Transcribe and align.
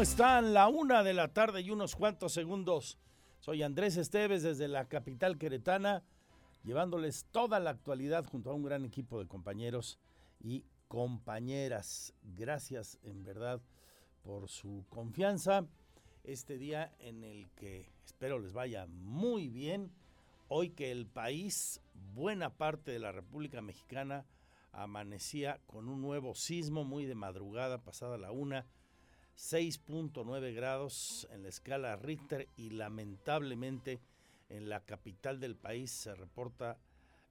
¿Cómo 0.00 0.08
están? 0.08 0.54
La 0.54 0.68
una 0.68 1.02
de 1.02 1.12
la 1.12 1.28
tarde 1.28 1.60
y 1.60 1.70
unos 1.70 1.94
cuantos 1.94 2.32
segundos. 2.32 2.96
Soy 3.38 3.62
Andrés 3.62 3.98
Esteves 3.98 4.42
desde 4.42 4.66
la 4.66 4.86
capital 4.86 5.36
queretana, 5.36 6.02
llevándoles 6.64 7.26
toda 7.30 7.60
la 7.60 7.68
actualidad 7.68 8.24
junto 8.24 8.50
a 8.50 8.54
un 8.54 8.62
gran 8.62 8.86
equipo 8.86 9.18
de 9.18 9.28
compañeros 9.28 9.98
y 10.40 10.64
compañeras. 10.88 12.14
Gracias 12.22 12.98
en 13.02 13.24
verdad 13.24 13.60
por 14.22 14.48
su 14.48 14.86
confianza. 14.88 15.66
Este 16.24 16.56
día 16.56 16.94
en 17.00 17.22
el 17.22 17.50
que 17.50 17.92
espero 18.02 18.38
les 18.38 18.54
vaya 18.54 18.86
muy 18.86 19.48
bien. 19.48 19.92
Hoy 20.48 20.70
que 20.70 20.92
el 20.92 21.08
país, 21.08 21.82
buena 22.14 22.48
parte 22.48 22.90
de 22.90 23.00
la 23.00 23.12
República 23.12 23.60
Mexicana, 23.60 24.24
amanecía 24.72 25.60
con 25.66 25.90
un 25.90 26.00
nuevo 26.00 26.34
sismo 26.34 26.84
muy 26.84 27.04
de 27.04 27.16
madrugada, 27.16 27.82
pasada 27.84 28.16
la 28.16 28.32
una 28.32 28.64
6.9 29.40 30.54
grados 30.54 31.26
en 31.30 31.42
la 31.42 31.48
escala 31.48 31.96
Richter 31.96 32.46
y 32.58 32.70
lamentablemente 32.70 33.98
en 34.50 34.68
la 34.68 34.84
capital 34.84 35.40
del 35.40 35.56
país 35.56 35.90
se 35.90 36.14
reporta 36.14 36.78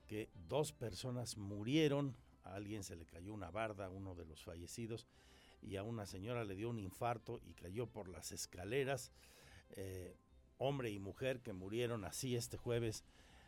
que 0.07 0.27
dos 0.47 0.73
personas 0.73 1.37
murieron, 1.37 2.15
a 2.43 2.55
alguien 2.55 2.83
se 2.83 2.95
le 2.95 3.05
cayó 3.05 3.31
una 3.31 3.51
barda, 3.51 3.89
uno 3.89 4.15
de 4.15 4.25
los 4.25 4.43
fallecidos, 4.43 5.05
y 5.61 5.75
a 5.75 5.83
una 5.83 6.07
señora 6.07 6.43
le 6.43 6.55
dio 6.55 6.71
un 6.71 6.79
infarto 6.79 7.41
y 7.45 7.53
cayó 7.53 7.85
por 7.85 8.09
las 8.09 8.31
escaleras. 8.31 9.11
Eh, 9.75 10.17
hombre 10.57 10.89
y 10.89 10.97
mujer 10.97 11.41
que 11.41 11.53
murieron 11.53 12.05
así 12.05 12.35
este 12.35 12.57
jueves 12.57 13.03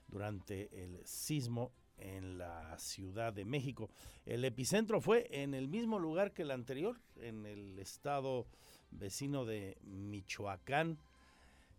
durante 0.07 0.83
el 0.83 1.03
sismo 1.03 1.71
en 2.01 2.37
la 2.37 2.77
Ciudad 2.77 3.31
de 3.31 3.45
México. 3.45 3.89
El 4.25 4.43
epicentro 4.43 5.01
fue 5.01 5.27
en 5.31 5.53
el 5.53 5.67
mismo 5.67 5.99
lugar 5.99 6.33
que 6.33 6.41
el 6.41 6.51
anterior, 6.51 6.99
en 7.17 7.45
el 7.45 7.77
estado 7.79 8.47
vecino 8.89 9.45
de 9.45 9.77
Michoacán. 9.83 10.97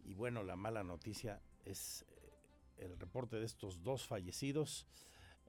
Y 0.04 0.14
bueno, 0.14 0.42
la 0.42 0.56
mala 0.56 0.82
noticia 0.82 1.40
es 1.64 2.04
eh, 2.08 2.84
el 2.84 2.98
reporte 2.98 3.36
de 3.36 3.44
estos 3.44 3.82
dos 3.82 4.06
fallecidos. 4.06 4.86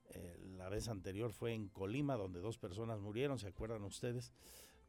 Eh, 0.09 0.37
la 0.57 0.69
vez 0.69 0.87
anterior 0.89 1.31
fue 1.31 1.53
en 1.53 1.69
Colima, 1.69 2.15
donde 2.15 2.39
dos 2.39 2.57
personas 2.57 2.99
murieron, 2.99 3.39
¿se 3.39 3.47
acuerdan 3.47 3.83
ustedes? 3.83 4.33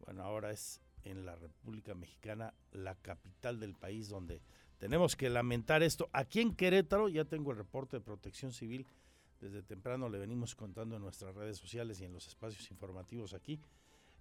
Bueno, 0.00 0.22
ahora 0.22 0.50
es 0.50 0.80
en 1.04 1.24
la 1.24 1.36
República 1.36 1.94
Mexicana, 1.94 2.54
la 2.72 2.94
capital 2.94 3.60
del 3.60 3.74
país, 3.74 4.08
donde 4.08 4.40
tenemos 4.78 5.16
que 5.16 5.30
lamentar 5.30 5.82
esto. 5.82 6.08
Aquí 6.12 6.40
en 6.40 6.54
Querétaro 6.54 7.08
ya 7.08 7.24
tengo 7.24 7.52
el 7.52 7.58
reporte 7.58 7.98
de 7.98 8.02
protección 8.02 8.52
civil 8.52 8.86
desde 9.40 9.62
temprano 9.62 10.08
le 10.08 10.18
venimos 10.18 10.54
contando 10.54 10.96
en 10.96 11.02
nuestras 11.02 11.34
redes 11.34 11.58
sociales 11.58 12.00
y 12.00 12.04
en 12.04 12.12
los 12.12 12.26
espacios 12.26 12.70
informativos 12.70 13.34
aquí, 13.34 13.60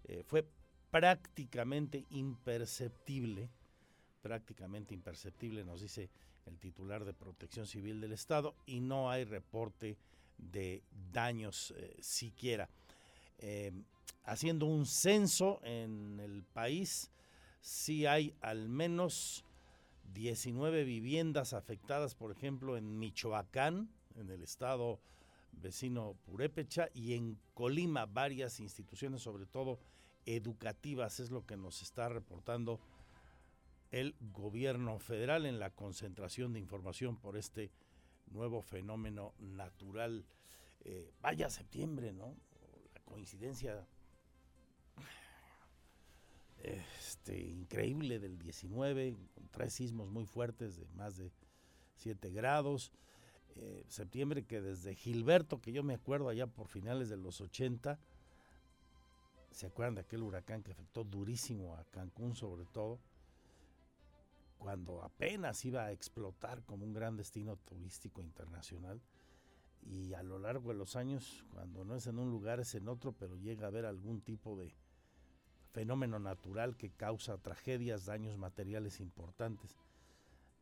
eh, 0.06 0.24
fue 0.26 0.46
prácticamente 0.92 2.06
imperceptible, 2.12 3.50
prácticamente 4.22 4.94
imperceptible, 4.94 5.64
nos 5.64 5.82
dice 5.82 6.10
el 6.46 6.60
titular 6.60 7.06
de 7.06 7.14
Protección 7.14 7.66
Civil 7.66 8.02
del 8.02 8.12
Estado, 8.12 8.56
y 8.66 8.82
no 8.82 9.10
hay 9.10 9.24
reporte 9.24 9.98
de 10.38 10.84
daños 11.12 11.74
eh, 11.78 11.96
siquiera. 12.02 12.70
Eh, 13.40 13.72
haciendo 14.26 14.66
un 14.66 14.86
censo 14.86 15.60
en 15.64 16.20
el 16.20 16.44
país, 16.44 17.10
sí 17.62 18.06
hay 18.06 18.36
al 18.42 18.70
menos 18.70 19.46
19 20.14 20.84
viviendas 20.84 21.54
afectadas, 21.54 22.14
por 22.14 22.32
ejemplo, 22.32 22.78
en 22.78 23.00
Michoacán, 23.00 23.90
en 24.16 24.30
el 24.30 24.44
estado 24.44 25.00
vecino 25.52 26.16
Purépecha 26.26 26.90
y 26.94 27.14
en 27.14 27.40
Colima 27.54 28.06
varias 28.06 28.60
instituciones, 28.60 29.22
sobre 29.22 29.46
todo 29.46 29.80
educativas, 30.26 31.20
es 31.20 31.32
lo 31.32 31.46
que 31.46 31.58
nos 31.58 31.82
está 31.82 32.10
reportando 32.10 32.80
el 33.92 34.16
gobierno 34.32 34.98
federal 35.00 35.46
en 35.46 35.60
la 35.60 35.70
concentración 35.70 36.54
de 36.54 36.60
información 36.60 37.18
por 37.18 37.38
este 37.38 37.72
nuevo 38.32 38.62
fenómeno 38.62 39.34
natural. 39.40 40.26
Eh, 40.82 41.12
vaya 41.22 41.50
septiembre, 41.50 42.12
¿no? 42.12 42.36
La 42.94 43.02
coincidencia 43.02 43.88
este, 46.64 47.40
increíble 47.40 48.20
del 48.20 48.40
19, 48.40 49.16
con 49.36 49.48
tres 49.50 49.74
sismos 49.74 50.10
muy 50.10 50.26
fuertes 50.26 50.78
de 50.78 50.88
más 50.96 51.18
de 51.18 51.32
7 51.98 52.32
grados. 52.32 52.92
Eh, 53.56 53.86
septiembre 53.88 54.46
que 54.46 54.62
desde 54.62 54.96
Gilberto, 54.96 55.62
que 55.62 55.72
yo 55.72 55.84
me 55.84 55.94
acuerdo 55.94 56.30
allá 56.30 56.48
por 56.48 56.68
finales 56.68 57.10
de 57.10 57.18
los 57.18 57.40
80, 57.40 58.00
¿se 59.52 59.68
acuerdan 59.68 59.96
de 59.96 60.02
aquel 60.02 60.24
huracán 60.24 60.64
que 60.64 60.72
afectó 60.72 61.04
durísimo 61.04 61.76
a 61.76 61.84
Cancún 61.86 62.36
sobre 62.36 62.66
todo? 62.66 63.00
Cuando 64.58 65.04
apenas 65.04 65.64
iba 65.66 65.84
a 65.86 65.92
explotar 65.92 66.64
como 66.64 66.86
un 66.86 66.94
gran 66.94 67.16
destino 67.16 67.58
turístico 67.58 68.22
internacional. 68.22 69.02
Y 69.86 70.14
a 70.14 70.24
lo 70.24 70.40
largo 70.40 70.70
de 70.70 70.78
los 70.78 70.96
años, 70.96 71.44
cuando 71.52 71.84
no 71.84 71.96
es 71.96 72.08
en 72.08 72.18
un 72.18 72.32
lugar, 72.32 72.62
es 72.62 72.74
en 72.74 72.88
otro, 72.88 73.12
pero 73.12 73.36
llega 73.36 73.66
a 73.66 73.68
haber 73.68 73.86
algún 73.86 74.22
tipo 74.22 74.58
de 74.58 74.74
fenómeno 75.74 76.20
natural 76.20 76.78
que 76.78 76.90
causa 76.90 77.38
tragedias, 77.38 78.06
daños 78.06 78.38
materiales 78.38 79.02
importantes 79.02 79.76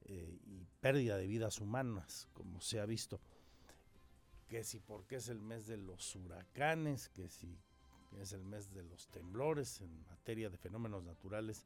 eh, 0.05 0.39
y 0.45 0.65
pérdida 0.79 1.17
de 1.17 1.27
vidas 1.27 1.59
humanas, 1.59 2.29
como 2.33 2.61
se 2.61 2.79
ha 2.79 2.85
visto. 2.85 3.19
Que 4.47 4.63
si 4.63 4.79
porque 4.79 5.17
es 5.17 5.27
el 5.29 5.41
mes 5.41 5.67
de 5.67 5.77
los 5.77 6.15
huracanes, 6.15 7.09
que 7.09 7.29
si 7.29 7.57
es 8.19 8.33
el 8.33 8.43
mes 8.43 8.73
de 8.73 8.83
los 8.83 9.07
temblores 9.07 9.79
en 9.81 10.03
materia 10.09 10.49
de 10.49 10.57
fenómenos 10.57 11.03
naturales, 11.03 11.65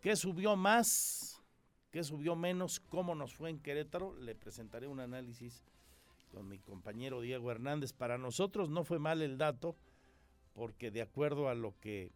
¿Qué 0.00 0.16
subió 0.16 0.56
más? 0.56 1.42
¿Qué 1.90 2.02
subió 2.02 2.36
menos? 2.36 2.80
¿Cómo 2.80 3.14
nos 3.14 3.34
fue 3.34 3.50
en 3.50 3.60
Querétaro? 3.60 4.14
Le 4.16 4.34
presentaré 4.34 4.86
un 4.86 5.00
análisis 5.00 5.62
con 6.32 6.48
mi 6.48 6.58
compañero 6.58 7.20
Diego 7.20 7.50
Hernández. 7.50 7.92
Para 7.92 8.18
nosotros 8.18 8.68
no 8.68 8.84
fue 8.84 8.98
mal 8.98 9.22
el 9.22 9.38
dato, 9.38 9.76
porque 10.54 10.90
de 10.90 11.02
acuerdo 11.02 11.48
a 11.48 11.54
lo 11.54 11.78
que 11.80 12.12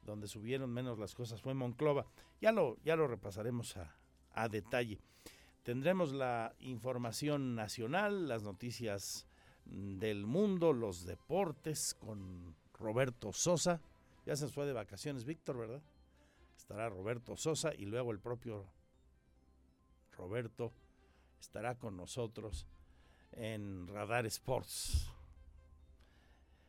donde 0.03 0.29
subieron 0.29 0.71
menos 0.71 0.99
las 0.99 1.15
cosas 1.15 1.41
fue 1.41 1.55
Monclova. 1.55 2.07
Ya 2.41 2.53
lo, 2.53 2.77
ya 2.85 2.97
lo 2.97 3.07
repasaremos 3.07 3.77
a, 3.77 4.00
a 4.32 4.49
detalle. 4.49 5.00
Tendremos 5.62 6.12
la 6.12 6.55
información 6.61 7.55
nacional, 7.55 8.29
las 8.29 8.43
noticias 8.43 9.27
del 9.65 10.27
mundo, 10.27 10.73
los 10.73 11.05
deportes 11.05 11.94
con 11.94 12.56
Roberto 12.75 13.32
Sosa. 13.32 13.81
Ya 14.27 14.37
se 14.37 14.49
fue 14.49 14.67
de 14.67 14.73
vacaciones 14.73 15.25
Víctor, 15.25 15.59
¿verdad? 15.59 15.82
Estará 16.56 16.88
Roberto 16.88 17.37
Sosa 17.37 17.75
y 17.75 17.85
luego 17.85 18.11
el 18.11 18.21
propio 18.21 18.67
Roberto 20.12 20.73
estará 21.41 21.77
con 21.77 21.97
nosotros 21.97 22.67
en 23.32 23.87
Radar 23.88 24.27
Sports. 24.27 25.11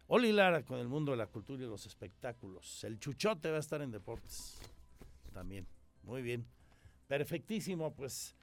Oli 0.08 0.34
Lara 0.34 0.64
con 0.64 0.80
el 0.80 0.90
mundo 0.90 1.12
de 1.12 1.18
la 1.18 1.28
cultura 1.28 1.64
y 1.64 1.68
los 1.68 1.86
espectáculos. 1.86 2.84
El 2.84 3.00
Chuchote 3.00 3.50
va 3.50 3.58
a 3.58 3.62
estar 3.62 3.82
en 3.82 3.92
deportes 3.92 4.60
también. 5.34 5.66
Muy 6.04 6.22
bien. 6.22 6.46
Perfectísimo, 7.12 7.94
pues 7.94 8.38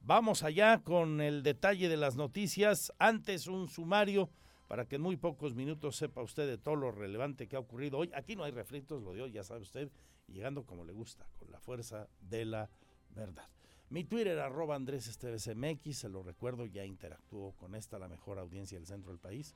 vamos 0.00 0.44
allá 0.44 0.82
con 0.82 1.20
el 1.20 1.42
detalle 1.42 1.90
de 1.90 1.98
las 1.98 2.16
noticias. 2.16 2.90
Antes 2.98 3.48
un 3.48 3.68
sumario 3.68 4.30
para 4.66 4.86
que 4.88 4.96
en 4.96 5.02
muy 5.02 5.18
pocos 5.18 5.54
minutos 5.54 5.96
sepa 5.96 6.22
usted 6.22 6.46
de 6.46 6.56
todo 6.56 6.74
lo 6.74 6.90
relevante 6.90 7.46
que 7.46 7.56
ha 7.56 7.58
ocurrido 7.58 7.98
hoy. 7.98 8.10
Aquí 8.14 8.34
no 8.34 8.44
hay 8.44 8.52
refritos, 8.52 9.02
lo 9.02 9.12
de 9.12 9.30
ya 9.30 9.44
sabe 9.44 9.60
usted, 9.60 9.92
llegando 10.26 10.64
como 10.64 10.86
le 10.86 10.94
gusta, 10.94 11.28
con 11.36 11.50
la 11.50 11.60
fuerza 11.60 12.08
de 12.22 12.46
la 12.46 12.70
verdad. 13.10 13.46
Mi 13.90 14.04
Twitter, 14.04 14.38
arroba 14.38 14.74
Andrés 14.74 15.06
Esteves 15.06 15.54
MX, 15.54 15.94
se 15.94 16.08
lo 16.08 16.22
recuerdo, 16.22 16.64
ya 16.64 16.86
interactuó 16.86 17.52
con 17.52 17.74
esta, 17.74 17.98
la 17.98 18.08
mejor 18.08 18.38
audiencia 18.38 18.78
del 18.78 18.86
centro 18.86 19.10
del 19.10 19.20
país. 19.20 19.54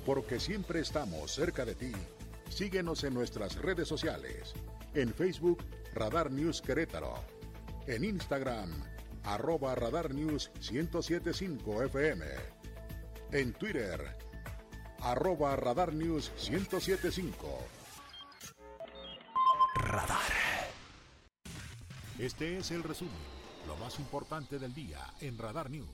Porque 0.05 0.39
siempre 0.39 0.79
estamos 0.79 1.31
cerca 1.31 1.65
de 1.65 1.75
ti. 1.75 1.91
Síguenos 2.49 3.03
en 3.03 3.13
nuestras 3.13 3.61
redes 3.61 3.89
sociales. 3.89 4.53
En 4.93 5.13
Facebook, 5.13 5.61
Radar 5.93 6.31
News 6.31 6.61
Querétaro. 6.61 7.15
En 7.87 8.05
Instagram, 8.05 8.71
arroba 9.25 9.75
Radar 9.75 10.13
News 10.13 10.51
1075 10.59 11.83
FM. 11.85 12.25
En 13.31 13.53
Twitter, 13.53 13.99
arroba 15.01 15.55
Radar 15.55 15.93
News 15.93 16.31
1075. 16.49 17.59
Radar. 19.75 20.19
Este 22.17 22.57
es 22.57 22.71
el 22.71 22.83
resumen, 22.83 23.13
lo 23.67 23.75
más 23.77 23.99
importante 23.99 24.57
del 24.57 24.73
día 24.73 24.99
en 25.19 25.37
Radar 25.37 25.69
News. 25.69 25.89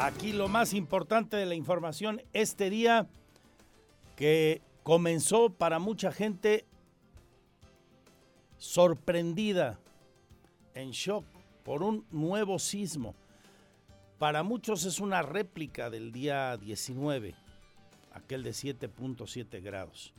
Aquí 0.00 0.32
lo 0.32 0.46
más 0.46 0.74
importante 0.74 1.36
de 1.36 1.44
la 1.44 1.56
información 1.56 2.22
este 2.32 2.70
día 2.70 3.08
que 4.14 4.62
comenzó 4.84 5.50
para 5.50 5.80
mucha 5.80 6.12
gente 6.12 6.66
sorprendida, 8.58 9.80
en 10.74 10.92
shock 10.92 11.24
por 11.64 11.82
un 11.82 12.06
nuevo 12.12 12.60
sismo. 12.60 13.16
Para 14.20 14.44
muchos 14.44 14.84
es 14.84 15.00
una 15.00 15.22
réplica 15.22 15.90
del 15.90 16.12
día 16.12 16.56
19, 16.56 17.34
aquel 18.12 18.44
de 18.44 18.50
7.7 18.50 19.60
grados. 19.60 20.14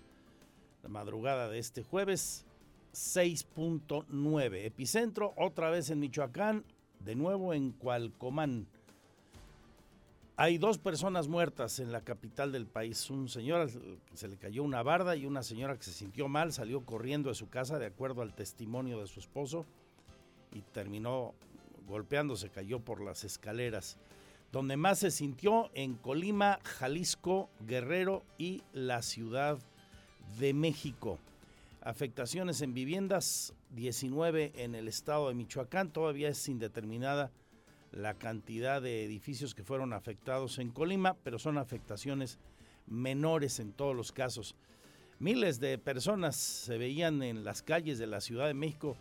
La 0.83 0.89
madrugada 0.89 1.47
de 1.47 1.57
este 1.57 1.83
jueves, 1.83 2.45
6.9. 2.91 4.65
Epicentro 4.65 5.33
otra 5.37 5.69
vez 5.69 5.89
en 5.89 6.01
Michoacán, 6.01 6.65
de 6.99 7.15
nuevo 7.15 7.53
en 7.53 7.71
Cualcomán. 7.71 8.67
Hay 10.41 10.57
dos 10.57 10.77
personas 10.77 11.27
muertas 11.27 11.79
en 11.79 11.91
la 11.91 11.99
capital 11.99 12.53
del 12.53 12.65
país. 12.65 13.09
Un 13.09 13.27
señor 13.27 13.69
se 14.13 14.27
le 14.29 14.37
cayó 14.37 14.63
una 14.63 14.81
barda 14.81 15.17
y 15.17 15.25
una 15.25 15.43
señora 15.43 15.75
que 15.75 15.83
se 15.83 15.91
sintió 15.91 16.29
mal, 16.29 16.53
salió 16.53 16.85
corriendo 16.85 17.27
de 17.27 17.35
su 17.35 17.49
casa 17.49 17.77
de 17.77 17.87
acuerdo 17.87 18.21
al 18.21 18.33
testimonio 18.33 19.01
de 19.01 19.07
su 19.07 19.19
esposo 19.19 19.65
y 20.53 20.61
terminó 20.61 21.33
golpeándose, 21.89 22.49
cayó 22.49 22.79
por 22.79 23.01
las 23.01 23.25
escaleras. 23.25 23.97
Donde 24.53 24.77
más 24.77 24.99
se 24.99 25.11
sintió 25.11 25.71
en 25.73 25.95
Colima, 25.95 26.59
Jalisco, 26.63 27.49
Guerrero 27.67 28.23
y 28.37 28.63
la 28.71 29.01
Ciudad 29.01 29.59
de 30.39 30.53
México. 30.53 31.19
Afectaciones 31.81 32.61
en 32.61 32.73
viviendas, 32.73 33.53
19 33.71 34.53
en 34.55 34.73
el 34.75 34.87
estado 34.87 35.27
de 35.27 35.35
Michoacán, 35.35 35.91
todavía 35.91 36.29
es 36.29 36.47
indeterminada 36.47 37.29
la 37.91 38.13
cantidad 38.13 38.81
de 38.81 39.03
edificios 39.03 39.55
que 39.55 39.63
fueron 39.63 39.93
afectados 39.93 40.59
en 40.59 40.69
Colima, 40.71 41.15
pero 41.23 41.39
son 41.39 41.57
afectaciones 41.57 42.39
menores 42.87 43.59
en 43.59 43.71
todos 43.71 43.95
los 43.95 44.11
casos. 44.11 44.55
Miles 45.19 45.59
de 45.59 45.77
personas 45.77 46.35
se 46.35 46.77
veían 46.77 47.23
en 47.23 47.43
las 47.43 47.61
calles 47.61 47.97
de 47.97 48.07
la 48.07 48.21
Ciudad 48.21 48.47
de 48.47 48.53
México, 48.53 48.95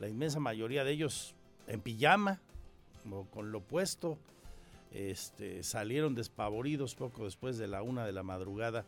la 0.00 0.08
inmensa 0.08 0.40
mayoría 0.40 0.84
de 0.84 0.92
ellos 0.92 1.34
en 1.66 1.80
pijama 1.80 2.40
o 3.10 3.24
con 3.24 3.52
lo 3.52 3.60
puesto. 3.60 4.18
Este, 4.90 5.62
salieron 5.62 6.14
despavoridos 6.14 6.94
poco 6.94 7.24
después 7.24 7.58
de 7.58 7.68
la 7.68 7.82
una 7.82 8.06
de 8.06 8.12
la 8.12 8.22
madrugada 8.22 8.86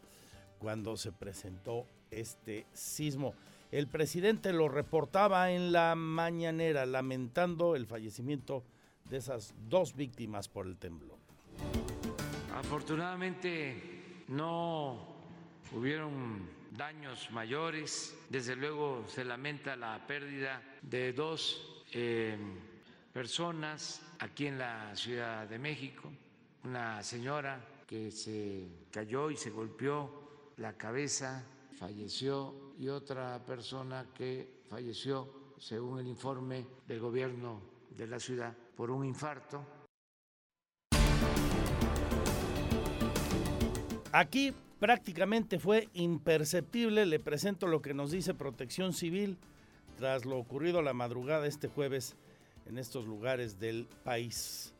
cuando 0.59 0.97
se 0.97 1.13
presentó 1.13 1.87
este 2.11 2.67
sismo. 2.73 3.35
El 3.71 3.87
presidente 3.87 4.53
lo 4.53 4.69
reportaba 4.69 5.53
en 5.53 5.73
la 5.73 5.95
mañanera 5.95 6.87
lamentando 6.87 7.77
el 7.77 7.87
fallecimiento 7.87 8.65
esas 9.11 9.55
dos 9.69 9.95
víctimas 9.95 10.49
por 10.49 10.67
el 10.67 10.77
temblor. 10.77 11.19
Afortunadamente 12.55 14.25
no 14.29 15.17
hubieron 15.73 16.49
daños 16.71 17.31
mayores. 17.31 18.17
Desde 18.29 18.57
luego 18.57 19.05
se 19.09 19.25
lamenta 19.25 19.77
la 19.77 20.07
pérdida 20.07 20.63
de 20.83 21.13
dos 21.13 21.85
eh, 21.93 22.37
personas 23.13 24.03
aquí 24.19 24.47
en 24.47 24.59
la 24.59 24.95
Ciudad 24.95 25.49
de 25.49 25.59
México. 25.59 26.11
Una 26.65 27.03
señora 27.03 27.65
que 27.87 28.11
se 28.11 28.87
cayó 28.91 29.31
y 29.31 29.37
se 29.37 29.51
golpeó 29.51 30.53
la 30.59 30.77
cabeza, 30.77 31.45
falleció, 31.79 32.71
y 32.79 32.89
otra 32.89 33.45
persona 33.45 34.07
que 34.15 34.63
falleció, 34.69 35.53
según 35.59 35.99
el 35.99 36.07
informe 36.07 36.67
del 36.87 37.01
gobierno 37.01 37.61
de 37.91 38.07
la 38.07 38.19
ciudad, 38.19 38.57
por 38.81 38.91
un 38.91 39.05
infarto. 39.05 39.63
Aquí 44.11 44.55
prácticamente 44.79 45.59
fue 45.59 45.91
imperceptible. 45.93 47.05
Le 47.05 47.21
presento 47.21 47.67
lo 47.67 47.83
que 47.83 47.93
nos 47.93 48.11
dice 48.11 48.33
Protección 48.33 48.95
Civil 48.95 49.37
tras 49.99 50.25
lo 50.25 50.39
ocurrido 50.39 50.81
la 50.81 50.95
madrugada 50.95 51.47
este 51.47 51.69
jueves 51.69 52.17
en 52.71 52.79
estos 52.79 53.05
lugares 53.05 53.61
del 53.61 53.87
país. 54.03 54.73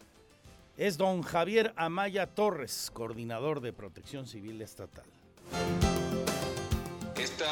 Es 0.79 0.97
don 0.97 1.21
Javier 1.21 1.75
Amaya 1.77 2.27
Torres, 2.27 2.91
coordinador 2.95 3.61
de 3.61 3.75
Protección 3.75 4.27
Civil 4.27 4.63
Estatal. 4.63 5.05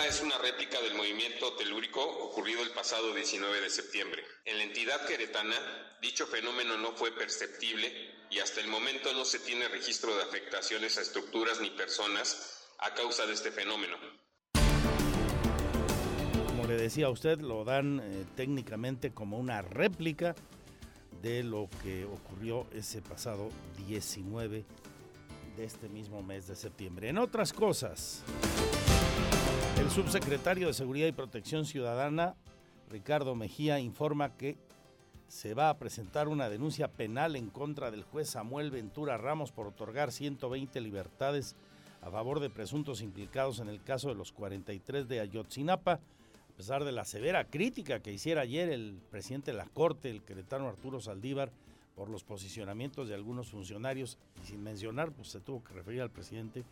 Es 0.06 0.22
una 0.22 0.38
réplica 0.38 0.80
del 0.80 0.94
movimiento 0.94 1.52
telúrico 1.54 2.00
ocurrido 2.00 2.62
el 2.62 2.70
pasado 2.70 3.12
19 3.14 3.60
de 3.60 3.68
septiembre. 3.68 4.24
En 4.44 4.56
la 4.56 4.64
entidad 4.64 5.04
queretana, 5.06 5.54
dicho 6.00 6.26
fenómeno 6.26 6.78
no 6.78 6.92
fue 6.92 7.12
perceptible 7.12 7.92
y 8.30 8.38
hasta 8.38 8.60
el 8.60 8.68
momento 8.68 9.12
no 9.12 9.24
se 9.24 9.38
tiene 9.40 9.68
registro 9.68 10.16
de 10.16 10.22
afectaciones 10.22 10.96
a 10.96 11.02
estructuras 11.02 11.60
ni 11.60 11.70
personas 11.70 12.68
a 12.78 12.94
causa 12.94 13.26
de 13.26 13.34
este 13.34 13.50
fenómeno. 13.50 13.96
Como 16.46 16.66
le 16.66 16.76
decía 16.76 17.06
a 17.06 17.10
usted, 17.10 17.40
lo 17.40 17.64
dan 17.64 18.00
eh, 18.00 18.24
técnicamente 18.34 19.12
como 19.12 19.36
una 19.38 19.62
réplica 19.62 20.34
de 21.22 21.42
lo 21.42 21.68
que 21.82 22.04
ocurrió 22.04 22.66
ese 22.72 23.02
pasado 23.02 23.50
19 23.86 24.64
de 25.56 25.64
este 25.64 25.88
mismo 25.88 26.22
mes 26.22 26.46
de 26.46 26.56
septiembre. 26.56 27.08
En 27.08 27.18
otras 27.18 27.52
cosas... 27.52 28.22
El 29.78 29.90
subsecretario 29.90 30.66
de 30.66 30.74
Seguridad 30.74 31.06
y 31.06 31.12
Protección 31.12 31.64
Ciudadana, 31.64 32.34
Ricardo 32.88 33.34
Mejía, 33.34 33.80
informa 33.80 34.36
que 34.36 34.56
se 35.28 35.54
va 35.54 35.70
a 35.70 35.78
presentar 35.78 36.28
una 36.28 36.48
denuncia 36.48 36.88
penal 36.88 37.36
en 37.36 37.50
contra 37.50 37.90
del 37.90 38.02
juez 38.02 38.30
Samuel 38.30 38.70
Ventura 38.70 39.18
Ramos 39.18 39.52
por 39.52 39.66
otorgar 39.66 40.10
120 40.10 40.80
libertades 40.80 41.56
a 42.00 42.10
favor 42.10 42.40
de 42.40 42.50
presuntos 42.50 43.02
implicados 43.02 43.60
en 43.60 43.68
el 43.68 43.82
caso 43.82 44.08
de 44.08 44.14
los 44.14 44.32
43 44.32 45.08
de 45.08 45.20
Ayotzinapa, 45.20 45.92
a 45.92 46.56
pesar 46.56 46.84
de 46.84 46.92
la 46.92 47.04
severa 47.04 47.44
crítica 47.44 48.00
que 48.00 48.12
hiciera 48.12 48.42
ayer 48.42 48.70
el 48.70 49.00
presidente 49.10 49.52
de 49.52 49.58
la 49.58 49.66
Corte, 49.66 50.10
el 50.10 50.22
queretano 50.22 50.68
Arturo 50.68 51.00
Saldívar, 51.00 51.52
por 51.94 52.10
los 52.10 52.22
posicionamientos 52.22 53.08
de 53.08 53.14
algunos 53.14 53.50
funcionarios, 53.50 54.18
y 54.42 54.46
sin 54.46 54.62
mencionar, 54.62 55.10
pues 55.10 55.28
se 55.28 55.40
tuvo 55.40 55.64
que 55.64 55.74
referir 55.74 56.00
al 56.00 56.10
presidente, 56.10 56.64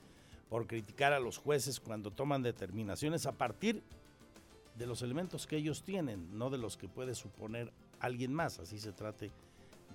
por 0.48 0.66
criticar 0.66 1.12
a 1.12 1.20
los 1.20 1.38
jueces 1.38 1.80
cuando 1.80 2.10
toman 2.10 2.42
determinaciones 2.42 3.26
a 3.26 3.32
partir 3.32 3.82
de 4.76 4.86
los 4.86 5.02
elementos 5.02 5.46
que 5.46 5.56
ellos 5.56 5.82
tienen, 5.82 6.38
no 6.38 6.50
de 6.50 6.58
los 6.58 6.76
que 6.76 6.88
puede 6.88 7.14
suponer 7.14 7.72
alguien 7.98 8.32
más, 8.32 8.58
así 8.58 8.78
se 8.78 8.92
trate 8.92 9.30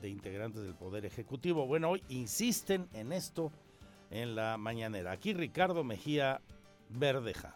de 0.02 0.10
integrantes 0.10 0.64
del 0.64 0.74
Poder 0.74 1.06
Ejecutivo. 1.06 1.68
Bueno, 1.68 1.92
hoy 1.92 2.04
insisten 2.10 2.88
en 2.94 3.12
esto 3.12 3.52
en 4.10 4.36
la 4.36 4.58
mañanera. 4.58 5.12
Aquí 5.12 5.34
Ricardo 5.34 5.84
Mejía 5.84 6.42
Verdeja 6.90 7.56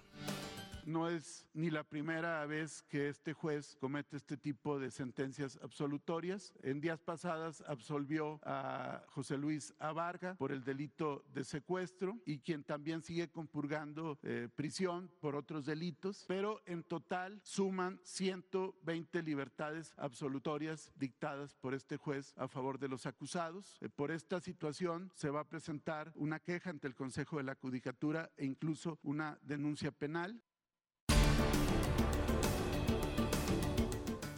no 0.85 1.09
es 1.09 1.45
ni 1.53 1.69
la 1.69 1.83
primera 1.83 2.45
vez 2.45 2.83
que 2.83 3.09
este 3.09 3.33
juez 3.33 3.77
comete 3.79 4.17
este 4.17 4.37
tipo 4.37 4.79
de 4.79 4.91
sentencias 4.91 5.59
absolutorias. 5.61 6.53
En 6.61 6.79
días 6.79 7.01
pasadas 7.01 7.63
absolvió 7.67 8.39
a 8.43 9.03
José 9.07 9.37
Luis 9.37 9.73
Abarga 9.79 10.35
por 10.35 10.51
el 10.51 10.63
delito 10.63 11.25
de 11.33 11.43
secuestro 11.43 12.17
y 12.25 12.39
quien 12.39 12.63
también 12.63 13.01
sigue 13.01 13.29
compurgando 13.29 14.19
eh, 14.23 14.49
prisión 14.55 15.11
por 15.19 15.35
otros 15.35 15.65
delitos, 15.65 16.25
pero 16.27 16.61
en 16.65 16.83
total 16.83 17.39
suman 17.43 17.99
120 18.03 19.23
libertades 19.23 19.93
absolutorias 19.97 20.91
dictadas 20.95 21.55
por 21.55 21.73
este 21.73 21.97
juez 21.97 22.33
a 22.37 22.47
favor 22.47 22.79
de 22.79 22.87
los 22.87 23.05
acusados. 23.05 23.77
Eh, 23.81 23.89
por 23.89 24.11
esta 24.11 24.39
situación 24.39 25.11
se 25.15 25.29
va 25.29 25.41
a 25.41 25.47
presentar 25.47 26.11
una 26.15 26.39
queja 26.39 26.69
ante 26.69 26.87
el 26.87 26.95
Consejo 26.95 27.37
de 27.37 27.43
la 27.43 27.55
Judicatura 27.55 28.31
e 28.37 28.45
incluso 28.45 28.99
una 29.03 29.39
denuncia 29.41 29.91
penal. 29.91 30.41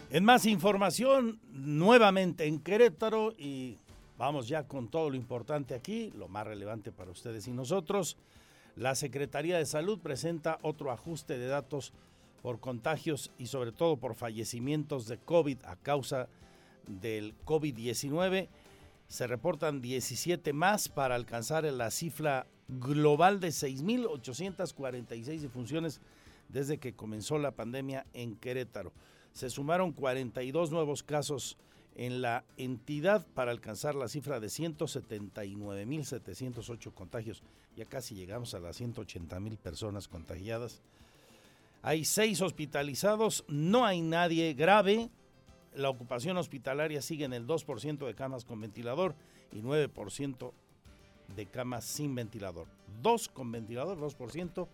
En 0.10 0.24
más 0.24 0.46
información, 0.46 1.38
nuevamente 1.52 2.46
en 2.46 2.62
Querétaro 2.62 3.34
y 3.38 3.76
vamos 4.18 4.48
ya 4.48 4.64
con 4.64 4.88
todo 4.88 5.10
lo 5.10 5.18
importante 5.18 5.76
aquí, 5.76 6.14
lo 6.16 6.30
más 6.30 6.48
relevante 6.48 6.94
para 6.94 7.12
ustedes 7.12 7.46
y 7.50 7.52
nosotros. 7.52 8.16
La 8.78 8.96
Secretaría 8.96 9.58
de 9.58 9.66
Salud 9.66 10.00
presenta 10.00 10.60
otro 10.62 10.92
ajuste 10.92 11.38
de 11.38 11.48
datos 11.48 11.92
por 12.42 12.62
contagios 12.62 13.32
y 13.38 13.48
sobre 13.48 13.74
todo 13.74 13.98
por 13.98 14.16
fallecimientos 14.16 15.08
de 15.08 15.18
COVID 15.18 15.58
a 15.66 15.76
causa 15.76 16.30
del 16.88 17.36
COVID-19. 17.44 18.48
Se 19.10 19.28
reportan 19.28 19.82
17 19.82 20.54
más 20.54 20.88
para 20.88 21.16
alcanzar 21.16 21.66
la 21.66 21.92
cifra 21.92 22.48
global 22.70 23.42
de 23.42 23.50
6.846 23.50 25.40
defunciones 25.42 26.00
desde 26.48 26.78
que 26.78 26.94
comenzó 26.94 27.38
la 27.38 27.52
pandemia 27.52 28.06
en 28.14 28.38
Querétaro 28.38 28.94
se 29.38 29.50
sumaron 29.52 29.92
42 29.92 30.72
nuevos 30.72 31.04
casos 31.04 31.58
en 31.96 32.24
la 32.24 32.44
entidad 32.58 33.24
para 33.36 33.52
alcanzar 33.52 33.94
la 33.94 34.08
cifra 34.08 34.40
de 34.40 34.48
179.708 34.48 36.92
contagios. 36.92 37.44
Ya 37.76 37.86
casi 37.86 38.16
llegamos 38.16 38.56
a 38.56 38.60
las 38.60 38.82
180.000 38.82 39.58
personas 39.58 40.08
contagiadas. 40.08 40.82
Hay 41.84 42.04
seis 42.04 42.42
hospitalizados, 42.42 43.46
no 43.48 43.86
hay 43.86 44.02
nadie 44.02 44.56
grave. 44.56 45.12
La 45.76 45.92
ocupación 45.92 46.38
hospitalaria 46.38 47.04
sigue 47.04 47.26
en 47.26 47.34
el 47.34 47.46
2% 47.46 48.08
de 48.08 48.16
camas 48.16 48.44
con 48.44 48.60
ventilador 48.60 49.14
y 49.52 49.62
9% 49.62 50.52
de 51.36 51.46
camas 51.46 51.86
sin 51.86 52.16
ventilador. 52.16 52.66
Dos 53.04 53.28
con 53.28 53.52
ventilador, 53.52 54.00
2% 54.00 54.68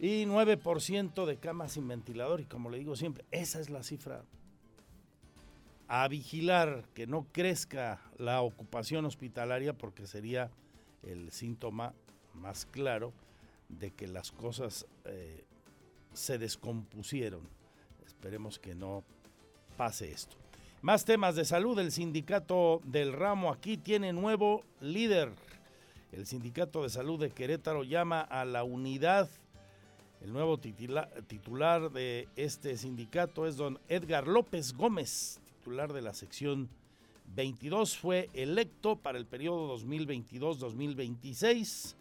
y 0.00 0.24
9% 0.24 1.26
de 1.26 1.36
camas 1.36 1.72
sin 1.72 1.86
ventilador. 1.86 2.40
Y 2.40 2.46
como 2.46 2.70
le 2.70 2.78
digo 2.78 2.96
siempre, 2.96 3.24
esa 3.30 3.60
es 3.60 3.68
la 3.68 3.82
cifra. 3.82 4.24
A 5.88 6.08
vigilar 6.08 6.84
que 6.94 7.06
no 7.06 7.26
crezca 7.30 8.00
la 8.16 8.40
ocupación 8.40 9.04
hospitalaria 9.04 9.74
porque 9.74 10.06
sería 10.06 10.50
el 11.02 11.30
síntoma 11.30 11.92
más 12.34 12.64
claro 12.64 13.12
de 13.68 13.90
que 13.90 14.08
las 14.08 14.32
cosas 14.32 14.86
eh, 15.04 15.44
se 16.14 16.38
descompusieron. 16.38 17.42
Esperemos 18.06 18.58
que 18.58 18.74
no 18.74 19.04
pase 19.76 20.10
esto. 20.10 20.36
Más 20.80 21.04
temas 21.04 21.34
de 21.34 21.44
salud. 21.44 21.78
El 21.78 21.92
sindicato 21.92 22.80
del 22.84 23.12
ramo 23.12 23.52
aquí 23.52 23.76
tiene 23.76 24.14
nuevo 24.14 24.64
líder. 24.80 25.32
El 26.12 26.26
sindicato 26.26 26.84
de 26.84 26.88
salud 26.88 27.20
de 27.20 27.30
Querétaro 27.30 27.84
llama 27.84 28.22
a 28.22 28.46
la 28.46 28.64
unidad 28.64 29.28
el 30.22 30.32
nuevo 30.32 30.58
titular 30.58 31.90
de 31.90 32.28
este 32.36 32.76
sindicato 32.76 33.46
es 33.46 33.56
don 33.56 33.80
Edgar 33.88 34.26
López 34.26 34.74
Gómez, 34.74 35.40
titular 35.44 35.94
de 35.94 36.02
la 36.02 36.12
sección 36.12 36.68
22. 37.34 37.96
Fue 37.96 38.28
electo 38.34 38.96
para 38.96 39.16
el 39.18 39.24
periodo 39.26 39.78
2022-2026 39.78 41.94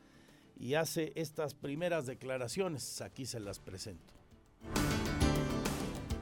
y 0.59 0.73
hace 0.73 1.13
estas 1.15 1.53
primeras 1.53 2.07
declaraciones. 2.07 2.99
Aquí 3.01 3.25
se 3.25 3.39
las 3.39 3.59
presento. 3.59 4.13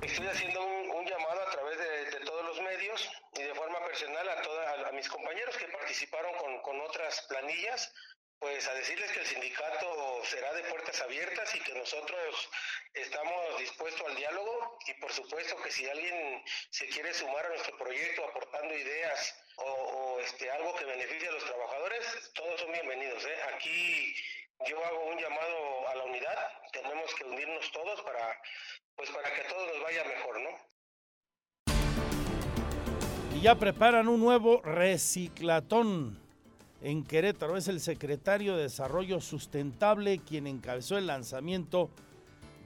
Estoy 0.02 0.28
haciendo 0.28 0.64
un, 0.64 1.06
llamado 1.06 1.42
a 1.42 1.50
través 1.52 1.80
de, 1.80 2.20
todos 2.26 2.46
los 2.46 2.62
medios 2.62 3.10
y 3.38 3.42
de 3.42 3.56
forma 3.56 3.80
personal 3.86 4.30
a, 4.30 4.40
toda, 4.44 4.92
mis 4.92 5.10
compañeros 5.10 5.58
que 5.58 5.66
participaron 5.66 6.32
con 6.64 6.80
otras 6.82 7.26
planillas 7.28 7.92
pues 8.40 8.68
a 8.68 8.74
decirles 8.76 9.12
que 9.12 9.20
el 9.20 9.26
sindicato 9.26 10.22
será 10.26 10.54
de 10.54 10.64
puertas 10.64 11.02
abiertas 11.02 11.56
y 11.56 11.60
que 11.60 11.74
nosotros 11.74 12.50
estamos 12.94 13.60
dispuestos 13.60 14.06
al 14.08 14.16
diálogo 14.16 14.78
y 14.86 14.94
por 14.96 15.12
supuesto 15.12 15.56
que 15.64 15.72
si 15.72 15.90
alguien 15.90 16.44
se 16.70 16.88
quiere 16.88 17.14
sumar 17.14 17.46
a 17.46 17.50
nuestro 17.50 17.78
proyecto 17.78 18.26
aportando 18.26 18.76
ideas 18.76 19.36
o, 19.56 20.20
este 20.20 20.52
algo 20.52 20.76
que 20.76 20.86
beneficie 20.86 21.30
a 21.30 21.32
los 21.32 21.46
trabajadores, 21.46 22.32
todos 22.34 22.60
son 22.60 22.72
bienvenidos. 22.72 23.24
¿eh? 23.26 23.38
Aquí 23.54 24.16
yo 24.68 24.84
hago 24.86 25.06
un 25.06 25.18
llamado 25.18 25.88
a 25.90 25.96
la 25.96 26.04
unidad, 26.04 26.52
tenemos 26.74 27.14
que 27.16 27.24
unirnos 27.24 27.72
todos 27.72 28.02
para 28.02 28.42
pues 28.96 29.10
para 29.12 29.34
que 29.34 29.44
todo 29.44 29.66
nos 29.68 29.84
vaya 29.84 30.04
mejor, 30.04 30.42
¿no? 30.42 30.50
Y 33.36 33.42
ya 33.42 33.56
preparan 33.56 34.08
un 34.08 34.20
nuevo 34.20 34.62
reciclatón 34.64 36.27
en 36.82 37.04
Querétaro. 37.04 37.58
Es 37.58 37.68
el 37.68 37.80
secretario 37.80 38.56
de 38.56 38.64
Desarrollo 38.64 39.22
Sustentable 39.22 40.20
quien 40.20 40.48
encabezó 40.48 40.98
el 40.98 41.08
lanzamiento 41.08 41.90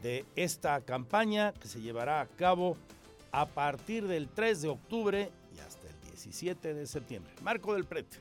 de 0.01 0.25
esta 0.35 0.81
campaña 0.81 1.53
que 1.53 1.67
se 1.67 1.81
llevará 1.81 2.21
a 2.21 2.27
cabo 2.27 2.77
a 3.31 3.47
partir 3.47 4.07
del 4.07 4.27
3 4.27 4.61
de 4.63 4.67
octubre 4.69 5.31
y 5.55 5.59
hasta 5.59 5.87
el 5.87 6.01
17 6.01 6.73
de 6.73 6.87
septiembre. 6.87 7.33
Marco 7.41 7.73
del 7.73 7.85
Prete. 7.85 8.17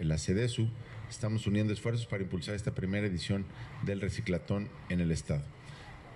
En 0.00 0.08
la 0.08 0.18
CEDESU 0.18 0.68
estamos 1.08 1.46
uniendo 1.46 1.72
esfuerzos 1.72 2.06
para 2.06 2.22
impulsar 2.22 2.54
esta 2.54 2.74
primera 2.74 3.06
edición 3.06 3.44
del 3.82 4.00
reciclatón 4.00 4.68
en 4.88 5.00
el 5.00 5.12
Estado, 5.12 5.42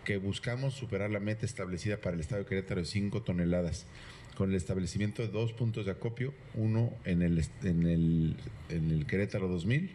que 0.04 0.16
buscamos 0.16 0.74
superar 0.74 1.10
la 1.10 1.20
meta 1.20 1.46
establecida 1.46 1.98
para 1.98 2.14
el 2.14 2.20
Estado 2.20 2.42
de 2.42 2.48
Querétaro 2.48 2.80
de 2.80 2.86
5 2.86 3.22
toneladas 3.22 3.86
con 4.38 4.50
el 4.50 4.54
establecimiento 4.54 5.20
de 5.20 5.28
dos 5.28 5.52
puntos 5.52 5.84
de 5.84 5.90
acopio, 5.90 6.32
uno 6.54 6.92
en 7.04 7.22
el, 7.22 7.44
en 7.64 7.86
el, 7.88 8.36
en 8.68 8.92
el 8.92 9.04
Querétaro 9.04 9.48
2000 9.48 9.90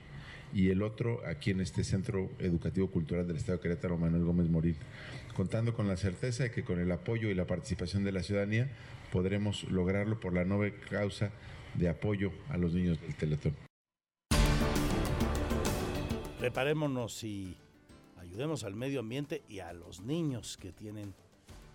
y 0.54 0.70
el 0.70 0.84
otro 0.84 1.22
aquí 1.26 1.52
en 1.52 1.62
este 1.62 1.86
Centro 1.86 2.30
Educativo 2.40 2.92
Cultural 2.92 3.26
del 3.26 3.38
Estado 3.38 3.60
de 3.60 3.62
Querétaro, 3.62 3.98
Manuel 3.98 4.26
Gómez 4.26 4.50
Morín, 4.50 4.76
contando 5.34 5.74
con 5.74 5.88
la 5.88 5.96
certeza 5.96 6.44
de 6.44 6.52
que 6.52 6.66
con 6.66 6.78
el 6.78 6.92
apoyo 6.92 7.30
y 7.30 7.34
la 7.36 7.48
participación 7.48 8.04
de 8.04 8.12
la 8.12 8.22
ciudadanía 8.22 8.70
podremos 9.14 9.64
lograrlo 9.72 10.20
por 10.20 10.34
la 10.34 10.44
nueva 10.44 10.76
causa 10.90 11.32
de 11.76 11.88
apoyo 11.88 12.34
a 12.50 12.58
los 12.58 12.74
niños 12.74 13.00
del 13.00 13.16
Teletón. 13.16 13.56
Preparémonos 16.38 17.24
y 17.24 17.56
ayudemos 18.18 18.66
al 18.66 18.76
medio 18.76 19.00
ambiente 19.00 19.42
y 19.48 19.60
a 19.60 19.72
los 19.72 20.02
niños 20.02 20.58
que 20.58 20.74
tienen 20.74 21.14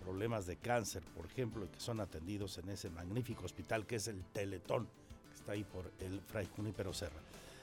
problemas 0.02 0.46
de 0.46 0.56
cáncer, 0.56 1.02
por 1.16 1.26
ejemplo, 1.26 1.64
y 1.64 1.68
que 1.68 1.80
son 1.80 2.00
atendidos 2.00 2.58
en 2.58 2.68
ese 2.70 2.90
magnífico 2.90 3.44
hospital 3.44 3.86
que 3.86 3.96
es 3.96 4.08
el 4.08 4.22
Teletón, 4.32 4.86
que 5.28 5.34
está 5.34 5.52
ahí 5.52 5.64
por 5.64 5.90
el 6.00 6.20
Fray 6.20 6.48
Junípero 6.56 6.92
Serra. 6.92 7.20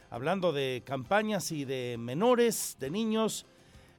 Hablando 0.10 0.54
de 0.54 0.84
campañas 0.86 1.52
y 1.52 1.66
de 1.66 1.98
menores, 2.00 2.78
de 2.80 2.90
niños, 2.90 3.46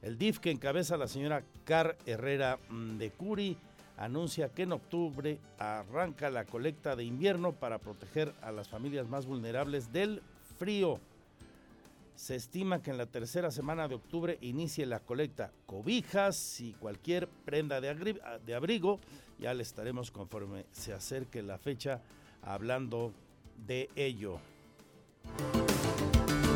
el 0.01 0.17
DIF 0.17 0.39
que 0.39 0.51
encabeza 0.51 0.97
la 0.97 1.07
señora 1.07 1.43
Car 1.65 1.97
Herrera 2.05 2.59
mm, 2.69 2.97
de 2.97 3.11
Curi 3.11 3.57
anuncia 3.97 4.49
que 4.49 4.63
en 4.63 4.71
octubre 4.71 5.39
arranca 5.57 6.29
la 6.29 6.45
colecta 6.45 6.95
de 6.95 7.03
invierno 7.03 7.53
para 7.53 7.79
proteger 7.79 8.33
a 8.41 8.51
las 8.51 8.69
familias 8.69 9.07
más 9.09 9.25
vulnerables 9.25 9.91
del 9.91 10.21
frío. 10.57 10.99
Se 12.17 12.35
estima 12.35 12.81
que 12.81 12.89
en 12.89 12.97
la 12.97 13.05
tercera 13.05 13.51
semana 13.51 13.87
de 13.87 13.93
octubre 13.93 14.39
inicie 14.41 14.87
la 14.87 14.99
colecta 14.99 15.51
cobijas 15.67 16.59
y 16.59 16.73
cualquier 16.73 17.27
prenda 17.27 17.79
de, 17.79 18.55
abrigo 18.55 18.99
Ya 19.39 19.53
le 19.53 19.61
estaremos 19.61 20.09
conforme 20.09 20.65
se 20.71 20.93
acerque 20.93 21.43
la 21.43 21.59
fecha 21.59 22.01
hablando 22.41 23.13
de 23.67 23.91
ello. 23.95 24.39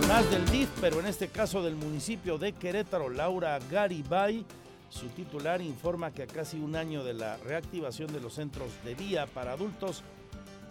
Más 0.08 0.30
del 0.32 0.50
DIF, 0.50 0.68
pero 0.82 1.00
en 1.00 1.06
este 1.06 1.28
caso 1.28 1.62
del 1.62 1.76
municipio 1.76 2.40
de 2.40 2.54
Querétaro, 2.54 3.10
Laura 3.10 3.60
Garibay, 3.70 4.44
su 4.90 5.10
titular 5.10 5.62
informa 5.62 6.12
que 6.12 6.24
a 6.24 6.28
casi 6.28 6.60
un 6.60 6.76
año 6.76 7.04
de 7.04 7.14
la 7.14 7.38
reactivación 7.38 8.12
de 8.12 8.20
los 8.20 8.34
centros 8.34 8.72
de 8.84 8.96
día 8.96 9.28
para 9.28 9.54
adultos, 9.54 10.02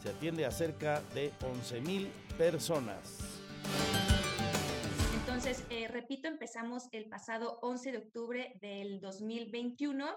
se 0.03 0.09
atiende 0.09 0.47
a 0.47 0.51
cerca 0.51 1.01
de 1.15 1.33
11 1.43 1.81
mil 1.81 2.09
personas. 2.37 3.21
Entonces, 5.43 5.67
eh, 5.71 5.89
repito, 5.89 6.29
empezamos 6.29 6.87
el 6.93 7.09
pasado 7.09 7.61
11 7.63 7.93
de 7.93 7.97
octubre 7.97 8.59
del 8.61 9.01
2021 9.01 10.15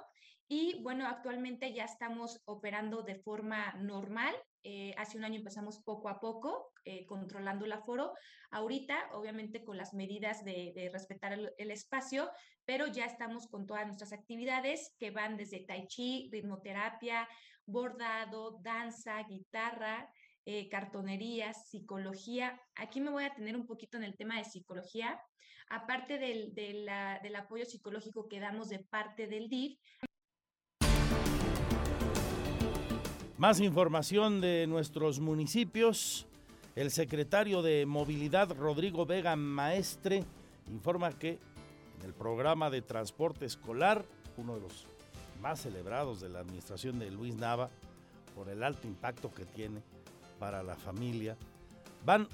y 0.50 0.82
bueno, 0.84 1.08
actualmente 1.08 1.74
ya 1.74 1.86
estamos 1.86 2.42
operando 2.44 3.04
de 3.04 3.16
forma 3.16 3.72
normal. 3.76 4.36
Eh, 4.64 4.94
hace 4.98 5.18
un 5.18 5.24
año 5.24 5.38
empezamos 5.38 5.82
poco 5.82 6.10
a 6.10 6.20
poco, 6.20 6.74
eh, 6.84 7.06
controlando 7.06 7.64
el 7.64 7.72
aforo. 7.72 8.12
Ahorita, 8.52 9.12
obviamente, 9.14 9.64
con 9.64 9.78
las 9.78 9.94
medidas 9.94 10.44
de, 10.44 10.90
respetar 10.92 11.32
el, 11.32 11.54
el, 11.58 11.72
espacio, 11.72 12.30
pero 12.66 12.88
ya 12.88 13.06
estamos 13.06 13.48
con 13.48 13.66
todas 13.66 13.86
nuestras 13.86 14.12
actividades 14.12 14.94
que 15.00 15.12
van 15.12 15.38
desde 15.38 15.62
tai 15.62 15.88
chi, 15.88 16.28
ritmoterapia, 16.34 17.30
bordado, 17.66 18.60
danza, 18.62 19.24
guitarra, 19.24 20.12
eh, 20.46 20.68
cartonería, 20.70 21.54
psicología. 21.54 22.60
Aquí 22.76 23.00
me 23.00 23.12
voy 23.12 23.24
a 23.24 23.34
tener 23.34 23.56
un 23.56 23.66
poquito 23.66 23.98
en 23.98 24.04
el 24.04 24.16
tema 24.18 24.38
de 24.38 24.46
psicología. 24.46 25.20
Aparte 25.70 26.18
del, 26.18 26.54
del 26.54 27.36
apoyo 27.36 27.66
psicológico 27.66 28.28
que 28.28 28.40
damos 28.40 28.70
de 28.70 28.80
parte 28.80 29.28
del 29.28 29.48
DIF. 29.48 29.80
Más 33.38 33.60
información 33.60 34.42
de 34.42 34.68
nuestros 34.68 35.20
municipios. 35.20 36.28
El 36.76 36.92
secretario 36.92 37.62
de 37.62 37.86
Movilidad, 37.86 38.52
Rodrigo 38.58 39.06
Vega 39.06 39.36
Maestre, 39.36 40.24
informa 40.68 41.12
que 41.12 41.40
en 42.00 42.06
el 42.06 42.14
programa 42.14 42.70
de 42.70 42.82
transporte 42.82 43.46
escolar, 43.46 44.06
uno 44.38 44.56
de 44.56 44.62
los 44.62 44.88
más 45.40 45.62
celebrados 45.62 46.20
de 46.20 46.30
la 46.30 46.40
administración 46.40 47.00
de 47.00 47.12
Luis 47.12 47.36
Nava, 47.36 47.70
por 48.36 48.50
el 48.50 48.64
alto 48.64 48.88
impacto 48.88 49.32
que 49.34 49.46
tiene 49.46 49.82
para 50.40 50.64
la 50.64 50.76
familia, 50.76 51.38
van 52.06 52.28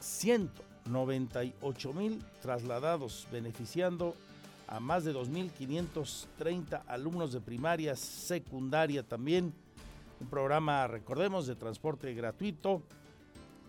198 0.00 1.92
mil 1.92 2.22
trasladados, 2.40 3.26
beneficiando 3.30 4.14
a 4.66 4.80
más 4.80 5.04
de 5.04 5.14
2.530 5.14 6.82
alumnos 6.86 7.32
de 7.32 7.40
primaria, 7.40 7.96
secundaria 7.96 9.02
también. 9.02 9.52
Un 10.20 10.28
programa, 10.28 10.86
recordemos, 10.86 11.46
de 11.46 11.54
transporte 11.54 12.14
gratuito. 12.14 12.82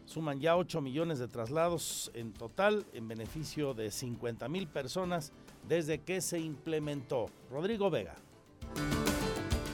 Suman 0.05 0.39
ya 0.39 0.55
8 0.55 0.81
millones 0.81 1.19
de 1.19 1.27
traslados 1.27 2.11
en 2.13 2.31
total 2.31 2.85
en 2.93 3.07
beneficio 3.07 3.73
de 3.73 3.89
50 3.89 4.47
mil 4.49 4.67
personas 4.67 5.31
desde 5.67 6.01
que 6.01 6.21
se 6.21 6.39
implementó. 6.39 7.25
Rodrigo 7.49 7.89
Vega. 7.89 8.15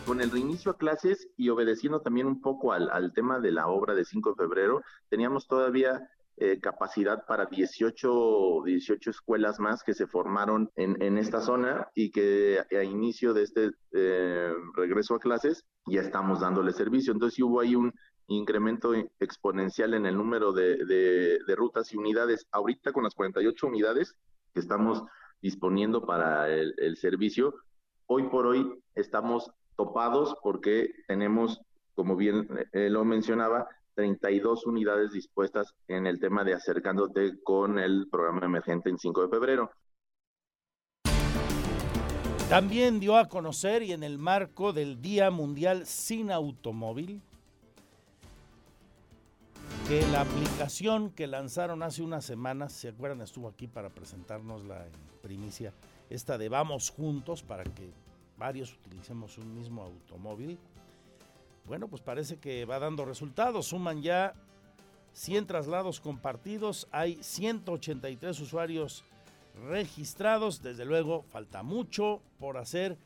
Con 0.05 0.21
el 0.21 0.31
reinicio 0.31 0.71
a 0.71 0.77
clases 0.77 1.29
y 1.37 1.49
obedeciendo 1.49 2.01
también 2.01 2.27
un 2.27 2.41
poco 2.41 2.73
al, 2.73 3.13
tema 3.13 3.39
de 3.39 3.51
la 3.51 3.67
obra 3.67 3.93
de 3.93 4.03
5 4.03 4.31
de 4.31 4.35
febrero, 4.35 4.81
teníamos 5.09 5.47
todavía 5.47 6.09
eh, 6.37 6.59
capacidad 6.59 7.25
para 7.25 7.45
18, 7.45 8.63
18 8.65 9.09
escuelas 9.09 9.59
más 9.59 9.83
que 9.83 9.93
se 9.93 10.07
formaron 10.07 10.71
en, 10.75 11.17
esta 11.17 11.41
zona 11.41 11.87
y 11.93 12.11
que 12.11 12.59
a 12.59 12.83
inicio 12.83 13.33
de 13.33 13.43
este 13.43 13.71
eh, 13.91 14.53
regreso 14.75 15.15
a 15.15 15.19
clases 15.19 15.65
ya 15.85 16.01
estamos 16.01 16.39
dándole 16.41 16.73
servicio. 16.73 17.13
Entonces 17.13 17.39
hubo 17.41 17.59
ahí 17.59 17.75
un 17.75 17.93
incremento 18.27 18.93
exponencial 19.19 19.93
en 19.93 20.05
el 20.05 20.17
número 20.17 20.51
de, 20.51 20.77
de 20.85 21.55
rutas 21.55 21.93
y 21.93 21.97
unidades. 21.97 22.47
Ahorita 22.51 22.91
con 22.91 23.03
las 23.03 23.13
48 23.13 23.67
unidades 23.67 24.15
que 24.53 24.59
estamos 24.59 25.03
disponiendo 25.41 26.05
para 26.05 26.49
el, 26.49 26.97
servicio. 26.97 27.55
Hoy 28.05 28.23
por 28.29 28.45
hoy 28.45 28.71
estamos 28.95 29.51
topados 29.81 30.35
porque 30.43 30.91
tenemos, 31.07 31.59
como 31.95 32.15
bien 32.15 32.47
eh, 32.71 32.89
lo 32.89 33.03
mencionaba, 33.03 33.67
32 33.95 34.67
unidades 34.67 35.11
dispuestas 35.11 35.73
en 35.87 36.05
el 36.05 36.19
tema 36.19 36.43
de 36.43 36.53
acercándote 36.53 37.41
con 37.43 37.79
el 37.79 38.07
programa 38.07 38.45
emergente 38.45 38.91
en 38.91 38.99
5 38.99 39.23
de 39.23 39.29
febrero. 39.29 39.71
También 42.47 42.99
dio 42.99 43.17
a 43.17 43.27
conocer 43.27 43.81
y 43.81 43.93
en 43.93 44.03
el 44.03 44.19
marco 44.19 44.71
del 44.71 45.01
Día 45.01 45.31
Mundial 45.31 45.87
sin 45.87 46.31
Automóvil, 46.31 47.21
que 49.87 50.05
la 50.07 50.21
aplicación 50.21 51.09
que 51.09 51.25
lanzaron 51.25 51.81
hace 51.81 52.03
unas 52.03 52.23
semanas, 52.23 52.71
¿se 52.73 52.89
acuerdan? 52.89 53.21
Estuvo 53.21 53.47
aquí 53.47 53.67
para 53.67 53.89
presentarnos 53.89 54.63
la 54.65 54.85
primicia, 55.23 55.73
esta 56.09 56.37
de 56.37 56.49
Vamos 56.49 56.91
Juntos 56.91 57.41
para 57.41 57.63
que 57.63 57.89
varios 58.41 58.73
utilicemos 58.73 59.37
un 59.37 59.53
mismo 59.53 59.83
automóvil. 59.83 60.57
Bueno, 61.67 61.87
pues 61.87 62.01
parece 62.01 62.37
que 62.37 62.65
va 62.65 62.79
dando 62.79 63.05
resultados. 63.05 63.67
Suman 63.67 64.01
ya 64.01 64.33
100 65.13 65.45
traslados 65.45 65.99
compartidos, 65.99 66.87
hay 66.91 67.21
183 67.21 68.39
usuarios 68.39 69.05
registrados. 69.69 70.63
Desde 70.63 70.85
luego, 70.85 71.21
falta 71.21 71.61
mucho 71.61 72.19
por 72.39 72.57
hacer. 72.57 72.97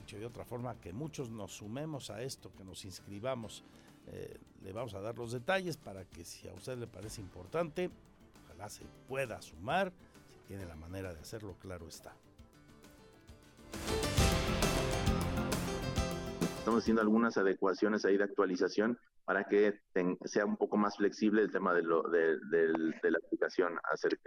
Dicho 0.00 0.18
de 0.18 0.24
otra 0.24 0.46
forma, 0.46 0.74
que 0.80 0.94
muchos 0.94 1.28
nos 1.28 1.52
sumemos 1.52 2.08
a 2.08 2.22
esto, 2.22 2.50
que 2.56 2.64
nos 2.64 2.86
inscribamos. 2.86 3.62
Eh, 4.06 4.38
le 4.62 4.72
vamos 4.72 4.94
a 4.94 5.02
dar 5.02 5.18
los 5.18 5.32
detalles 5.32 5.76
para 5.76 6.06
que 6.06 6.24
si 6.24 6.48
a 6.48 6.54
usted 6.54 6.78
le 6.78 6.86
parece 6.86 7.20
importante, 7.20 7.90
ojalá 8.46 8.70
se 8.70 8.84
pueda 9.06 9.42
sumar 9.42 9.92
tiene 10.46 10.64
la 10.64 10.76
manera 10.76 11.12
de 11.12 11.20
hacerlo, 11.20 11.56
claro 11.60 11.88
está. 11.88 12.14
Estamos 16.66 16.82
haciendo 16.82 17.02
algunas 17.02 17.36
adecuaciones 17.36 18.04
ahí 18.04 18.16
de 18.16 18.24
actualización 18.24 18.98
para 19.24 19.44
que 19.44 19.82
sea 20.24 20.44
un 20.44 20.56
poco 20.56 20.76
más 20.76 20.96
flexible 20.96 21.42
el 21.42 21.52
tema 21.52 21.72
de, 21.72 21.84
lo, 21.84 22.02
de, 22.02 22.40
la 23.04 23.18
aplicación, 23.24 23.78
hacer 23.84 24.18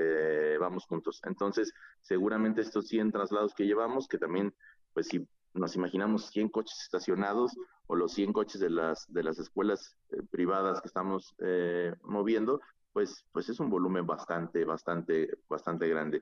vamos 0.58 0.86
juntos. 0.86 1.19
Entonces, 1.25 1.73
seguramente 1.99 2.62
estos 2.62 2.88
100 2.88 3.12
traslados 3.12 3.54
que 3.54 3.65
llevamos, 3.65 4.08
que 4.08 4.17
también, 4.17 4.56
pues 4.93 5.08
si 5.08 5.28
nos 5.54 5.75
imaginamos 5.75 6.30
100 6.30 6.47
coches 6.47 6.80
estacionados 6.82 7.58
o 7.88 7.97
los 7.97 8.13
100 8.13 8.32
coches 8.32 8.62
de 8.62 8.69
las, 8.69 9.06
de 9.10 9.23
las 9.23 9.38
escuelas 9.38 9.97
eh, 10.12 10.21
privadas 10.32 10.80
que 10.80 10.88
estamos 10.88 11.36
eh, 11.39 11.93
moviendo, 12.04 12.62
pues, 12.93 13.25
pues 13.34 13.49
es 13.49 13.60
un 13.60 13.69
volumen 13.69 14.08
bastante, 14.08 14.63
bastante, 14.63 15.30
bastante 15.49 15.89
grande. 15.89 16.21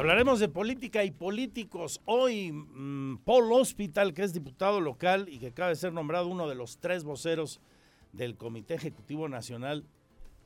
Hablaremos 0.00 0.40
de 0.40 0.48
política 0.48 1.04
y 1.04 1.10
políticos. 1.10 2.00
Hoy, 2.06 2.52
mm, 2.52 3.18
Paul 3.18 3.52
Hospital, 3.52 4.14
que 4.14 4.22
es 4.22 4.32
diputado 4.32 4.80
local 4.80 5.28
y 5.28 5.38
que 5.38 5.48
acaba 5.48 5.68
de 5.68 5.76
ser 5.76 5.92
nombrado 5.92 6.26
uno 6.26 6.48
de 6.48 6.54
los 6.54 6.78
tres 6.78 7.04
voceros 7.04 7.60
del 8.14 8.38
Comité 8.38 8.72
Ejecutivo 8.72 9.28
Nacional 9.28 9.84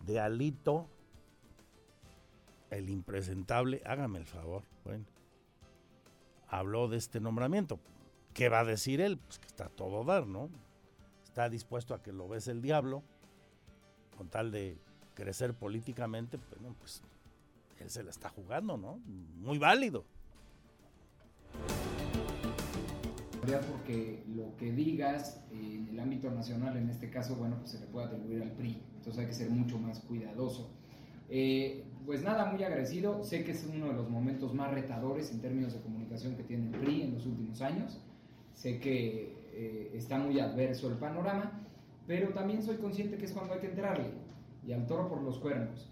de 0.04 0.18
Alito, 0.18 0.88
el 2.70 2.90
impresentable, 2.90 3.80
hágame 3.86 4.18
el 4.18 4.26
favor, 4.26 4.64
bueno, 4.82 5.04
habló 6.48 6.88
de 6.88 6.96
este 6.96 7.20
nombramiento. 7.20 7.78
¿Qué 8.32 8.48
va 8.48 8.58
a 8.58 8.64
decir 8.64 9.00
él? 9.00 9.18
Pues 9.18 9.38
que 9.38 9.46
está 9.46 9.68
todo 9.68 10.02
dar, 10.02 10.26
¿no? 10.26 10.50
Está 11.22 11.48
dispuesto 11.48 11.94
a 11.94 12.02
que 12.02 12.12
lo 12.12 12.26
ves 12.26 12.48
el 12.48 12.60
diablo 12.60 13.04
con 14.18 14.28
tal 14.28 14.50
de 14.50 14.76
crecer 15.14 15.54
políticamente, 15.54 16.40
bueno, 16.50 16.74
pues 16.80 17.04
él 17.82 17.90
se 17.90 18.04
la 18.04 18.10
está 18.10 18.28
jugando, 18.28 18.76
¿no? 18.76 19.00
Muy 19.40 19.58
válido. 19.58 20.04
Porque 23.70 24.22
lo 24.28 24.56
que 24.56 24.72
digas 24.72 25.44
en 25.50 25.88
el 25.88 25.98
ámbito 25.98 26.30
nacional, 26.30 26.76
en 26.76 26.88
este 26.88 27.10
caso, 27.10 27.34
bueno, 27.34 27.56
pues 27.58 27.72
se 27.72 27.80
le 27.80 27.86
puede 27.86 28.06
atribuir 28.06 28.42
al 28.42 28.52
PRI. 28.52 28.80
Entonces 28.96 29.18
hay 29.18 29.26
que 29.26 29.34
ser 29.34 29.50
mucho 29.50 29.78
más 29.78 30.00
cuidadoso. 30.00 30.70
Eh, 31.28 31.84
pues 32.06 32.22
nada, 32.22 32.52
muy 32.52 32.62
agradecido. 32.62 33.24
Sé 33.24 33.44
que 33.44 33.52
es 33.52 33.66
uno 33.70 33.88
de 33.88 33.94
los 33.94 34.08
momentos 34.08 34.54
más 34.54 34.72
retadores 34.72 35.32
en 35.32 35.40
términos 35.40 35.72
de 35.74 35.80
comunicación 35.80 36.36
que 36.36 36.42
tiene 36.44 36.68
el 36.68 36.80
PRI 36.80 37.02
en 37.02 37.14
los 37.14 37.26
últimos 37.26 37.60
años. 37.60 38.00
Sé 38.54 38.78
que 38.78 39.36
eh, 39.52 39.90
está 39.94 40.18
muy 40.18 40.38
adverso 40.40 40.88
el 40.88 40.96
panorama 40.96 41.64
pero 42.06 42.30
también 42.30 42.62
soy 42.62 42.76
consciente 42.76 43.16
que 43.16 43.24
es 43.24 43.32
cuando 43.32 43.54
hay 43.54 43.60
que 43.60 43.68
entrarle 43.68 44.10
y 44.66 44.72
al 44.72 44.86
toro 44.86 45.08
por 45.08 45.22
los 45.22 45.38
cuernos. 45.38 45.90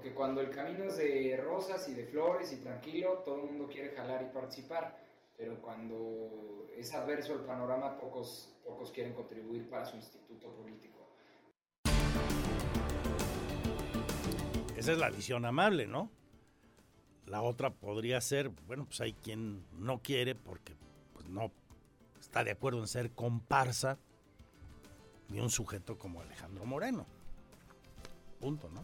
Porque 0.00 0.14
cuando 0.14 0.40
el 0.40 0.48
camino 0.48 0.84
es 0.84 0.96
de 0.96 1.38
rosas 1.44 1.86
y 1.90 1.92
de 1.92 2.06
flores 2.06 2.50
y 2.54 2.56
tranquilo, 2.56 3.18
todo 3.22 3.36
el 3.36 3.50
mundo 3.50 3.68
quiere 3.70 3.90
jalar 3.90 4.22
y 4.22 4.32
participar. 4.32 4.98
Pero 5.36 5.60
cuando 5.60 6.66
es 6.74 6.94
adverso 6.94 7.34
el 7.34 7.40
panorama, 7.40 7.98
pocos, 7.98 8.50
pocos 8.64 8.90
quieren 8.92 9.12
contribuir 9.12 9.68
para 9.68 9.84
su 9.84 9.96
instituto 9.96 10.54
político. 10.54 11.06
Esa 14.74 14.92
es 14.92 14.96
la 14.96 15.10
visión 15.10 15.44
amable, 15.44 15.86
¿no? 15.86 16.10
La 17.26 17.42
otra 17.42 17.68
podría 17.68 18.22
ser, 18.22 18.48
bueno, 18.48 18.86
pues 18.86 19.02
hay 19.02 19.12
quien 19.12 19.66
no 19.72 20.00
quiere 20.00 20.34
porque 20.34 20.76
pues, 21.12 21.28
no 21.28 21.52
está 22.18 22.42
de 22.42 22.52
acuerdo 22.52 22.80
en 22.80 22.88
ser 22.88 23.10
comparsa 23.10 23.98
de 25.28 25.42
un 25.42 25.50
sujeto 25.50 25.98
como 25.98 26.22
Alejandro 26.22 26.64
Moreno. 26.64 27.04
Punto, 28.40 28.70
¿no? 28.70 28.82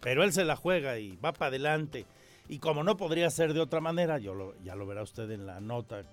Pero 0.00 0.24
él 0.24 0.32
se 0.32 0.44
la 0.44 0.56
juega 0.56 0.98
y 0.98 1.16
va 1.16 1.32
para 1.32 1.48
adelante. 1.48 2.06
Y 2.48 2.58
como 2.58 2.82
no 2.82 2.96
podría 2.96 3.30
ser 3.30 3.52
de 3.54 3.60
otra 3.60 3.80
manera, 3.80 4.18
yo 4.18 4.54
ya 4.64 4.74
lo 4.74 4.86
verá 4.86 5.02
usted 5.02 5.30
en 5.30 5.46
la 5.46 5.60
nota 5.60 6.00
eh, 6.00 6.04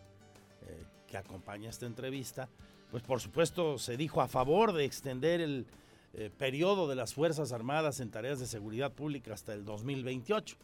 que 1.07 1.17
acompaña 1.17 1.69
esta 1.69 1.85
entrevista, 1.85 2.49
pues 2.91 3.03
por 3.03 3.19
supuesto 3.19 3.77
se 3.77 3.97
dijo 3.97 4.21
a 4.21 4.27
favor 4.27 4.73
de 4.73 4.85
extender 4.85 5.41
el 5.41 5.65
eh, 6.13 6.29
periodo 6.37 6.87
de 6.87 6.95
las 6.95 7.13
Fuerzas 7.13 7.51
Armadas 7.51 7.99
en 7.99 8.11
tareas 8.11 8.39
de 8.39 8.45
seguridad 8.45 8.91
pública 8.91 9.33
hasta 9.33 9.53
el 9.53 9.65
2028. 9.65 10.55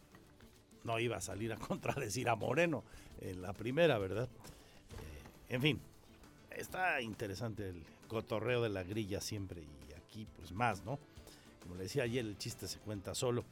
No 0.84 1.00
iba 1.00 1.18
a 1.18 1.22
salir 1.22 1.54
a 1.54 1.58
contradecir 1.68 2.30
a 2.30 2.36
Moreno 2.36 2.84
en 3.22 3.42
la 3.42 3.54
primera, 3.54 3.98
¿verdad? 3.98 4.28
Eh, 4.30 5.56
en 5.56 5.62
fin, 5.62 5.82
está 6.52 7.02
interesante 7.02 7.70
el 7.70 7.84
cotorreo 8.08 8.62
de 8.62 8.70
la 8.70 8.84
grilla 8.84 9.22
siempre 9.22 9.62
y 9.62 9.94
aquí 9.94 10.28
pues 10.38 10.52
más, 10.52 10.84
¿no? 10.84 11.00
Como 11.64 11.76
le 11.76 11.84
decía 11.84 12.04
ayer, 12.04 12.24
el 12.26 12.38
chiste 12.38 12.68
se 12.68 12.78
cuenta 12.78 13.16
solo. 13.16 13.46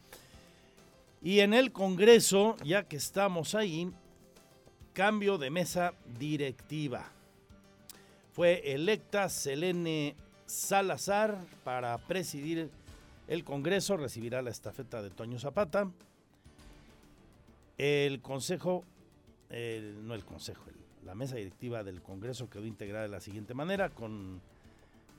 Y 1.22 1.40
en 1.40 1.54
el 1.54 1.72
Congreso, 1.72 2.58
ya 2.64 2.84
que 2.84 2.98
estamos 2.98 3.56
ahí, 3.56 3.90
cambio 4.94 5.38
de 5.38 5.50
mesa 5.50 5.94
directiva. 6.20 7.10
Fue 8.34 8.74
electa 8.74 9.30
Selene 9.30 10.16
Salazar 10.46 11.40
para 11.64 11.98
presidir 11.98 12.70
el 13.28 13.46
Congreso, 13.46 13.96
recibirá 13.96 14.42
la 14.42 14.50
estafeta 14.50 15.02
de 15.02 15.10
Toño 15.10 15.40
Zapata. 15.40 15.90
El 17.78 18.22
Consejo, 18.22 18.84
no 19.50 20.14
el 20.14 20.26
Consejo, 20.26 20.66
la 21.06 21.16
mesa 21.16 21.38
directiva 21.38 21.84
del 21.84 22.02
Congreso 22.02 22.50
quedó 22.50 22.66
integrada 22.66 23.04
de 23.04 23.10
la 23.10 23.22
siguiente 23.22 23.54
manera, 23.54 23.90
con 23.90 24.42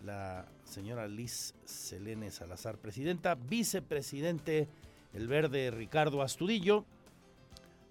la 0.04 0.46
señora 0.64 1.06
Liz 1.06 1.54
Selene 1.64 2.30
Salazar, 2.30 2.78
presidenta, 2.78 3.34
vicepresidente 3.34 4.68
El 5.12 5.28
Verde 5.28 5.70
Ricardo 5.70 6.22
Astudillo, 6.22 6.84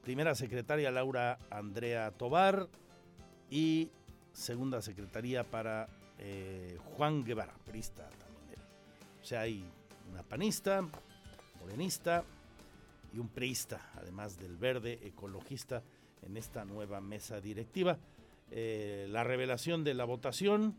primera 0.04 0.36
secretaria 0.36 0.92
Laura 0.92 1.38
Andrea 1.50 2.12
Tobar 2.12 2.68
y 3.50 3.90
segunda 4.34 4.82
secretaría 4.82 5.44
para 5.44 5.88
eh, 6.20 6.78
Juan 6.96 7.24
Guevara, 7.24 7.54
prista 7.66 8.10
también. 8.10 8.60
O 9.22 9.26
sea, 9.26 9.42
hay 9.42 9.64
una 10.12 10.24
panista, 10.24 10.82
morenista 11.60 12.24
y 13.14 13.20
un 13.20 13.28
priista, 13.30 13.92
además 13.96 14.38
del 14.40 14.58
verde 14.58 15.00
ecologista 15.04 15.84
en 16.22 16.38
esta 16.38 16.66
nueva 16.66 17.02
mesa 17.02 17.40
directiva. 17.42 17.98
Eh, 18.52 19.08
la 19.10 19.24
revelación 19.24 19.84
de 19.84 19.94
la 19.94 20.06
votación 20.06 20.76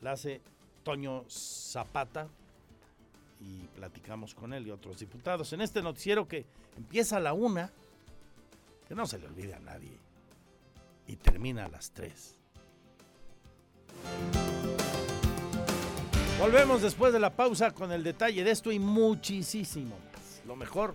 la 0.00 0.12
hace 0.12 0.40
Toño 0.82 1.24
Zapata 1.28 2.28
y 3.40 3.66
platicamos 3.74 4.34
con 4.34 4.52
él 4.52 4.66
y 4.66 4.70
otros 4.70 4.98
diputados 4.98 5.52
en 5.52 5.60
este 5.60 5.82
noticiero 5.82 6.26
que 6.26 6.46
empieza 6.76 7.16
a 7.16 7.20
la 7.20 7.32
una, 7.32 7.70
que 8.88 8.94
no 8.94 9.06
se 9.06 9.18
le 9.18 9.26
olvide 9.26 9.54
a 9.54 9.60
nadie, 9.60 9.92
y 11.06 11.16
termina 11.16 11.66
a 11.66 11.68
las 11.68 11.90
tres. 11.90 12.36
Volvemos 16.38 16.82
después 16.82 17.12
de 17.12 17.20
la 17.20 17.30
pausa 17.30 17.70
con 17.70 17.92
el 17.92 18.04
detalle 18.04 18.44
de 18.44 18.50
esto 18.50 18.70
y 18.70 18.78
muchísimo 18.78 19.96
más. 20.12 20.42
Lo 20.46 20.54
mejor, 20.54 20.94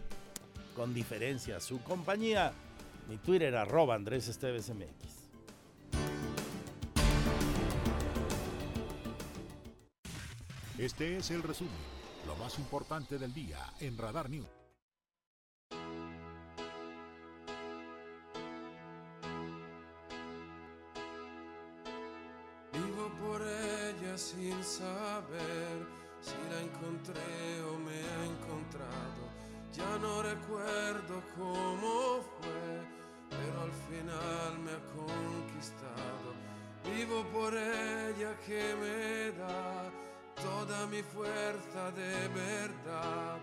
con 0.76 0.94
diferencia, 0.94 1.60
su 1.60 1.82
compañía. 1.82 2.54
Mi 3.10 3.18
Twitter 3.18 3.56
arroba 3.56 3.96
Andrés 3.96 4.28
Esteves 4.28 4.70
MX. 4.70 5.21
Este 10.82 11.16
es 11.18 11.30
el 11.30 11.44
resumen, 11.44 11.72
lo 12.26 12.36
más 12.38 12.58
importante 12.58 13.20
del 13.20 13.32
día 13.32 13.60
en 13.82 13.96
Radar 14.00 14.28
News. 14.32 14.48
Vivo 22.74 23.12
por 23.22 23.44
ella 23.44 24.18
sin 24.18 24.64
saber 24.64 25.86
si 26.20 26.34
la 26.50 26.62
encontré 26.62 27.62
o 27.62 27.78
me 27.78 28.02
ha 28.02 28.26
encontrado. 28.26 29.30
Ya 29.74 30.00
no 30.00 30.24
recuerdo 30.24 31.22
cómo 31.36 32.24
fue, 32.40 32.82
pero 33.30 33.62
al 33.62 33.72
final 33.72 34.60
me 34.64 34.72
ha 34.72 34.82
conquistado. 34.96 36.34
Vivo 36.86 37.24
por 37.26 37.54
ella 37.54 38.36
que 38.48 38.76
me 38.82 39.38
da 39.38 40.01
toda 40.42 40.88
mi 40.88 41.02
fuerza 41.04 41.92
de 41.92 42.28
verdad. 42.30 43.38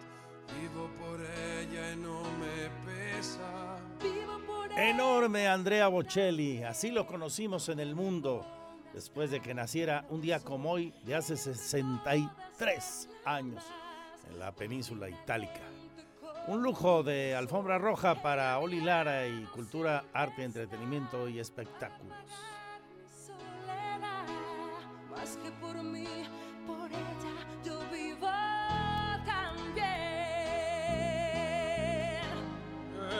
Vivo 0.61 0.88
por 0.98 1.20
ella 1.20 1.92
y 1.92 1.96
no 1.96 2.22
me 2.38 2.70
pesa. 2.87 3.78
Vivo 4.02 4.38
por 4.46 4.72
Enorme 4.78 5.48
Andrea 5.48 5.88
Bocelli, 5.88 6.62
así 6.62 6.90
lo 6.90 7.06
conocimos 7.06 7.68
en 7.68 7.80
el 7.80 7.94
mundo 7.94 8.46
después 8.92 9.30
de 9.30 9.40
que 9.40 9.54
naciera 9.54 10.04
un 10.11 10.20
día 10.20 10.40
como 10.40 10.70
hoy 10.72 10.92
de 11.04 11.14
hace 11.14 11.37
63 11.37 13.08
años 13.24 13.62
en 14.30 14.38
la 14.38 14.52
península 14.52 15.08
itálica. 15.08 15.61
Un 16.46 16.62
lujo 16.62 17.02
de 17.02 17.34
alfombra 17.37 17.76
roja 17.78 18.22
para 18.22 18.58
Oli 18.58 18.80
Lara 18.80 19.26
y 19.28 19.44
cultura, 19.54 20.04
arte, 20.14 20.44
entretenimiento 20.44 21.28
y 21.28 21.38
espectáculos. 21.38 22.16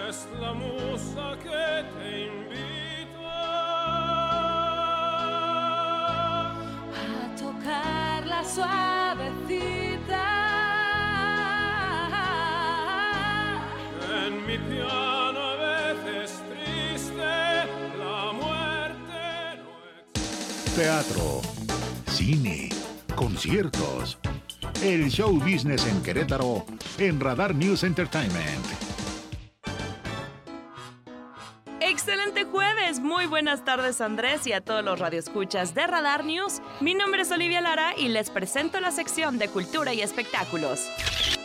Es 0.09 0.27
la 0.40 0.55
musa 0.55 1.37
que 1.42 1.85
te 1.99 2.29
invita 2.29 3.42
A 6.94 7.37
tocar 7.38 8.27
la 8.27 8.42
suavecita. 8.42 10.25
en 14.25 14.47
mi 14.47 14.57
piano 14.57 15.40
a 15.40 15.57
veces 15.57 16.42
triste. 16.49 17.66
La 17.99 18.33
muerte 18.33 19.61
no 19.62 20.75
Teatro, 20.75 21.42
cine, 22.11 22.71
conciertos. 23.14 24.16
El 24.83 25.11
show 25.11 25.38
business 25.38 25.87
en 25.87 26.03
Querétaro 26.03 26.64
en 26.97 27.21
Radar 27.21 27.55
News 27.55 27.83
Entertainment. 27.83 28.88
Muy 33.01 33.27
buenas 33.27 33.65
tardes 33.65 34.01
Andrés 34.01 34.47
y 34.47 34.53
a 34.53 34.61
todos 34.61 34.85
los 34.85 34.99
radioescuchas 34.99 35.75
de 35.75 35.87
Radar 35.87 36.25
News. 36.25 36.61
Mi 36.81 36.95
nombre 36.95 37.23
es 37.23 37.31
Olivia 37.31 37.61
Lara 37.61 37.95
y 37.97 38.09
les 38.09 38.31
presento 38.31 38.81
la 38.81 38.91
sección 38.91 39.39
de 39.39 39.49
Cultura 39.49 39.95
y 39.95 40.01
Espectáculos. 40.01 40.89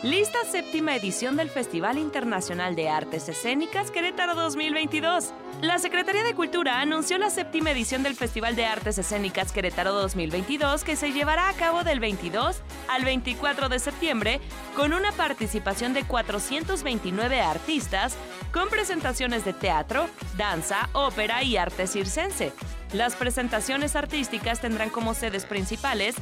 Lista 0.04 0.36
séptima 0.44 0.94
edición 0.94 1.34
del 1.34 1.48
Festival 1.48 1.96
Internacional 1.96 2.76
de 2.76 2.90
Artes 2.90 3.26
Escénicas 3.30 3.90
Querétaro 3.90 4.34
2022. 4.34 5.32
La 5.62 5.78
Secretaría 5.78 6.22
de 6.22 6.34
Cultura 6.34 6.82
anunció 6.82 7.16
la 7.16 7.30
séptima 7.30 7.70
edición 7.70 8.02
del 8.02 8.14
Festival 8.14 8.54
de 8.54 8.66
Artes 8.66 8.98
Escénicas 8.98 9.50
Querétaro 9.50 9.94
2022 9.94 10.84
que 10.84 10.96
se 10.96 11.12
llevará 11.12 11.48
a 11.48 11.54
cabo 11.54 11.84
del 11.84 12.00
22 12.00 12.60
al 12.88 13.02
24 13.06 13.70
de 13.70 13.78
septiembre 13.78 14.40
con 14.76 14.92
una 14.92 15.10
participación 15.12 15.94
de 15.94 16.04
429 16.04 17.40
artistas 17.40 18.14
con 18.52 18.68
presentaciones 18.68 19.46
de 19.46 19.54
teatro, 19.54 20.10
danza, 20.36 20.90
ópera 20.92 21.42
y 21.44 21.56
arte 21.56 21.86
circense. 21.86 22.52
Las 22.92 23.16
presentaciones 23.16 23.96
artísticas 23.96 24.60
tendrán 24.60 24.90
como 24.90 25.14
sedes 25.14 25.46
principales 25.46 26.14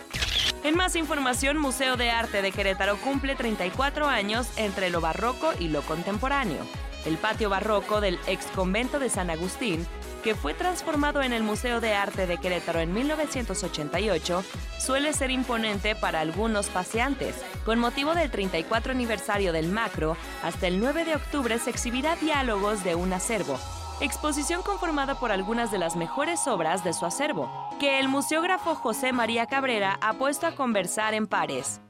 En 0.65 0.75
más 0.75 0.97
información, 0.97 1.57
Museo 1.57 1.95
de 1.95 2.11
Arte 2.11 2.41
de 2.41 2.51
Querétaro 2.51 2.97
cumple 2.97 3.35
34 3.35 4.09
años 4.09 4.49
entre 4.57 4.89
lo 4.89 4.99
barroco 4.99 5.53
y 5.57 5.69
lo 5.69 5.83
contemporáneo. 5.83 6.65
El 7.05 7.17
patio 7.17 7.49
barroco 7.49 8.01
del 8.01 8.19
ex 8.27 8.47
convento 8.47 8.99
de 8.99 9.09
San 9.09 9.29
Agustín, 9.29 9.87
que 10.19 10.35
fue 10.35 10.53
transformado 10.53 11.21
en 11.21 11.33
el 11.33 11.43
Museo 11.43 11.79
de 11.81 11.93
Arte 11.93 12.27
de 12.27 12.37
Querétaro 12.37 12.79
en 12.79 12.93
1988, 12.93 14.43
suele 14.77 15.13
ser 15.13 15.31
imponente 15.31 15.95
para 15.95 16.19
algunos 16.19 16.67
paseantes. 16.67 17.35
Con 17.65 17.79
motivo 17.79 18.15
del 18.15 18.31
34 18.31 18.91
aniversario 18.91 19.53
del 19.53 19.69
Macro, 19.69 20.17
hasta 20.43 20.67
el 20.67 20.79
9 20.79 21.05
de 21.05 21.15
octubre 21.15 21.57
se 21.59 21.69
exhibirá 21.69 22.15
Diálogos 22.15 22.83
de 22.83 22.95
un 22.95 23.13
acervo, 23.13 23.59
exposición 24.01 24.61
conformada 24.61 25.19
por 25.19 25.31
algunas 25.31 25.71
de 25.71 25.77
las 25.77 25.95
mejores 25.95 26.47
obras 26.47 26.83
de 26.83 26.93
su 26.93 27.05
acervo, 27.05 27.49
que 27.79 27.99
el 27.99 28.07
museógrafo 28.07 28.75
José 28.75 29.13
María 29.13 29.45
Cabrera 29.45 29.97
ha 30.01 30.13
puesto 30.13 30.47
a 30.47 30.55
conversar 30.55 31.13
en 31.13 31.27
pares. 31.27 31.81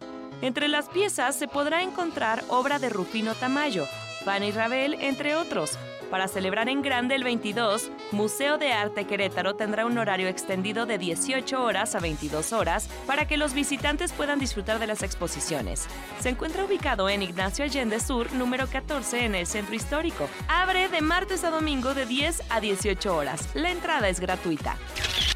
Entre 0.42 0.68
las 0.68 0.88
piezas 0.88 1.36
se 1.36 1.48
podrá 1.48 1.82
encontrar 1.82 2.44
obra 2.48 2.80
de 2.80 2.90
Rufino 2.90 3.36
Tamayo, 3.36 3.86
Fanny 4.24 4.52
Rabel, 4.52 4.96
entre 4.96 5.36
otros. 5.36 5.78
Para 6.10 6.28
celebrar 6.28 6.70
en 6.70 6.82
grande 6.82 7.14
el 7.14 7.24
22, 7.24 7.92
Museo 8.12 8.58
de 8.58 8.74
Arte 8.74 9.06
Querétaro 9.06 9.56
tendrá 9.56 9.86
un 9.86 9.98
horario 9.98 10.28
extendido 10.28 10.88
de 10.88 10.98
18 10.98 11.64
horas 11.64 11.94
a 11.94 12.00
22 12.00 12.52
horas 12.52 12.90
para 13.06 13.28
que 13.28 13.38
los 13.38 13.54
visitantes 13.54 14.12
puedan 14.12 14.40
disfrutar 14.40 14.80
de 14.80 14.88
las 14.88 15.04
exposiciones. 15.04 15.88
Se 16.20 16.30
encuentra 16.30 16.66
ubicado 16.66 17.10
en 17.10 17.22
Ignacio 17.22 17.64
Allende 17.64 18.00
Sur, 18.00 18.34
número 18.34 18.66
14, 18.68 19.26
en 19.26 19.36
el 19.36 19.46
centro 19.46 19.76
histórico. 19.76 20.28
Abre 20.48 20.90
de 20.90 21.02
martes 21.02 21.44
a 21.44 21.52
domingo 21.52 21.94
de 21.94 22.08
10 22.08 22.44
a 22.50 22.60
18 22.60 23.16
horas. 23.16 23.48
La 23.54 23.70
entrada 23.70 24.10
es 24.10 24.20
gratuita. 24.20 24.78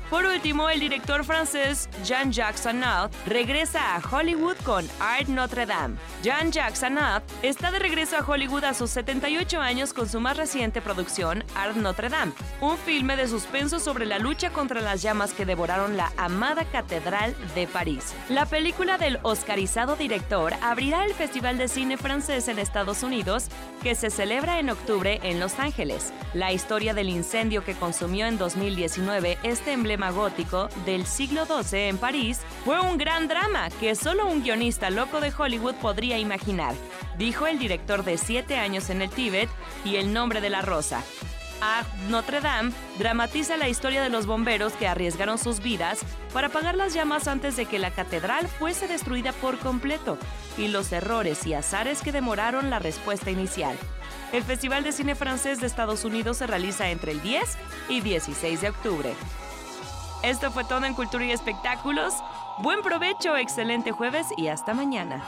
Por 0.10 0.26
último, 0.26 0.70
el 0.70 0.80
director 0.80 1.24
francés 1.24 1.90
Jean-Jacques 2.04 2.68
Annaud 2.68 3.10
regresa 3.26 3.96
a 3.96 4.00
Hollywood 4.00 4.58
con 4.64 4.88
Art 5.00 5.28
Notre 5.28 5.66
Dame. 5.66 5.96
Jean-Jacques 6.22 6.84
Annaud 6.84 7.24
está 7.42 7.72
de 7.72 7.80
regreso 7.80 8.18
a 8.18 8.20
Hollywood 8.24 8.64
a 8.64 8.76
sus 8.76 8.92
78 8.92 9.60
años 9.60 9.92
con 9.92 10.08
su 10.08 10.20
más 10.20 10.38
reciente 10.38 10.63
producción, 10.72 11.44
Art 11.56 11.76
Notre 11.76 12.10
Dame, 12.10 12.32
un 12.62 12.78
filme 12.78 13.16
de 13.16 13.28
suspenso 13.28 13.80
sobre 13.80 14.06
la 14.06 14.20
lucha 14.20 14.52
contra 14.52 14.82
las 14.82 15.02
llamas 15.02 15.34
que 15.34 15.46
devoraron 15.46 15.98
la 15.98 16.12
amada 16.18 16.66
Catedral 16.66 17.36
de 17.56 17.68
París. 17.68 18.14
La 18.30 18.46
película 18.46 18.98
del 18.98 19.20
oscarizado 19.24 19.96
director 19.96 20.54
abrirá 20.62 21.06
el 21.06 21.14
Festival 21.14 21.58
de 21.58 21.68
Cine 21.68 21.98
Francés 21.98 22.48
en 22.48 22.60
Estados 22.60 23.04
Unidos, 23.04 23.48
que 23.82 23.96
se 23.96 24.10
celebra 24.10 24.60
en 24.60 24.70
octubre 24.70 25.20
en 25.24 25.40
Los 25.40 25.60
Ángeles. 25.60 26.14
La 26.34 26.54
historia 26.54 26.94
del 26.94 27.10
incendio 27.10 27.64
que 27.64 27.76
consumió 27.76 28.26
en 28.26 28.38
2019 28.38 29.38
este 29.44 29.74
emblema 29.74 30.12
gótico 30.12 30.70
del 30.86 31.06
siglo 31.06 31.46
XII 31.46 31.90
en 31.90 31.98
París 31.98 32.40
fue 32.64 32.80
un 32.80 32.98
gran 32.98 33.28
drama 33.28 33.70
que 33.80 33.96
solo 33.96 34.28
un 34.28 34.44
guionista 34.44 34.90
loco 34.90 35.20
de 35.20 35.34
Hollywood 35.38 35.76
podría 35.76 36.18
imaginar, 36.18 36.74
dijo 37.18 37.48
el 37.48 37.60
director 37.60 38.04
de 38.04 38.18
siete 38.18 38.58
años 38.58 38.90
en 38.90 39.02
el 39.02 39.10
Tíbet 39.10 39.50
y 39.84 39.98
El 39.98 40.14
nombre 40.14 40.42
de 40.42 40.50
la 40.54 40.62
rosa. 40.62 41.04
Art 41.62 41.88
Notre 42.10 42.40
Dame 42.42 42.72
dramatiza 43.00 43.58
la 43.58 43.70
historia 43.70 44.04
de 44.04 44.10
los 44.10 44.28
bomberos 44.28 44.74
que 44.74 44.88
arriesgaron 44.88 45.40
sus 45.40 45.62
vidas 45.62 46.00
para 46.32 46.48
apagar 46.48 46.76
las 46.76 46.94
llamas 46.94 47.28
antes 47.28 47.56
de 47.56 47.66
que 47.66 47.80
la 47.80 47.90
catedral 47.90 48.48
fuese 48.48 48.88
destruida 48.88 49.32
por 49.34 49.58
completo 49.58 50.20
y 50.58 50.68
los 50.68 50.92
errores 50.92 51.48
y 51.48 51.56
azares 51.56 52.02
que 52.02 52.12
demoraron 52.12 52.70
la 52.70 52.78
respuesta 52.78 53.32
inicial. 53.32 53.76
El 54.32 54.44
Festival 54.44 54.84
de 54.84 54.92
Cine 54.92 55.16
Francés 55.16 55.60
de 55.60 55.68
Estados 55.68 56.06
Unidos 56.06 56.38
se 56.38 56.48
realiza 56.48 56.90
entre 56.90 57.14
el 57.14 57.22
10 57.22 57.58
y 57.90 58.02
16 58.02 58.62
de 58.62 58.70
octubre. 58.70 59.14
Esto 60.22 60.52
fue 60.52 60.66
todo 60.66 60.86
en 60.86 60.94
Cultura 60.94 61.26
y 61.26 61.32
Espectáculos. 61.32 62.14
Buen 62.60 62.82
provecho, 62.82 63.36
excelente 63.38 63.92
jueves 63.92 64.28
y 64.38 64.50
hasta 64.50 64.74
mañana. 64.76 65.24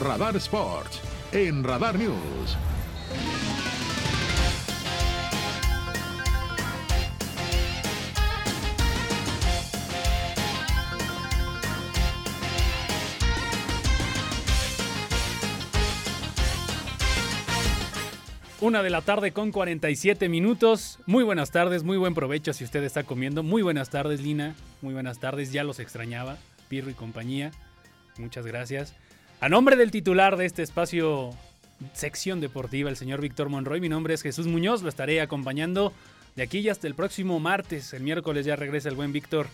Radar 0.00 0.36
Sports 0.36 1.00
en 1.32 1.64
Radar 1.64 1.98
News. 1.98 2.56
Una 18.60 18.84
de 18.84 18.90
la 18.90 19.02
tarde 19.02 19.32
con 19.32 19.50
47 19.50 20.28
minutos. 20.28 21.00
Muy 21.06 21.24
buenas 21.24 21.50
tardes, 21.50 21.82
muy 21.82 21.96
buen 21.96 22.14
provecho 22.14 22.52
si 22.52 22.62
usted 22.62 22.84
está 22.84 23.02
comiendo. 23.02 23.42
Muy 23.42 23.62
buenas 23.62 23.90
tardes, 23.90 24.20
Lina. 24.20 24.54
Muy 24.80 24.94
buenas 24.94 25.18
tardes, 25.18 25.50
ya 25.50 25.64
los 25.64 25.80
extrañaba. 25.80 26.38
Pirro 26.68 26.88
y 26.88 26.94
compañía. 26.94 27.50
Muchas 28.16 28.46
gracias. 28.46 28.94
A 29.40 29.48
nombre 29.48 29.76
del 29.76 29.92
titular 29.92 30.36
de 30.36 30.46
este 30.46 30.64
espacio, 30.64 31.30
sección 31.92 32.40
deportiva, 32.40 32.90
el 32.90 32.96
señor 32.96 33.20
Víctor 33.20 33.48
Monroy, 33.48 33.80
mi 33.80 33.88
nombre 33.88 34.12
es 34.12 34.22
Jesús 34.22 34.48
Muñoz. 34.48 34.82
Lo 34.82 34.88
estaré 34.88 35.20
acompañando 35.20 35.92
de 36.34 36.42
aquí 36.42 36.58
y 36.58 36.68
hasta 36.68 36.88
el 36.88 36.96
próximo 36.96 37.38
martes. 37.38 37.92
El 37.92 38.02
miércoles 38.02 38.44
ya 38.44 38.56
regresa 38.56 38.88
el 38.88 38.96
buen 38.96 39.12
Víctor 39.12 39.46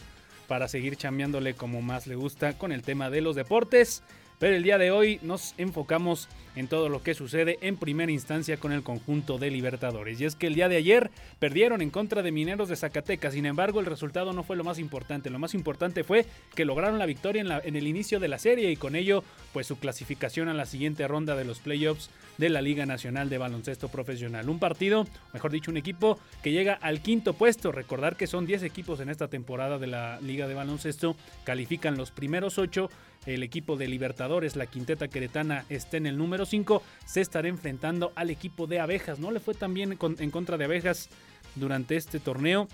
para 0.49 0.69
seguir 0.69 0.97
chambeándole 0.97 1.53
como 1.53 1.83
más 1.83 2.07
le 2.07 2.15
gusta 2.15 2.57
con 2.57 2.73
el 2.73 2.81
tema 2.81 3.11
de 3.11 3.21
los 3.21 3.37
deportes. 3.37 4.03
Pero 4.39 4.57
el 4.57 4.63
día 4.63 4.79
de 4.79 4.91
hoy 4.91 5.19
nos 5.21 5.55
enfocamos 5.59 6.29
en 6.57 6.69
todo 6.69 6.89
lo 6.89 7.03
que 7.03 7.15
sucede 7.15 7.59
en 7.61 7.77
primera 7.77 8.13
instancia 8.13 8.57
con 8.57 8.73
el 8.73 8.83
conjunto 8.83 9.39
de 9.39 9.51
Libertadores. 9.51 10.21
Y 10.21 10.25
es 10.25 10.37
que 10.37 10.47
el 10.47 10.55
día 10.55 10.69
de 10.69 10.77
ayer 10.77 11.11
perdieron 11.39 11.83
en 11.83 11.91
contra 11.91 12.23
de 12.23 12.33
Mineros 12.33 12.69
de 12.69 12.77
Zacatecas. 12.77 13.35
Sin 13.35 13.47
embargo, 13.47 13.81
el 13.81 13.87
resultado 13.87 14.33
no 14.33 14.43
fue 14.43 14.57
lo 14.57 14.65
más 14.65 14.79
importante. 14.79 15.31
Lo 15.31 15.39
más 15.39 15.55
importante 15.55 16.05
fue 16.05 16.27
que 16.55 16.65
lograron 16.65 16.99
la 16.99 17.07
victoria 17.07 17.41
en, 17.41 17.49
la, 17.49 17.61
en 17.65 17.77
el 17.77 17.87
inicio 17.87 18.21
de 18.21 18.29
la 18.29 18.39
serie 18.39 18.71
y 18.71 18.77
con 18.77 18.97
ello, 18.97 19.25
pues 19.53 19.67
su 19.67 19.79
clasificación 19.79 20.49
a 20.49 20.55
la 20.55 20.67
siguiente 20.67 21.07
ronda 21.09 21.37
de 21.37 21.45
los 21.45 21.59
playoffs 21.59 22.11
de 22.39 22.49
la 22.49 22.63
Liga 22.63 22.87
Nacional 22.87 23.29
de 23.31 23.39
Baloncesto 23.39 23.89
Profesional. 23.89 24.49
Un 24.49 24.59
partido, 24.59 25.07
mejor 25.33 25.53
dicho, 25.53 25.71
un 25.71 25.77
equipo 25.77 26.19
que 26.43 26.53
llega 26.53 26.75
al 26.75 27.01
quinto 27.01 27.35
puesto. 27.35 27.73
Recordar 27.73 28.17
que 28.17 28.27
son 28.27 28.47
10 28.47 28.63
equipos 28.63 29.01
en 29.01 29.09
esta 29.09 29.29
temporada 29.29 29.79
de 29.79 29.87
la 29.87 30.21
Liga 30.21 30.49
de 30.49 30.55
Baloncesto. 30.55 31.17
Califican 31.45 31.97
los 31.97 32.11
primeros 32.11 32.59
8 32.59 32.89
el 33.27 33.43
equipo 33.43 33.77
de 33.77 33.89
Libertadores, 33.89 34.57
la 34.57 34.67
quinteta 34.67 35.09
queretana, 35.09 35.65
está 35.69 35.97
en 35.97 36.07
el 36.07 36.19
número 36.19 36.44
5, 36.47 36.83
se 37.07 37.21
estará 37.21 37.49
enfrentando 37.49 38.13
al 38.15 38.31
equipo 38.31 38.67
de 38.67 38.81
Abejas. 38.81 39.19
No 39.19 39.31
le 39.31 39.41
fue 39.41 39.55
tan 39.55 39.75
bien 39.75 39.99
en 40.01 40.31
contra 40.31 40.57
de 40.57 40.65
Abejas 40.65 41.09
durante 41.55 41.97
este 41.97 42.21
torneo. 42.21 42.69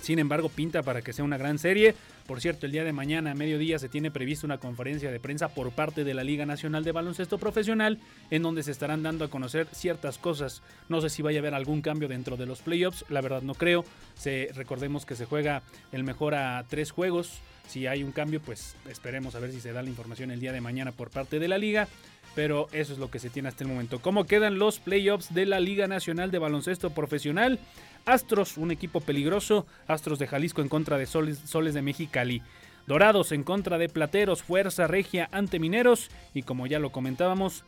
Sin 0.00 0.18
embargo, 0.18 0.48
pinta 0.48 0.82
para 0.82 1.02
que 1.02 1.12
sea 1.12 1.24
una 1.24 1.36
gran 1.36 1.58
serie. 1.58 1.94
Por 2.26 2.40
cierto, 2.40 2.64
el 2.64 2.72
día 2.72 2.84
de 2.84 2.92
mañana 2.92 3.32
a 3.32 3.34
mediodía 3.34 3.78
se 3.78 3.88
tiene 3.88 4.10
prevista 4.10 4.46
una 4.46 4.58
conferencia 4.58 5.10
de 5.10 5.20
prensa 5.20 5.48
por 5.48 5.72
parte 5.72 6.04
de 6.04 6.14
la 6.14 6.24
Liga 6.24 6.46
Nacional 6.46 6.84
de 6.84 6.92
Baloncesto 6.92 7.38
Profesional 7.38 7.98
en 8.30 8.42
donde 8.42 8.62
se 8.62 8.70
estarán 8.70 9.02
dando 9.02 9.24
a 9.24 9.28
conocer 9.28 9.66
ciertas 9.72 10.16
cosas. 10.16 10.62
No 10.88 11.00
sé 11.00 11.10
si 11.10 11.22
vaya 11.22 11.38
a 11.38 11.42
haber 11.42 11.54
algún 11.54 11.82
cambio 11.82 12.08
dentro 12.08 12.36
de 12.36 12.46
los 12.46 12.62
playoffs, 12.62 13.04
la 13.08 13.20
verdad 13.20 13.42
no 13.42 13.54
creo. 13.54 13.84
Se, 14.14 14.50
recordemos 14.54 15.04
que 15.04 15.16
se 15.16 15.26
juega 15.26 15.62
el 15.92 16.04
mejor 16.04 16.34
a 16.34 16.64
tres 16.68 16.92
juegos. 16.92 17.40
Si 17.68 17.86
hay 17.86 18.02
un 18.02 18.12
cambio, 18.12 18.40
pues 18.40 18.74
esperemos 18.88 19.34
a 19.34 19.40
ver 19.40 19.52
si 19.52 19.60
se 19.60 19.72
da 19.72 19.82
la 19.82 19.90
información 19.90 20.30
el 20.30 20.40
día 20.40 20.52
de 20.52 20.60
mañana 20.60 20.92
por 20.92 21.10
parte 21.10 21.38
de 21.38 21.48
la 21.48 21.58
liga. 21.58 21.88
Pero 22.34 22.68
eso 22.72 22.92
es 22.92 22.98
lo 22.98 23.10
que 23.10 23.18
se 23.18 23.30
tiene 23.30 23.48
hasta 23.48 23.64
el 23.64 23.70
momento. 23.70 24.00
¿Cómo 24.00 24.24
quedan 24.24 24.58
los 24.58 24.78
playoffs 24.78 25.34
de 25.34 25.46
la 25.46 25.60
Liga 25.60 25.86
Nacional 25.88 26.30
de 26.30 26.38
Baloncesto 26.38 26.90
Profesional? 26.90 27.58
Astros, 28.06 28.56
un 28.56 28.70
equipo 28.70 29.00
peligroso. 29.00 29.66
Astros 29.86 30.18
de 30.18 30.26
Jalisco 30.26 30.62
en 30.62 30.68
contra 30.68 30.96
de 30.96 31.06
Soles, 31.06 31.74
de 31.74 31.82
Mexicali. 31.82 32.42
Dorados 32.86 33.32
en 33.32 33.42
contra 33.42 33.78
de 33.78 33.88
Plateros, 33.88 34.42
Fuerza 34.42 34.86
Regia 34.86 35.28
ante 35.32 35.58
Mineros. 35.58 36.08
Y 36.34 36.42
como 36.42 36.66
ya 36.66 36.78
lo 36.78 36.92
comentábamos, 36.92 37.64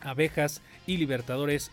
Abejas 0.00 0.62
y 0.86 0.96
Libertadores 0.96 1.70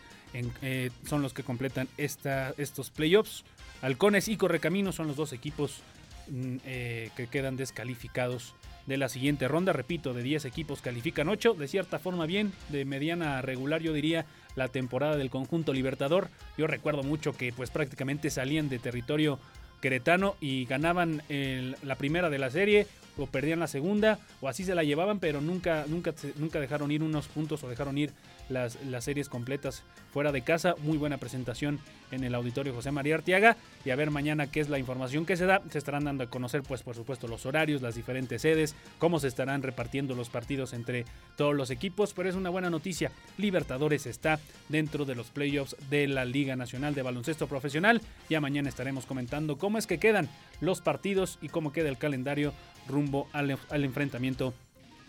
eh, 0.62 0.90
son 1.06 1.22
los 1.22 1.32
que 1.32 1.42
completan 1.42 1.88
esta, 1.96 2.54
estos 2.58 2.90
playoffs. 2.90 3.44
Halcones 3.82 4.28
y 4.28 4.36
Correcaminos 4.36 4.96
son 4.96 5.08
los 5.08 5.16
dos 5.16 5.32
equipos 5.32 5.80
mm, 6.28 6.56
eh, 6.64 7.10
que 7.16 7.26
quedan 7.26 7.56
descalificados 7.56 8.54
de 8.86 8.96
la 8.96 9.08
siguiente 9.08 9.48
ronda. 9.48 9.72
Repito, 9.72 10.14
de 10.14 10.22
10 10.22 10.44
equipos 10.44 10.80
califican 10.80 11.28
8. 11.28 11.54
De 11.54 11.68
cierta 11.68 11.98
forma 11.98 12.26
bien, 12.26 12.52
de 12.68 12.84
mediana 12.84 13.38
a 13.38 13.42
regular 13.42 13.80
yo 13.82 13.92
diría 13.92 14.26
la 14.56 14.68
temporada 14.68 15.16
del 15.16 15.30
conjunto 15.30 15.72
Libertador. 15.72 16.28
Yo 16.58 16.66
recuerdo 16.66 17.02
mucho 17.02 17.36
que 17.36 17.52
pues 17.52 17.70
prácticamente 17.70 18.30
salían 18.30 18.68
de 18.68 18.78
territorio 18.78 19.38
queretano 19.80 20.36
y 20.40 20.66
ganaban 20.66 21.22
el- 21.28 21.76
la 21.82 21.94
primera 21.96 22.28
de 22.30 22.38
la 22.38 22.50
serie. 22.50 22.86
O 23.20 23.26
perdían 23.26 23.60
la 23.60 23.66
segunda 23.66 24.18
o 24.40 24.48
así 24.48 24.64
se 24.64 24.74
la 24.74 24.84
llevaban, 24.84 25.18
pero 25.18 25.40
nunca, 25.40 25.84
nunca, 25.88 26.14
nunca 26.36 26.60
dejaron 26.60 26.90
ir 26.90 27.02
unos 27.02 27.28
puntos 27.28 27.62
o 27.64 27.68
dejaron 27.68 27.98
ir 27.98 28.12
las, 28.48 28.82
las 28.84 29.04
series 29.04 29.28
completas 29.28 29.82
fuera 30.12 30.32
de 30.32 30.42
casa. 30.42 30.74
Muy 30.82 30.98
buena 30.98 31.18
presentación 31.18 31.80
en 32.10 32.24
el 32.24 32.34
auditorio 32.34 32.74
José 32.74 32.90
María 32.90 33.14
Artiaga 33.14 33.56
y 33.84 33.90
a 33.90 33.96
ver 33.96 34.10
mañana 34.10 34.50
qué 34.50 34.60
es 34.60 34.68
la 34.68 34.78
información 34.78 35.26
que 35.26 35.36
se 35.36 35.46
da. 35.46 35.62
Se 35.70 35.78
estarán 35.78 36.04
dando 36.04 36.24
a 36.24 36.30
conocer 36.30 36.62
pues 36.62 36.82
por 36.82 36.94
supuesto 36.94 37.28
los 37.28 37.46
horarios, 37.46 37.82
las 37.82 37.94
diferentes 37.94 38.42
sedes, 38.42 38.74
cómo 38.98 39.20
se 39.20 39.28
estarán 39.28 39.62
repartiendo 39.62 40.14
los 40.14 40.28
partidos 40.28 40.72
entre 40.72 41.04
todos 41.36 41.54
los 41.54 41.70
equipos, 41.70 42.12
pero 42.12 42.28
es 42.28 42.34
una 42.34 42.50
buena 42.50 42.70
noticia. 42.70 43.12
Libertadores 43.38 44.06
está 44.06 44.40
dentro 44.68 45.04
de 45.04 45.14
los 45.14 45.28
playoffs 45.28 45.76
de 45.88 46.08
la 46.08 46.24
Liga 46.24 46.56
Nacional 46.56 46.94
de 46.94 47.02
Baloncesto 47.02 47.46
Profesional. 47.46 48.00
Ya 48.28 48.40
mañana 48.40 48.68
estaremos 48.68 49.06
comentando 49.06 49.58
cómo 49.58 49.78
es 49.78 49.86
que 49.86 49.98
quedan 49.98 50.28
los 50.60 50.80
partidos 50.80 51.38
y 51.40 51.48
cómo 51.48 51.72
queda 51.72 51.88
el 51.88 51.98
calendario 51.98 52.52
rumbo 52.88 53.28
al, 53.32 53.58
al 53.68 53.84
enfrentamiento 53.84 54.54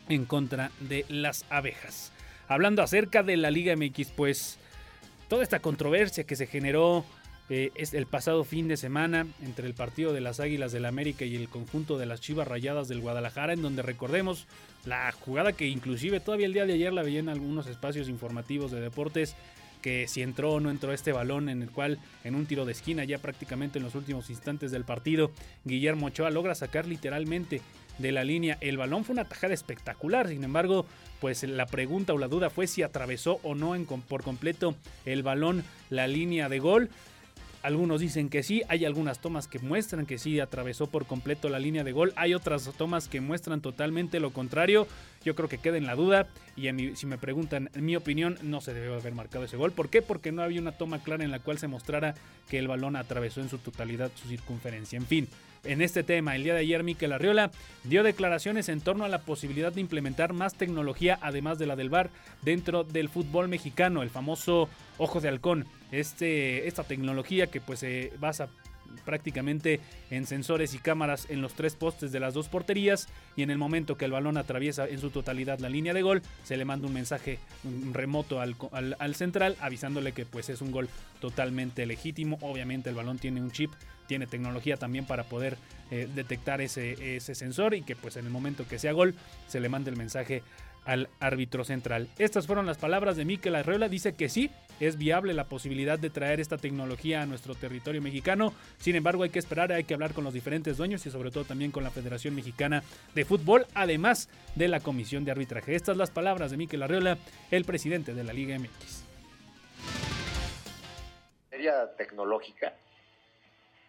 en 0.10 0.26
contra 0.26 0.72
de 0.80 1.06
las 1.10 1.46
abejas. 1.50 2.12
Hablando 2.48 2.82
acerca 2.82 3.24
de 3.24 3.38
la 3.38 3.52
Liga 3.52 3.76
MX, 3.76 4.12
pues 4.16 4.58
toda 5.28 5.44
esta 5.44 5.60
controversia 5.60 6.26
que 6.26 6.36
se 6.36 6.48
generó 6.48 7.06
eh, 7.54 7.72
es 7.76 7.94
el 7.94 8.06
pasado 8.06 8.46
fin 8.46 8.70
de 8.70 8.78
semana 8.78 9.28
entre 9.42 9.68
el 9.68 9.74
partido 9.74 10.14
de 10.14 10.22
las 10.22 10.40
Águilas 10.40 10.72
del 10.72 10.86
América 10.86 11.26
y 11.26 11.36
el 11.36 11.50
conjunto 11.50 11.98
de 11.98 12.06
las 12.06 12.22
Chivas 12.22 12.48
Rayadas 12.48 12.88
del 12.88 13.02
Guadalajara, 13.02 13.52
en 13.52 13.62
donde 13.62 13.82
recordemos 13.82 14.48
la 14.86 15.12
jugada 15.12 15.52
que 15.52 15.68
inclusive 15.68 16.22
todavía 16.22 16.46
el 16.46 16.54
día 16.54 16.66
de 16.66 16.74
ayer 16.74 16.94
la 16.94 17.04
veía 17.04 17.20
en 17.20 17.28
algunos 17.28 17.68
espacios 17.68 18.08
informativos 18.08 18.72
de 18.72 18.80
deportes, 18.80 19.36
que 19.82 20.08
si 20.08 20.22
entró 20.22 20.54
o 20.54 20.60
no 20.60 20.70
entró 20.70 20.94
este 20.94 21.12
balón 21.12 21.50
en 21.50 21.62
el 21.62 21.72
cual 21.72 22.00
en 22.24 22.36
un 22.36 22.46
tiro 22.46 22.65
de 22.65 22.72
esquina 22.72 23.04
ya 23.04 23.17
prácticamente 23.17 23.80
en 23.80 23.86
los 23.86 23.96
últimos 23.96 24.30
instantes 24.30 24.72
del 24.72 24.86
partido 24.86 25.32
Guillermo 25.65 26.08
Ochoa 26.08 26.30
logra 26.30 26.56
sacar 26.56 26.86
literalmente 26.86 27.62
de 27.98 28.12
la 28.12 28.24
línea 28.24 28.58
el 28.62 28.78
balón. 28.78 29.04
Fue 29.06 29.13
una 29.13 29.26
tajada 29.26 29.54
espectacular 29.54 30.28
sin 30.28 30.44
embargo 30.44 30.86
pues 31.20 31.44
la 31.44 31.65
pregunta 31.65 32.13
o 32.13 32.17
la 32.17 32.28
duda 32.28 32.50
fue 32.50 32.67
si 32.67 32.84
atravesó 32.84 33.39
o 33.44 33.56
no 33.56 33.76
en, 33.76 33.86
por 33.86 34.24
completo 34.24 34.76
el 35.06 35.24
balón 35.24 35.63
la 35.89 36.08
línea 36.08 36.50
de 36.50 36.60
gol 36.60 36.89
algunos 37.63 38.02
dicen 38.02 38.30
que 38.30 38.43
sí, 38.43 38.63
hay 38.67 38.86
algunas 38.86 39.19
tomas 39.19 39.47
que 39.47 39.60
muestran 39.60 40.06
que 40.06 40.17
sí 40.17 40.39
atravesó 40.39 40.88
por 40.88 41.06
completo 41.06 41.50
la 41.50 41.60
línea 41.60 41.84
de 41.84 41.91
gol, 41.91 42.13
hay 42.15 42.34
otras 42.34 42.69
tomas 42.78 43.08
que 43.08 43.21
muestran 43.21 43.62
totalmente 43.62 44.19
lo 44.19 44.32
contrario. 44.32 44.88
Yo 45.24 45.36
creo 45.36 45.47
que 45.47 45.60
queda 45.60 45.78
en 45.78 45.86
la 45.86 45.95
duda 45.95 46.28
y 46.56 46.69
si 46.95 47.06
me 47.06 47.17
preguntan, 47.17 47.69
en 47.74 47.86
mi 47.86 47.95
opinión, 47.95 48.38
no 48.41 48.62
se 48.62 48.74
debe 48.74 48.93
haber 48.93 49.13
marcado 49.13 49.45
ese 49.45 49.58
gol. 49.58 49.71
¿Por 49.71 49.89
qué? 49.89 50.02
Porque 50.02 50.32
no 50.32 50.41
había 50.41 50.62
una 50.62 50.71
toma 50.71 51.04
clara 51.04 51.24
en 51.24 51.32
la 51.32 51.39
cual 51.39 51.60
se 51.60 51.67
mostrara 51.67 52.15
que 52.50 52.58
el 52.58 52.67
balón 52.67 52.95
atravesó 52.95 53.41
en 53.41 53.50
su 53.50 53.60
totalidad 53.60 54.12
su 54.15 54.28
circunferencia. 54.28 54.97
En 54.97 55.06
fin, 55.06 55.28
en 55.63 55.82
este 55.82 56.04
tema. 56.04 56.36
El 56.36 56.43
día 56.43 56.54
de 56.54 56.62
ayer 56.62 56.84
Miquel 56.84 57.13
Arriola 57.13 57.52
dio 57.84 58.04
declaraciones 58.04 58.69
en 58.69 58.82
torno 58.82 59.06
a 59.06 59.10
la 59.10 59.19
posibilidad 59.19 59.71
de 59.71 59.82
implementar 59.82 60.34
más 60.34 60.56
tecnología 60.56 61.19
además 61.21 61.60
de 61.60 61.67
la 61.67 61.76
del 61.76 61.89
VAR 61.89 62.10
dentro 62.41 62.84
del 62.84 63.10
fútbol 63.10 63.47
mexicano, 63.47 64.02
el 64.04 64.10
famoso 64.10 64.69
ojo 64.97 65.21
de 65.21 65.30
halcón. 65.30 65.65
Este, 65.91 66.67
esta 66.67 66.84
tecnología 66.84 67.47
que 67.47 67.62
pues 67.62 67.80
se 67.80 68.13
basa 68.19 68.50
prácticamente 69.06 69.80
en 70.10 70.26
sensores 70.26 70.74
y 70.74 70.80
cámaras 70.80 71.28
en 71.30 71.41
los 71.41 71.54
tres 71.54 71.76
postes 71.76 72.12
de 72.12 72.19
las 72.19 72.34
dos 72.34 72.50
porterías 72.50 73.08
y 73.36 73.43
en 73.43 73.50
el 73.50 73.58
momento 73.58 73.97
que 73.97 74.06
el 74.06 74.12
balón 74.12 74.38
atraviesa 74.38 74.88
en 74.88 75.00
su 75.00 75.10
totalidad 75.10 75.60
la 75.60 75.69
línea 75.69 75.93
de 75.93 76.02
gol 76.02 76.21
se 76.43 76.58
le 76.58 76.65
manda 76.65 76.88
un 76.88 76.93
mensaje 76.93 77.39
remoto 77.93 78.41
al, 78.41 78.56
al, 79.00 79.15
central 79.15 79.56
avisándole 79.62 80.12
que 80.12 80.26
pues 80.26 80.50
es 80.50 80.62
un 80.62 80.71
gol 80.71 80.89
totalmente 81.19 81.86
legítimo 81.86 82.38
obviamente 82.41 82.89
el 82.89 82.95
balón 82.95 83.17
tiene 83.17 83.41
un 83.41 83.52
chip 83.52 83.71
tiene 84.12 84.28
tecnología 84.28 84.76
también 84.76 85.06
para 85.06 85.24
poder 85.24 85.56
eh, 85.89 86.06
detectar 86.13 86.60
ese, 86.60 87.15
ese 87.15 87.34
sensor 87.34 87.74
y 87.76 87.82
que 87.82 87.95
pues 87.95 88.17
en 88.17 88.26
el 88.26 88.30
momento 88.30 88.67
que 88.67 88.78
sea 88.78 88.91
gol 88.91 89.15
se 89.47 89.62
le 89.62 89.69
mande 89.69 89.89
el 89.89 89.95
mensaje 89.95 90.43
al 90.84 91.08
árbitro 91.21 91.63
central. 91.63 92.10
Estas 92.17 92.45
fueron 92.45 92.65
las 92.65 92.78
palabras 92.78 93.15
de 93.15 93.24
Miquel 93.24 93.56
Arreola. 93.56 93.88
Dice 93.88 94.13
que 94.13 94.28
sí, 94.28 94.52
es 94.82 94.97
viable 94.97 95.34
la 95.34 95.45
posibilidad 95.45 95.97
de 95.97 96.10
traer 96.10 96.41
esta 96.41 96.58
tecnología 96.58 97.21
a 97.21 97.26
nuestro 97.26 97.56
territorio 97.56 98.02
mexicano. 98.02 98.54
Sin 98.80 98.97
embargo, 98.97 99.24
hay 99.24 99.30
que 99.30 99.39
esperar, 99.39 99.71
hay 99.71 99.86
que 99.86 99.93
hablar 99.93 100.12
con 100.12 100.26
los 100.26 100.34
diferentes 100.34 100.76
dueños 100.76 101.06
y 101.06 101.10
sobre 101.10 101.32
todo 101.32 101.45
también 101.45 101.71
con 101.71 101.86
la 101.86 101.89
Federación 101.89 102.36
Mexicana 102.36 102.84
de 103.15 103.24
Fútbol, 103.24 103.65
además 103.74 104.28
de 104.56 104.67
la 104.67 104.82
Comisión 104.82 105.24
de 105.24 105.32
Arbitraje. 105.32 105.74
Estas 105.74 105.95
las 105.95 106.12
palabras 106.12 106.52
de 106.52 106.58
Miquel 106.58 106.84
Arreola, 106.84 107.17
el 107.50 107.63
presidente 107.63 108.13
de 108.13 108.26
la 108.26 108.34
Liga 108.34 108.60
MX. 108.60 109.06
Sería 111.50 111.95
tecnológica 111.95 112.74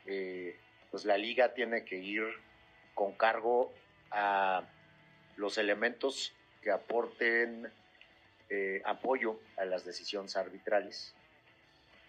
eh, 0.06 0.56
pues 0.90 1.04
la 1.04 1.16
liga 1.16 1.54
tiene 1.54 1.84
que 1.84 1.96
ir 1.96 2.24
con 2.94 3.12
cargo 3.12 3.72
a 4.10 4.64
los 5.36 5.58
elementos 5.58 6.32
que 6.62 6.70
aporten 6.70 7.70
eh, 8.50 8.82
apoyo 8.84 9.40
a 9.56 9.64
las 9.64 9.84
decisiones 9.84 10.36
arbitrales. 10.36 11.14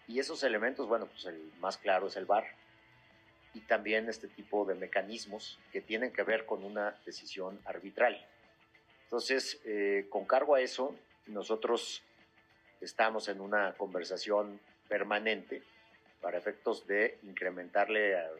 Y 0.06 0.18
esos 0.18 0.42
elementos, 0.42 0.86
bueno, 0.86 1.06
pues 1.06 1.24
el 1.24 1.50
más 1.60 1.78
claro 1.78 2.08
es 2.08 2.16
el 2.16 2.26
VAR 2.26 2.44
y 3.54 3.60
también 3.60 4.08
este 4.08 4.28
tipo 4.28 4.64
de 4.64 4.74
mecanismos 4.74 5.58
que 5.72 5.80
tienen 5.80 6.12
que 6.12 6.22
ver 6.22 6.44
con 6.44 6.64
una 6.64 6.94
decisión 7.06 7.58
arbitral. 7.64 8.26
Entonces, 9.04 9.60
eh, 9.64 10.06
con 10.10 10.26
cargo 10.26 10.54
a 10.54 10.60
eso, 10.60 10.94
nosotros 11.26 12.02
estamos 12.80 13.28
en 13.28 13.40
una 13.40 13.72
conversación 13.74 14.60
permanente 14.88 15.62
para 16.24 16.38
efectos 16.38 16.86
de 16.86 17.18
incrementarle 17.22 18.16
a, 18.16 18.30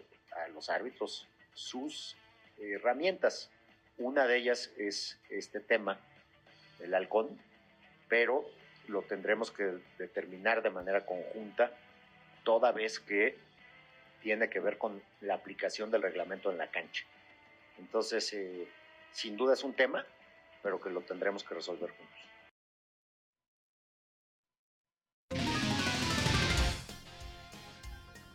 los 0.54 0.70
árbitros 0.70 1.28
sus 1.52 2.16
herramientas. 2.58 3.50
Una 3.98 4.26
de 4.26 4.38
ellas 4.38 4.72
es 4.78 5.20
este 5.28 5.60
tema, 5.60 6.00
el 6.80 6.94
halcón, 6.94 7.38
pero 8.08 8.42
lo 8.88 9.02
tendremos 9.02 9.50
que 9.50 9.78
determinar 9.98 10.62
de 10.62 10.70
manera 10.70 11.04
conjunta 11.04 11.72
toda 12.42 12.72
vez 12.72 12.98
que 13.00 13.36
tiene 14.22 14.48
que 14.48 14.60
ver 14.60 14.78
con 14.78 15.02
la 15.20 15.34
aplicación 15.34 15.90
del 15.90 16.02
reglamento 16.02 16.50
en 16.50 16.56
la 16.56 16.70
cancha. 16.70 17.04
Entonces, 17.78 18.32
eh, 18.32 18.66
sin 19.12 19.36
duda 19.36 19.52
es 19.52 19.62
un 19.62 19.74
tema, 19.74 20.06
pero 20.62 20.80
que 20.80 20.88
lo 20.88 21.02
tendremos 21.02 21.44
que 21.44 21.54
resolver 21.54 21.90
juntos. 21.90 22.33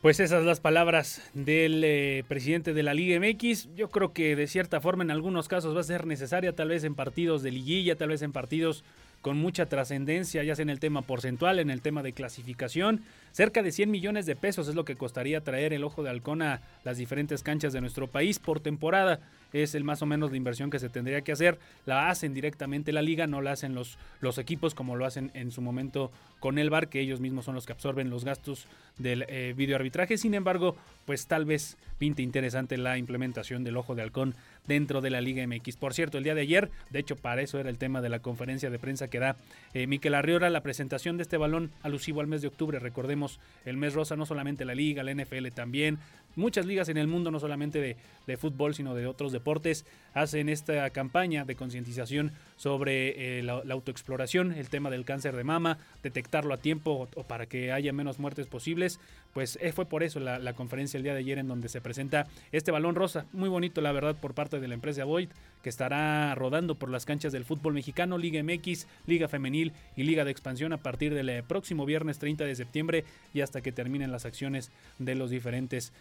Pues 0.01 0.21
esas 0.21 0.45
las 0.45 0.61
palabras 0.61 1.21
del 1.33 1.83
eh, 1.83 2.23
presidente 2.29 2.73
de 2.73 2.83
la 2.83 2.93
Liga 2.93 3.19
MX. 3.19 3.75
Yo 3.75 3.89
creo 3.89 4.13
que 4.13 4.37
de 4.37 4.47
cierta 4.47 4.79
forma 4.79 5.03
en 5.03 5.11
algunos 5.11 5.49
casos 5.49 5.75
va 5.75 5.81
a 5.81 5.83
ser 5.83 6.07
necesaria, 6.07 6.55
tal 6.55 6.69
vez 6.69 6.85
en 6.85 6.95
partidos 6.95 7.43
de 7.43 7.51
liguilla, 7.51 7.97
tal 7.97 8.07
vez 8.07 8.21
en 8.21 8.31
partidos 8.31 8.85
con 9.21 9.35
mucha 9.35 9.65
trascendencia, 9.65 10.41
ya 10.43 10.55
sea 10.55 10.63
en 10.63 10.69
el 10.69 10.79
tema 10.79 11.01
porcentual, 11.01 11.59
en 11.59 11.69
el 11.69 11.81
tema 11.81 12.01
de 12.01 12.13
clasificación. 12.13 13.01
Cerca 13.31 13.61
de 13.61 13.71
100 13.71 13.91
millones 13.91 14.25
de 14.25 14.35
pesos 14.35 14.67
es 14.67 14.75
lo 14.75 14.85
que 14.85 14.95
costaría 14.95 15.41
traer 15.41 15.73
el 15.73 15.83
ojo 15.83 16.03
de 16.03 16.09
halcón 16.09 16.41
a 16.41 16.61
las 16.83 16.97
diferentes 16.97 17.43
canchas 17.43 17.73
de 17.73 17.81
nuestro 17.81 18.07
país 18.07 18.39
por 18.39 18.59
temporada 18.59 19.19
es 19.53 19.75
el 19.75 19.83
más 19.83 20.01
o 20.01 20.05
menos 20.05 20.31
la 20.31 20.37
inversión 20.37 20.69
que 20.69 20.79
se 20.79 20.89
tendría 20.89 21.21
que 21.21 21.31
hacer. 21.31 21.57
La 21.85 22.09
hacen 22.09 22.33
directamente 22.33 22.91
la 22.91 23.01
liga, 23.01 23.27
no 23.27 23.41
la 23.41 23.51
hacen 23.51 23.75
los, 23.75 23.97
los 24.21 24.37
equipos 24.37 24.75
como 24.75 24.95
lo 24.95 25.05
hacen 25.05 25.31
en 25.33 25.51
su 25.51 25.61
momento 25.61 26.11
con 26.39 26.57
el 26.57 26.69
VAR, 26.69 26.87
que 26.87 27.01
ellos 27.01 27.19
mismos 27.19 27.45
son 27.45 27.55
los 27.55 27.65
que 27.65 27.73
absorben 27.73 28.09
los 28.09 28.23
gastos 28.23 28.65
del 28.97 29.25
eh, 29.27 29.53
videoarbitraje. 29.55 30.17
Sin 30.17 30.33
embargo, 30.33 30.75
pues 31.05 31.27
tal 31.27 31.45
vez 31.45 31.77
pinte 31.97 32.21
interesante 32.21 32.77
la 32.77 32.97
implementación 32.97 33.63
del 33.63 33.77
ojo 33.77 33.95
de 33.95 34.03
halcón 34.03 34.35
dentro 34.67 35.01
de 35.01 35.09
la 35.09 35.19
Liga 35.19 35.45
MX. 35.45 35.75
Por 35.77 35.93
cierto, 35.93 36.17
el 36.17 36.23
día 36.23 36.35
de 36.35 36.41
ayer, 36.41 36.69
de 36.91 36.99
hecho 36.99 37.15
para 37.15 37.41
eso 37.41 37.59
era 37.59 37.69
el 37.69 37.77
tema 37.77 38.01
de 38.01 38.09
la 38.09 38.19
conferencia 38.19 38.69
de 38.69 38.79
prensa 38.79 39.07
que 39.07 39.19
da 39.19 39.35
eh, 39.73 39.87
Miquel 39.87 40.13
Arriola, 40.13 40.49
la 40.49 40.61
presentación 40.61 41.17
de 41.17 41.23
este 41.23 41.37
balón 41.37 41.71
alusivo 41.81 42.21
al 42.21 42.27
mes 42.27 42.41
de 42.41 42.47
octubre. 42.47 42.79
Recordemos, 42.79 43.18
el 43.65 43.77
mes 43.77 43.93
rosa, 43.93 44.15
no 44.15 44.25
solamente 44.25 44.65
la 44.65 44.75
Liga, 44.75 45.03
la 45.03 45.13
NFL 45.13 45.47
también, 45.53 45.99
muchas 46.35 46.65
ligas 46.65 46.89
en 46.89 46.97
el 46.97 47.07
mundo, 47.07 47.31
no 47.31 47.39
solamente 47.39 47.79
de, 47.81 47.97
de 48.25 48.37
fútbol, 48.37 48.73
sino 48.75 48.95
de 48.95 49.07
otros 49.07 49.31
deportes, 49.31 49.85
hacen 50.13 50.49
esta 50.49 50.89
campaña 50.89 51.45
de 51.45 51.55
concientización 51.55 52.31
sobre 52.55 53.39
eh, 53.39 53.43
la, 53.43 53.61
autoexploración, 53.69 54.51
el 54.53 54.69
tema 54.69 54.89
del 54.89 55.05
cáncer 55.05 55.35
de 55.35 55.43
mama, 55.43 55.77
detectarlo 56.03 56.53
a 56.53 56.57
tiempo 56.57 57.07
o, 57.15 57.23
para 57.23 57.45
que 57.45 57.71
haya 57.71 57.93
menos 57.93 58.19
muertes 58.19 58.47
posibles. 58.47 58.99
Pues 59.33 59.59
eh, 59.61 59.71
fue 59.71 59.85
por 59.85 60.01
eso 60.03 60.19
la, 60.19 60.53
conferencia 60.53 60.97
el 60.97 61.03
día 61.03 61.13
de 61.13 61.19
ayer 61.19 61.37
en 61.37 61.47
donde 61.47 61.69
se 61.69 61.81
presenta 61.81 62.27
este 62.51 62.71
balón 62.71 62.95
rosa, 62.95 63.25
muy 63.31 63.47
bonito 63.47 63.79
la 63.81 63.91
verdad 63.91 64.15
por 64.15 64.33
parte 64.33 64.59
de 64.59 64.67
la 64.67 64.73
empresa 64.73 65.05
Void, 65.05 65.29
que 65.61 65.69
estará 65.69 66.33
rodando 66.35 66.75
por 66.75 66.89
las 66.89 67.05
canchas 67.05 67.31
del 67.31 67.45
fútbol 67.45 67.73
mexicano, 67.73 68.17
Liga 68.17 68.41
MX, 68.41 68.87
Liga 69.05 69.27
Femenil 69.27 69.73
y 69.95 70.03
Liga 70.03 70.25
de 70.25 70.31
Expansión 70.31 70.73
a 70.73 70.77
partir 70.77 71.13
del 71.13 71.29
eh, 71.29 71.43
próximo 71.43 71.85
viernes 71.85 72.17
30 72.17 72.45
de 72.45 72.55
septiembre 72.55 73.05
y 73.33 73.41
hasta 73.41 73.61
que 73.61 73.71
terminen 73.71 74.11
las 74.11 74.25
acciones 74.25 74.71
de 74.97 75.15
los 75.15 75.29
diferentes 75.29 75.93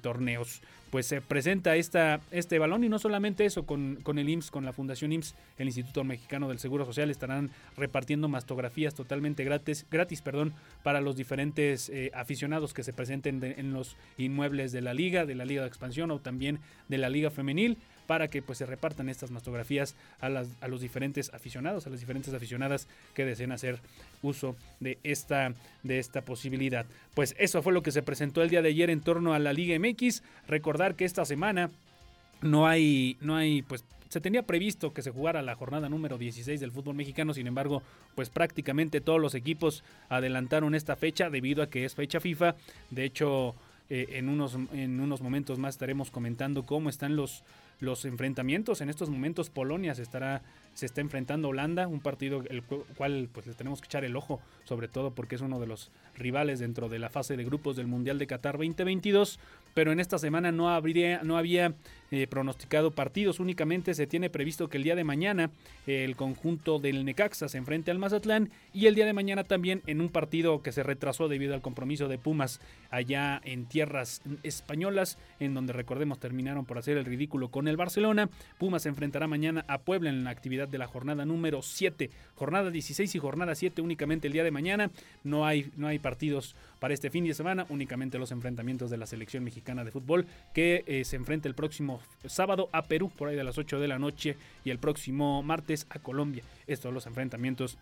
torneos. 0.00 0.62
pues 0.90 1.06
se 1.06 1.20
presenta 1.20 1.76
esta, 1.76 2.20
este 2.30 2.58
balón 2.58 2.84
y 2.84 2.88
no 2.88 2.98
solamente 2.98 3.44
eso, 3.44 3.64
con, 3.64 3.96
con 4.02 4.18
el 4.18 4.28
IMSS, 4.28 4.50
con 4.50 4.64
la 4.64 4.72
Fundación 4.72 5.12
IMSS, 5.12 5.34
el 5.58 5.66
Instituto 5.66 6.04
Mexicano 6.04 6.48
del 6.48 6.58
Seguro 6.58 6.84
Social 6.84 7.10
estarán 7.10 7.50
repartiendo 7.76 8.28
mastografías 8.28 8.94
totalmente 8.94 9.44
gratis, 9.44 9.86
gratis 9.90 10.22
perdón, 10.22 10.54
para 10.82 11.00
los 11.00 11.16
diferentes 11.16 11.88
eh, 11.88 12.10
aficionados 12.14 12.74
que 12.74 12.82
se 12.82 12.92
presenten 12.92 13.42
en 13.42 13.72
los 13.72 13.96
inmuebles 14.16 14.72
de 14.72 14.80
la 14.80 14.94
liga, 14.94 15.26
de 15.26 15.34
la 15.34 15.44
liga 15.44 15.62
de 15.62 15.68
expansión 15.68 16.10
o 16.10 16.20
también 16.20 16.60
de 16.88 16.98
la 16.98 17.10
liga 17.10 17.30
femenil 17.30 17.78
para 18.08 18.28
que 18.28 18.40
pues 18.40 18.56
se 18.56 18.64
repartan 18.64 19.10
estas 19.10 19.30
mastografías 19.30 19.94
a, 20.18 20.30
las, 20.30 20.48
a 20.62 20.66
los 20.66 20.80
diferentes 20.80 21.32
aficionados, 21.34 21.86
a 21.86 21.90
las 21.90 22.00
diferentes 22.00 22.32
aficionadas 22.32 22.88
que 23.14 23.26
deseen 23.26 23.52
hacer 23.52 23.80
uso 24.22 24.56
de 24.80 24.96
esta, 25.04 25.52
de 25.82 25.98
esta 25.98 26.22
posibilidad. 26.22 26.86
Pues 27.14 27.36
eso 27.38 27.62
fue 27.62 27.74
lo 27.74 27.82
que 27.82 27.92
se 27.92 28.02
presentó 28.02 28.42
el 28.42 28.48
día 28.48 28.62
de 28.62 28.70
ayer 28.70 28.88
en 28.88 29.02
torno 29.02 29.34
a 29.34 29.38
la 29.38 29.52
Liga 29.52 29.78
MX. 29.78 30.22
Recordar 30.48 30.94
que 30.94 31.04
esta 31.04 31.26
semana 31.26 31.70
no 32.40 32.66
hay, 32.66 33.18
no 33.20 33.36
hay, 33.36 33.60
pues 33.60 33.84
se 34.08 34.22
tenía 34.22 34.42
previsto 34.42 34.94
que 34.94 35.02
se 35.02 35.10
jugara 35.10 35.42
la 35.42 35.54
jornada 35.54 35.90
número 35.90 36.16
16 36.16 36.60
del 36.60 36.72
fútbol 36.72 36.94
mexicano, 36.94 37.34
sin 37.34 37.46
embargo, 37.46 37.82
pues 38.14 38.30
prácticamente 38.30 39.02
todos 39.02 39.20
los 39.20 39.34
equipos 39.34 39.84
adelantaron 40.08 40.74
esta 40.74 40.96
fecha 40.96 41.28
debido 41.28 41.62
a 41.62 41.68
que 41.68 41.84
es 41.84 41.94
fecha 41.94 42.20
FIFA. 42.20 42.54
De 42.90 43.04
hecho, 43.04 43.54
eh, 43.90 44.06
en, 44.12 44.28
unos, 44.28 44.54
en 44.72 45.00
unos 45.00 45.22
momentos 45.22 45.58
más 45.58 45.74
estaremos 45.74 46.10
comentando 46.10 46.64
cómo 46.64 46.90
están 46.90 47.16
los, 47.16 47.42
los 47.80 48.04
enfrentamientos. 48.04 48.80
En 48.80 48.88
estos 48.90 49.08
momentos 49.10 49.50
Polonia 49.50 49.94
se 49.94 50.02
estará 50.02 50.42
se 50.74 50.86
está 50.86 51.00
enfrentando 51.00 51.48
a 51.48 51.50
Holanda, 51.50 51.88
un 51.88 52.00
partido 52.00 52.42
el 52.48 52.62
cu- 52.62 52.84
cual 52.96 53.28
pues 53.32 53.46
le 53.48 53.54
tenemos 53.54 53.80
que 53.80 53.86
echar 53.86 54.04
el 54.04 54.14
ojo, 54.14 54.40
sobre 54.64 54.86
todo 54.86 55.12
porque 55.12 55.34
es 55.34 55.40
uno 55.40 55.58
de 55.58 55.66
los 55.66 55.90
rivales 56.14 56.60
dentro 56.60 56.88
de 56.88 57.00
la 57.00 57.10
fase 57.10 57.36
de 57.36 57.44
grupos 57.44 57.74
del 57.74 57.88
Mundial 57.88 58.18
de 58.18 58.28
Qatar 58.28 58.58
2022, 58.58 59.40
pero 59.74 59.92
en 59.92 60.00
esta 60.00 60.18
semana 60.18 60.52
no 60.52 60.68
habría 60.70 61.22
no 61.22 61.36
había 61.36 61.74
eh, 62.10 62.26
pronosticado 62.26 62.90
partidos, 62.90 63.40
únicamente 63.40 63.94
se 63.94 64.06
tiene 64.06 64.30
previsto 64.30 64.68
que 64.68 64.78
el 64.78 64.84
día 64.84 64.96
de 64.96 65.04
mañana 65.04 65.50
el 65.86 66.16
conjunto 66.16 66.78
del 66.78 67.04
Necaxa 67.04 67.48
se 67.48 67.58
enfrente 67.58 67.90
al 67.90 67.98
Mazatlán 67.98 68.50
y 68.72 68.86
el 68.86 68.94
día 68.94 69.04
de 69.04 69.12
mañana 69.12 69.44
también 69.44 69.82
en 69.86 70.00
un 70.00 70.08
partido 70.08 70.62
que 70.62 70.72
se 70.72 70.82
retrasó 70.82 71.28
debido 71.28 71.54
al 71.54 71.60
compromiso 71.60 72.08
de 72.08 72.18
Pumas 72.18 72.60
allá 72.90 73.40
en 73.44 73.66
tierras 73.66 74.22
españolas, 74.42 75.18
en 75.40 75.54
donde 75.54 75.72
recordemos 75.72 76.18
terminaron 76.18 76.64
por 76.64 76.78
hacer 76.78 76.96
el 76.96 77.04
ridículo 77.04 77.50
con 77.50 77.68
el 77.68 77.76
Barcelona. 77.76 78.28
Pumas 78.58 78.82
se 78.82 78.88
enfrentará 78.88 79.26
mañana 79.26 79.64
a 79.68 79.78
Puebla 79.78 80.10
en 80.10 80.24
la 80.24 80.30
actividad 80.30 80.68
de 80.68 80.78
la 80.78 80.86
jornada 80.86 81.24
número 81.24 81.62
7, 81.62 82.10
jornada 82.34 82.70
16 82.70 83.14
y 83.14 83.18
jornada 83.18 83.54
7 83.54 83.82
únicamente 83.82 84.26
el 84.26 84.32
día 84.32 84.44
de 84.44 84.50
mañana. 84.50 84.90
No 85.24 85.46
hay, 85.46 85.70
no 85.76 85.86
hay 85.86 85.98
partidos 85.98 86.54
para 86.78 86.94
este 86.94 87.10
fin 87.10 87.24
de 87.24 87.34
semana, 87.34 87.66
únicamente 87.68 88.18
los 88.18 88.32
enfrentamientos 88.32 88.90
de 88.90 88.96
la 88.96 89.06
selección 89.06 89.44
mexicana 89.44 89.84
de 89.84 89.90
fútbol 89.90 90.26
que 90.54 90.84
eh, 90.86 91.04
se 91.04 91.16
enfrenta 91.16 91.48
el 91.48 91.54
próximo 91.54 92.00
sábado 92.26 92.68
a 92.72 92.82
Perú 92.82 93.10
por 93.16 93.28
ahí 93.28 93.36
de 93.36 93.44
las 93.44 93.58
8 93.58 93.80
de 93.80 93.88
la 93.88 93.98
noche 93.98 94.36
y 94.64 94.70
el 94.70 94.78
próximo 94.78 95.42
martes 95.42 95.86
a 95.90 95.98
Colombia. 95.98 96.42
Estos 96.66 96.92
los 96.92 97.06
enfrentamientos 97.06 97.78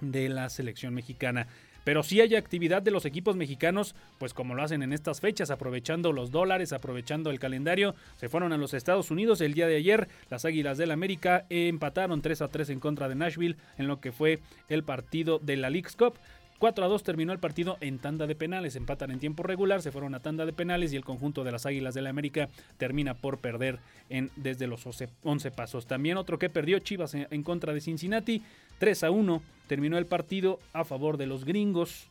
de 0.00 0.28
la 0.28 0.48
selección 0.48 0.94
mexicana. 0.94 1.46
Pero 1.84 2.02
sí 2.02 2.20
hay 2.20 2.34
actividad 2.34 2.82
de 2.82 2.90
los 2.90 3.06
equipos 3.06 3.36
mexicanos, 3.36 3.94
pues 4.18 4.34
como 4.34 4.54
lo 4.54 4.62
hacen 4.62 4.82
en 4.82 4.92
estas 4.92 5.20
fechas, 5.20 5.50
aprovechando 5.50 6.12
los 6.12 6.30
dólares, 6.30 6.72
aprovechando 6.72 7.30
el 7.30 7.38
calendario. 7.38 7.94
Se 8.16 8.28
fueron 8.28 8.52
a 8.52 8.58
los 8.58 8.74
Estados 8.74 9.10
Unidos 9.10 9.40
el 9.40 9.54
día 9.54 9.66
de 9.66 9.76
ayer. 9.76 10.08
Las 10.28 10.44
Águilas 10.44 10.76
del 10.76 10.90
América 10.90 11.46
empataron 11.48 12.20
3 12.20 12.42
a 12.42 12.48
3 12.48 12.70
en 12.70 12.80
contra 12.80 13.08
de 13.08 13.14
Nashville 13.14 13.56
en 13.78 13.86
lo 13.86 14.00
que 14.00 14.12
fue 14.12 14.40
el 14.68 14.84
partido 14.84 15.38
de 15.38 15.56
la 15.56 15.70
League's 15.70 15.96
Cup. 15.96 16.18
4 16.60 16.84
a 16.84 16.88
2 16.88 17.02
terminó 17.02 17.32
el 17.32 17.38
partido 17.40 17.76
en 17.80 17.98
tanda 17.98 18.26
de 18.28 18.34
penales, 18.36 18.76
empatan 18.76 19.10
en 19.10 19.18
tiempo 19.18 19.42
regular, 19.42 19.80
se 19.82 19.90
fueron 19.90 20.14
a 20.14 20.20
tanda 20.20 20.44
de 20.46 20.52
penales 20.52 20.92
y 20.92 20.96
el 20.96 21.04
conjunto 21.04 21.42
de 21.42 21.50
las 21.50 21.64
Águilas 21.66 21.94
del 21.94 22.04
la 22.04 22.10
América 22.10 22.48
termina 22.76 23.14
por 23.14 23.38
perder 23.38 23.78
en, 24.10 24.30
desde 24.36 24.66
los 24.68 24.86
11 24.86 25.08
11 25.24 25.50
pasos. 25.50 25.86
También 25.86 26.18
otro 26.18 26.38
que 26.38 26.50
perdió 26.50 26.78
Chivas 26.78 27.14
en, 27.14 27.26
en 27.30 27.42
contra 27.42 27.72
de 27.72 27.80
Cincinnati, 27.80 28.42
3 28.78 29.04
a 29.04 29.10
1 29.10 29.42
terminó 29.66 29.96
el 29.98 30.04
partido 30.06 30.60
a 30.72 30.84
favor 30.84 31.16
de 31.16 31.26
los 31.26 31.44
gringos. 31.44 32.06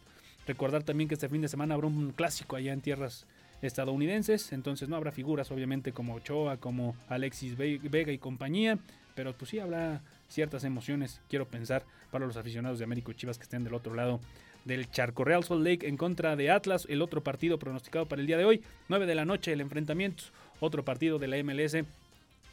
Recordar 0.47 0.82
también 0.84 1.08
que 1.08 1.14
este 1.14 1.30
fin 1.30 1.41
de 1.41 1.47
semana 1.47 1.76
habrá 1.76 1.86
un 1.88 2.12
clásico 2.12 2.56
allá 2.56 2.74
en 2.74 2.82
tierras 2.82 3.26
estadounidenses, 3.62 4.52
entonces 4.52 4.89
no 4.89 4.95
habrá 4.95 5.12
figuras 5.12 5.52
obviamente 5.52 5.91
como 5.91 6.16
Ochoa, 6.16 6.58
como 6.58 6.95
Alexis 7.08 7.56
Ve- 7.56 7.80
Vega 7.84 8.12
y 8.12 8.18
compañía, 8.18 8.80
pero 9.16 9.34
pues 9.34 9.52
sí 9.52 9.60
habrá 9.60 10.02
ciertas 10.30 10.63
emociones, 10.63 11.21
quiero 11.30 11.47
pensar, 11.47 11.84
para 12.11 12.25
los 12.25 12.38
aficionados 12.38 12.80
de 12.80 12.86
Américo 12.86 13.13
Chivas 13.13 13.38
que 13.38 13.43
estén 13.43 13.63
del 13.63 13.73
otro 13.73 13.93
lado 13.93 14.19
del 14.65 14.89
charco. 14.91 15.23
Real 15.23 15.43
Salt 15.43 15.65
Lake 15.65 15.88
en 15.88 15.97
contra 15.97 16.36
de 16.36 16.51
Atlas, 16.51 16.86
el 16.89 17.01
otro 17.01 17.23
partido 17.23 17.59
pronosticado 17.59 18.07
para 18.07 18.21
el 18.21 18.27
día 18.27 18.38
de 18.38 18.45
hoy, 18.45 18.61
9 18.88 19.05
de 19.05 19.15
la 19.15 19.25
noche 19.25 19.51
el 19.51 19.61
enfrentamiento, 19.61 20.23
otro 20.59 20.86
partido 20.86 21.19
de 21.19 21.27
la 21.27 21.43
MLS 21.43 21.86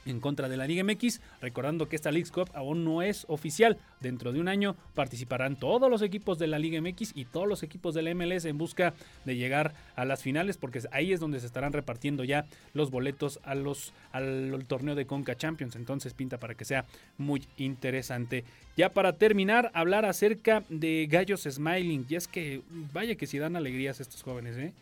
en 0.07 0.21
contra 0.21 0.49
de 0.49 0.57
la 0.57 0.67
Liga 0.67 0.85
MX, 0.85 1.21
recordando 1.41 1.89
que 1.89 1.97
esta 1.97 2.11
League 2.11 2.31
Cup 2.31 2.51
aún 2.55 2.85
no 2.85 3.03
es 3.03 3.27
oficial. 3.29 3.79
Dentro 4.01 4.33
de 4.33 4.41
un 4.41 4.49
año 4.49 4.77
participarán 4.95 5.57
todos 5.57 5.91
los 5.91 6.03
equipos 6.03 6.39
de 6.39 6.47
la 6.47 6.59
Liga 6.59 6.81
MX 6.81 7.13
y 7.15 7.25
todos 7.25 7.47
los 7.47 7.63
equipos 7.63 7.95
de 7.95 8.03
la 8.03 8.15
MLS 8.15 8.45
en 8.45 8.59
busca 8.59 8.95
de 9.25 9.37
llegar 9.37 9.75
a 9.97 10.05
las 10.05 10.23
finales, 10.23 10.57
porque 10.57 10.81
ahí 10.93 11.13
es 11.13 11.21
donde 11.21 11.41
se 11.41 11.47
estarán 11.47 11.73
repartiendo 11.73 12.25
ya 12.25 12.47
los 12.73 12.91
boletos 12.91 13.41
al, 13.45 13.67
al 14.13 14.65
torneo 14.67 14.95
de 14.95 15.07
Conca 15.07 15.37
Champions. 15.37 15.77
Entonces 15.77 16.15
pinta 16.15 16.39
para 16.39 16.55
que 16.55 16.65
sea 16.65 16.85
muy 17.19 17.43
interesante. 17.57 18.45
Ya 18.77 18.91
para 18.91 19.15
terminar, 19.15 19.71
hablar 19.75 20.05
acerca 20.05 20.63
de 20.69 21.07
Gallos 21.11 21.43
Smiling. 21.43 22.07
Y 22.09 22.15
es 22.15 22.29
que 22.29 22.63
vaya 22.93 23.15
que 23.15 23.27
si 23.27 23.39
dan 23.39 23.57
alegrías 23.57 24.01
estos 24.01 24.23
jóvenes, 24.23 24.57
¿eh? 24.57 24.73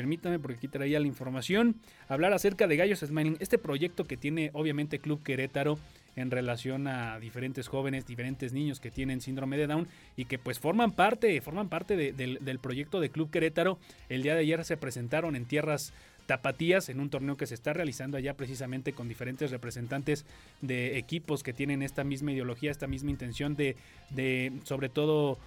Permítame, 0.00 0.38
porque 0.38 0.58
aquí 0.58 0.68
traía 0.68 1.00
la 1.00 1.06
información, 1.06 1.76
hablar 2.06 2.34
acerca 2.34 2.66
de 2.66 2.76
Gallos 2.76 2.98
Smiling, 3.00 3.38
este 3.40 3.56
proyecto 3.56 4.04
que 4.04 4.18
tiene 4.18 4.50
obviamente 4.52 4.98
Club 4.98 5.22
Querétaro 5.22 5.78
en 6.16 6.30
relación 6.30 6.86
a 6.86 7.18
diferentes 7.18 7.66
jóvenes, 7.66 8.06
diferentes 8.06 8.52
niños 8.52 8.78
que 8.78 8.90
tienen 8.90 9.22
síndrome 9.22 9.56
de 9.56 9.66
Down 9.66 9.88
y 10.14 10.26
que 10.26 10.38
pues 10.38 10.58
forman 10.58 10.92
parte, 10.92 11.40
forman 11.40 11.70
parte 11.70 11.96
de- 11.96 12.12
del, 12.12 12.40
del 12.44 12.58
proyecto 12.58 13.00
de 13.00 13.08
Club 13.08 13.30
Querétaro. 13.30 13.78
El 14.10 14.22
día 14.22 14.34
de 14.34 14.40
ayer 14.40 14.62
se 14.66 14.76
presentaron 14.76 15.34
en 15.34 15.46
tierras 15.46 15.94
tapatías 16.26 16.90
en 16.90 17.00
un 17.00 17.08
torneo 17.08 17.38
que 17.38 17.46
se 17.46 17.54
está 17.54 17.72
realizando 17.72 18.18
allá 18.18 18.34
precisamente 18.34 18.92
con 18.92 19.08
diferentes 19.08 19.50
representantes 19.50 20.26
de 20.60 20.98
equipos 20.98 21.42
que 21.42 21.54
tienen 21.54 21.80
esta 21.82 22.04
misma 22.04 22.32
ideología, 22.32 22.70
esta 22.70 22.86
misma 22.86 23.12
intención 23.12 23.56
de, 23.56 23.76
de 24.10 24.52
sobre 24.64 24.90
todo 24.90 25.38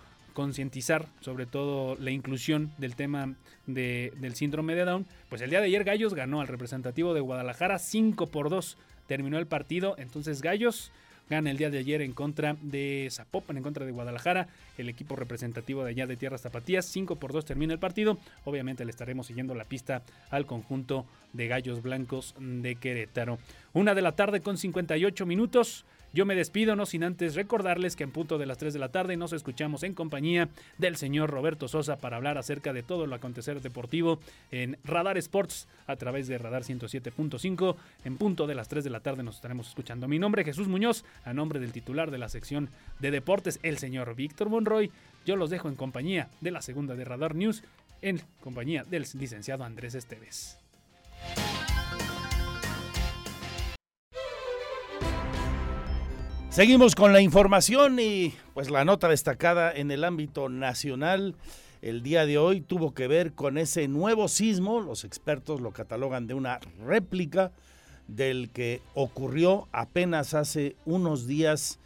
concientizar 0.43 1.05
sobre 1.19 1.45
todo 1.45 1.97
la 1.99 2.11
inclusión 2.11 2.71
del 2.77 2.95
tema 2.95 3.35
de- 3.67 4.13
del 4.21 4.35
síndrome 4.35 4.73
de 4.73 4.85
Down, 4.85 5.05
pues 5.27 5.41
el 5.41 5.49
día 5.49 5.59
de 5.59 5.65
ayer 5.65 5.83
Gallos 5.83 6.13
ganó 6.13 6.39
al 6.39 6.47
representativo 6.47 7.13
de 7.13 7.19
Guadalajara 7.19 7.77
5 7.77 8.27
por 8.27 8.49
2. 8.49 8.77
Terminó 9.05 9.37
el 9.37 9.47
partido, 9.47 9.95
entonces 9.97 10.41
Gallos 10.41 10.93
gana 11.29 11.51
el 11.51 11.57
día 11.57 11.69
de 11.69 11.79
ayer 11.79 12.01
en 12.01 12.13
contra 12.13 12.55
de 12.61 13.09
Zapopan, 13.11 13.57
en 13.57 13.63
contra 13.63 13.85
de 13.85 13.91
Guadalajara, 13.91 14.47
el 14.77 14.87
equipo 14.87 15.17
representativo 15.17 15.83
de 15.83 15.89
allá 15.89 16.07
de 16.07 16.15
Tierras 16.15 16.41
Tapatías, 16.43 16.85
5 16.85 17.17
por 17.17 17.33
2 17.33 17.43
termina 17.43 17.73
el 17.73 17.79
partido. 17.79 18.17
Obviamente 18.45 18.85
le 18.85 18.91
estaremos 18.91 19.27
siguiendo 19.27 19.53
la 19.55 19.65
pista 19.65 20.03
al 20.29 20.45
conjunto 20.45 21.05
de 21.33 21.47
Gallos 21.49 21.81
Blancos 21.81 22.33
de 22.39 22.75
Querétaro. 22.75 23.39
Una 23.73 23.93
de 23.93 24.01
la 24.01 24.13
tarde 24.13 24.39
con 24.39 24.57
58 24.57 25.25
minutos. 25.25 25.83
Yo 26.11 26.25
me 26.25 26.33
despido, 26.33 26.75
no 26.75 26.87
sin 26.87 27.03
antes 27.03 27.35
recordarles 27.35 27.95
que 27.95 28.03
en 28.03 28.11
punto 28.11 28.39
de 28.39 28.47
las 28.47 28.57
3 28.57 28.73
de 28.73 28.79
la 28.79 28.89
tarde 28.89 29.15
nos 29.15 29.31
escuchamos 29.31 29.83
en 29.83 29.93
compañía 29.93 30.49
del 30.79 30.95
señor 30.95 31.29
Roberto 31.29 31.67
Sosa 31.67 31.97
para 31.97 32.17
hablar 32.17 32.39
acerca 32.39 32.73
de 32.73 32.81
todo 32.81 33.05
lo 33.05 33.15
acontecer 33.15 33.61
deportivo 33.61 34.19
en 34.51 34.77
Radar 34.83 35.17
Sports 35.19 35.67
a 35.85 35.95
través 35.97 36.27
de 36.27 36.37
Radar 36.37 36.63
107.5. 36.63 37.75
En 38.05 38.17
punto 38.17 38.47
de 38.47 38.55
las 38.55 38.67
3 38.67 38.83
de 38.83 38.89
la 38.89 39.01
tarde 39.01 39.21
nos 39.21 39.35
estaremos 39.35 39.67
escuchando. 39.67 40.07
Mi 40.07 40.17
nombre 40.17 40.41
es 40.41 40.47
Jesús 40.47 40.67
Muñoz, 40.67 41.05
a 41.25 41.33
nombre 41.33 41.59
del 41.59 41.71
titular 41.71 42.09
de 42.09 42.17
la 42.17 42.29
sección 42.29 42.69
de 42.99 43.11
deportes, 43.11 43.59
el 43.61 43.77
señor 43.77 44.15
Víctor 44.15 44.49
Monroy. 44.49 44.91
Yo 45.25 45.35
los 45.35 45.49
dejo 45.49 45.69
en 45.69 45.75
compañía 45.75 46.29
de 46.41 46.51
la 46.51 46.61
segunda 46.61 46.95
de 46.95 47.05
Radar 47.05 47.35
News, 47.35 47.63
en 48.01 48.21
compañía 48.41 48.83
del 48.83 49.05
licenciado 49.13 49.63
Andrés 49.63 49.93
Esteves. 49.95 50.58
Seguimos 56.59 56.93
con 56.93 57.13
la 57.13 57.21
información 57.21 57.99
y 58.01 58.33
pues 58.53 58.69
la 58.69 58.83
nota 58.83 59.07
destacada 59.07 59.71
en 59.71 59.91
el 59.91 60.03
ámbito 60.03 60.49
nacional 60.49 61.35
el 61.81 62.03
día 62.03 62.25
de 62.25 62.37
hoy 62.37 62.59
tuvo 62.59 62.93
que 62.93 63.07
ver 63.07 63.31
con 63.31 63.57
ese 63.57 63.87
nuevo 63.87 64.27
sismo, 64.27 64.81
los 64.81 65.05
expertos 65.05 65.61
lo 65.61 65.71
catalogan 65.71 66.27
de 66.27 66.33
una 66.33 66.59
réplica 66.85 67.53
del 68.09 68.49
que 68.49 68.81
ocurrió 68.93 69.69
apenas 69.71 70.33
hace 70.33 70.75
unos 70.83 71.27
días 71.27 71.79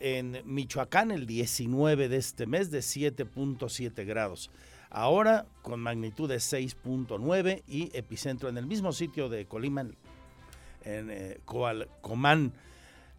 en 0.00 0.42
Michoacán 0.44 1.12
el 1.12 1.26
19 1.26 2.10
de 2.10 2.16
este 2.18 2.44
mes 2.44 2.70
de 2.70 2.80
7.7 2.80 4.04
grados. 4.04 4.50
Ahora 4.90 5.46
con 5.62 5.80
magnitud 5.80 6.28
de 6.28 6.36
6.9 6.36 7.62
y 7.66 7.90
epicentro 7.96 8.50
en 8.50 8.58
el 8.58 8.66
mismo 8.66 8.92
sitio 8.92 9.30
de 9.30 9.46
Colima, 9.46 9.80
en, 9.80 11.10
eh, 11.10 11.38
Coal- 11.46 11.88
Comán. 12.02 12.52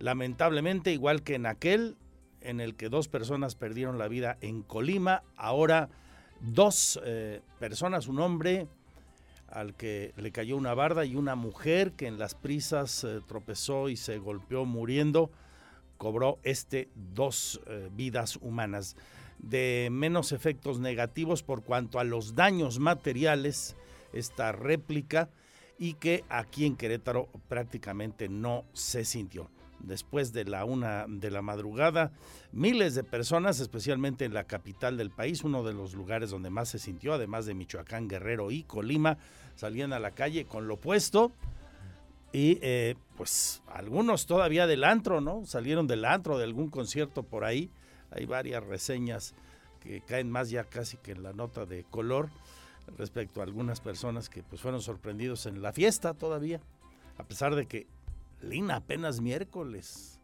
Lamentablemente, 0.02 0.92
igual 0.92 1.22
que 1.22 1.36
en 1.36 1.46
aquel 1.46 1.96
en 2.42 2.60
el 2.60 2.76
que 2.76 2.90
dos 2.90 3.08
personas 3.08 3.54
perdieron 3.54 4.00
la 4.00 4.08
vida 4.08 4.38
en 4.42 4.64
Colima, 4.64 5.22
ahora 5.38 5.90
dos 6.40 7.00
eh, 7.06 7.42
personas, 7.60 8.08
un 8.08 8.20
hombre 8.20 8.68
al 9.48 9.76
que 9.76 10.14
le 10.18 10.32
cayó 10.32 10.58
una 10.58 10.74
barda 10.74 11.06
y 11.06 11.16
una 11.16 11.36
mujer 11.36 11.92
que 11.92 12.08
en 12.08 12.18
las 12.18 12.34
prisas 12.34 13.04
eh, 13.04 13.20
tropezó 13.28 13.90
y 13.90 13.96
se 13.96 14.18
golpeó 14.18 14.66
muriendo, 14.66 15.30
cobró 15.98 16.40
este 16.42 16.90
dos 16.96 17.62
eh, 17.68 17.90
vidas 17.94 18.38
humanas 18.42 18.96
de 19.38 19.90
menos 19.92 20.32
efectos 20.32 20.80
negativos 20.80 21.44
por 21.44 21.64
cuanto 21.64 22.00
a 22.00 22.04
los 22.04 22.34
daños 22.34 22.80
materiales, 22.80 23.76
esta 24.14 24.52
réplica, 24.52 25.30
y 25.78 25.94
que 25.96 26.24
aquí 26.30 26.66
en 26.66 26.76
Querétaro 26.76 27.28
prácticamente 27.48 28.30
no 28.30 28.66
se 28.74 29.06
sintió. 29.06 29.50
Después 29.84 30.34
de 30.34 30.46
la 30.46 30.66
una 30.66 31.06
de 31.08 31.32
la 31.32 31.42
madrugada, 31.42 32.12
miles 32.52 32.96
de 32.96 33.04
personas, 33.04 33.60
especialmente 33.60 34.26
en 34.26 34.34
la 34.34 34.44
capital 34.44 34.98
del 34.98 35.10
país, 35.10 35.44
uno 35.44 35.64
de 35.64 35.74
los 35.74 35.94
lugares 35.94 36.30
donde 36.30 36.50
más 36.50 36.70
se 36.70 36.80
sintió, 36.80 37.14
además 37.14 37.46
de 37.46 37.54
Michoacán, 37.54 38.08
Guerrero 38.08 38.52
y 38.52 38.64
Colima, 38.64 39.18
salían 39.56 39.94
a 39.94 40.00
la 40.00 40.12
calle 40.12 40.46
con 40.46 40.68
lo 40.68 40.78
puesto. 40.78 41.32
Y 42.34 42.60
eh, 42.62 42.96
pues 43.18 43.62
algunos 43.68 44.26
todavía 44.26 44.66
del 44.66 44.86
antro, 44.86 45.20
¿no? 45.20 45.46
Salieron 45.46 45.88
del 45.88 46.06
antro 46.06 46.38
de 46.38 46.46
algún 46.46 46.70
concierto 46.70 47.24
por 47.24 47.44
ahí. 47.44 47.70
Hay 48.12 48.26
varias 48.26 48.64
reseñas 48.64 49.34
que 49.82 50.02
caen 50.02 50.32
más 50.32 50.50
ya 50.50 50.64
casi 50.64 50.98
que 50.98 51.12
en 51.12 51.24
la 51.24 51.34
nota 51.34 51.66
de 51.66 51.84
color 51.84 52.30
respecto 52.98 53.42
a 53.42 53.44
algunas 53.44 53.82
personas 53.82 54.30
que 54.30 54.44
pues 54.44 54.62
fueron 54.62 54.82
sorprendidos 54.82 55.46
en 55.46 55.62
la 55.62 55.74
fiesta 55.74 56.14
todavía, 56.14 56.62
a 57.18 57.24
pesar 57.24 57.56
de 57.56 57.66
que 57.66 57.88
Lina 58.42 58.78
apenas 58.78 59.22
miércoles, 59.22 60.20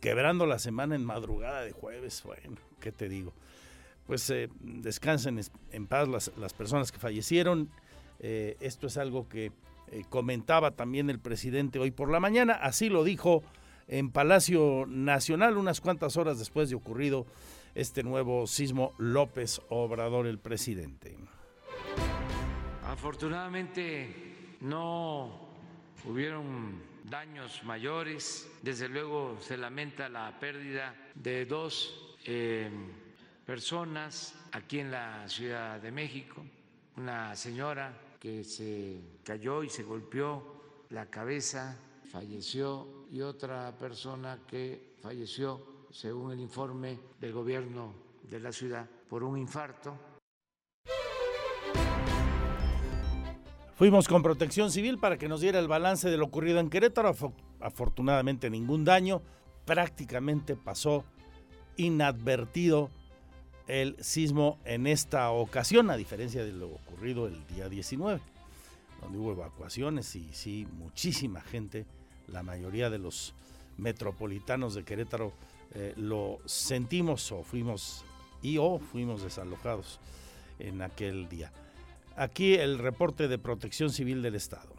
quebrando 0.00 0.46
la 0.46 0.58
semana 0.58 0.94
en 0.94 1.04
madrugada 1.04 1.62
de 1.62 1.72
jueves, 1.72 2.22
bueno, 2.24 2.56
¿qué 2.80 2.92
te 2.92 3.08
digo? 3.08 3.32
Pues 4.06 4.28
eh, 4.30 4.48
descansen 4.60 5.40
en 5.70 5.86
paz 5.86 6.08
las, 6.08 6.52
personas 6.54 6.90
que 6.90 6.98
fallecieron. 6.98 7.70
Eh, 8.18 8.56
esto 8.60 8.88
es 8.88 8.96
algo 8.96 9.28
que 9.28 9.52
eh, 9.92 10.04
comentaba 10.08 10.72
también 10.72 11.10
el 11.10 11.20
presidente 11.20 11.78
hoy 11.78 11.90
por 11.90 12.10
la 12.10 12.18
mañana, 12.18 12.54
así 12.54 12.88
lo 12.88 13.04
dijo 13.04 13.42
en 13.86 14.10
Palacio 14.10 14.84
Nacional 14.86 15.56
unas 15.56 15.80
cuantas 15.80 16.16
horas 16.16 16.38
después 16.38 16.70
de 16.70 16.76
ocurrido 16.76 17.26
este 17.74 18.02
nuevo 18.02 18.46
sismo 18.46 18.94
López 18.98 19.60
Obrador, 19.68 20.26
el 20.26 20.38
presidente. 20.38 21.16
Afortunadamente 22.84 24.56
no 24.60 25.48
hubieron 26.04 26.89
daños 27.04 27.62
mayores. 27.64 28.50
Desde 28.62 28.88
luego 28.88 29.38
se 29.40 29.56
lamenta 29.56 30.08
la 30.08 30.38
pérdida 30.38 30.94
de 31.14 31.46
dos 31.46 32.16
eh, 32.24 32.70
personas 33.44 34.34
aquí 34.52 34.80
en 34.80 34.90
la 34.90 35.28
Ciudad 35.28 35.80
de 35.80 35.90
México. 35.90 36.44
Una 36.96 37.34
señora 37.34 37.96
que 38.18 38.44
se 38.44 39.00
cayó 39.24 39.62
y 39.62 39.70
se 39.70 39.82
golpeó 39.82 40.84
la 40.90 41.06
cabeza, 41.06 41.76
falleció, 42.10 43.00
y 43.10 43.22
otra 43.22 43.76
persona 43.76 44.40
que 44.46 44.94
falleció, 45.00 45.86
según 45.90 46.32
el 46.32 46.40
informe 46.40 46.98
del 47.20 47.32
gobierno 47.32 47.94
de 48.22 48.38
la 48.38 48.52
ciudad, 48.52 48.88
por 49.08 49.24
un 49.24 49.36
infarto. 49.36 50.09
Fuimos 53.80 54.08
con 54.08 54.22
protección 54.22 54.70
civil 54.70 54.98
para 54.98 55.16
que 55.16 55.26
nos 55.26 55.40
diera 55.40 55.58
el 55.58 55.66
balance 55.66 56.10
de 56.10 56.18
lo 56.18 56.26
ocurrido 56.26 56.60
en 56.60 56.68
Querétaro. 56.68 57.16
Afortunadamente 57.60 58.50
ningún 58.50 58.84
daño. 58.84 59.22
Prácticamente 59.64 60.54
pasó 60.54 61.02
inadvertido 61.78 62.90
el 63.68 63.96
sismo 64.04 64.58
en 64.66 64.86
esta 64.86 65.30
ocasión, 65.30 65.88
a 65.88 65.96
diferencia 65.96 66.44
de 66.44 66.52
lo 66.52 66.66
ocurrido 66.68 67.26
el 67.26 67.46
día 67.46 67.70
19, 67.70 68.20
donde 69.00 69.18
hubo 69.18 69.32
evacuaciones 69.32 70.14
y 70.14 70.28
sí, 70.34 70.68
muchísima 70.72 71.40
gente, 71.40 71.86
la 72.28 72.42
mayoría 72.42 72.90
de 72.90 72.98
los 72.98 73.34
metropolitanos 73.78 74.74
de 74.74 74.84
Querétaro 74.84 75.32
eh, 75.72 75.94
lo 75.96 76.40
sentimos 76.44 77.32
o 77.32 77.44
fuimos 77.44 78.04
y 78.42 78.58
o 78.58 78.78
fuimos 78.78 79.22
desalojados 79.22 80.00
en 80.58 80.82
aquel 80.82 81.30
día. 81.30 81.50
Aquí 82.16 82.54
el 82.54 82.78
reporte 82.78 83.28
de 83.28 83.38
Protección 83.38 83.90
Civil 83.90 84.22
del 84.22 84.34
Estado. 84.34 84.74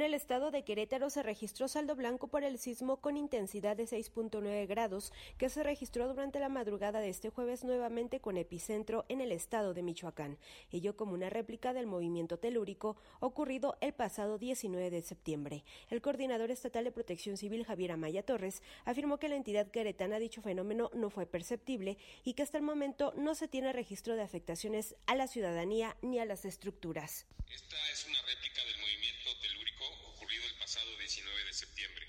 En 0.00 0.06
el 0.06 0.14
estado 0.14 0.50
de 0.50 0.64
Querétaro 0.64 1.10
se 1.10 1.22
registró 1.22 1.68
saldo 1.68 1.94
blanco 1.94 2.28
por 2.28 2.42
el 2.42 2.58
sismo 2.58 3.02
con 3.02 3.18
intensidad 3.18 3.76
de 3.76 3.84
6.9 3.84 4.66
grados 4.66 5.12
que 5.36 5.50
se 5.50 5.62
registró 5.62 6.08
durante 6.08 6.40
la 6.40 6.48
madrugada 6.48 7.00
de 7.00 7.10
este 7.10 7.28
jueves 7.28 7.64
nuevamente 7.64 8.18
con 8.18 8.38
epicentro 8.38 9.04
en 9.10 9.20
el 9.20 9.30
estado 9.30 9.74
de 9.74 9.82
Michoacán, 9.82 10.38
ello 10.72 10.96
como 10.96 11.12
una 11.12 11.28
réplica 11.28 11.74
del 11.74 11.86
movimiento 11.86 12.38
telúrico 12.38 12.96
ocurrido 13.20 13.76
el 13.82 13.92
pasado 13.92 14.38
19 14.38 14.88
de 14.88 15.02
septiembre. 15.02 15.64
El 15.90 16.00
coordinador 16.00 16.50
estatal 16.50 16.84
de 16.84 16.92
protección 16.92 17.36
civil 17.36 17.66
Javier 17.66 17.92
Amaya 17.92 18.24
Torres 18.24 18.62
afirmó 18.86 19.18
que 19.18 19.28
la 19.28 19.36
entidad 19.36 19.70
queretana 19.70 20.18
dicho 20.18 20.40
fenómeno 20.40 20.90
no 20.94 21.10
fue 21.10 21.26
perceptible 21.26 21.98
y 22.24 22.32
que 22.32 22.42
hasta 22.42 22.56
el 22.56 22.64
momento 22.64 23.12
no 23.18 23.34
se 23.34 23.48
tiene 23.48 23.70
registro 23.74 24.16
de 24.16 24.22
afectaciones 24.22 24.96
a 25.04 25.14
la 25.14 25.26
ciudadanía 25.26 25.94
ni 26.00 26.20
a 26.20 26.24
las 26.24 26.46
estructuras. 26.46 27.26
Esta 27.50 27.90
es 27.90 28.06
una 28.06 28.22
réplica 28.22 28.64
del 28.64 28.78
movimiento 28.78 29.36
telúrico 29.40 29.84
ocurrido 30.14 30.46
el 30.46 30.54
pasado 30.54 30.96
19 30.98 31.44
de 31.44 31.52
septiembre. 31.52 32.06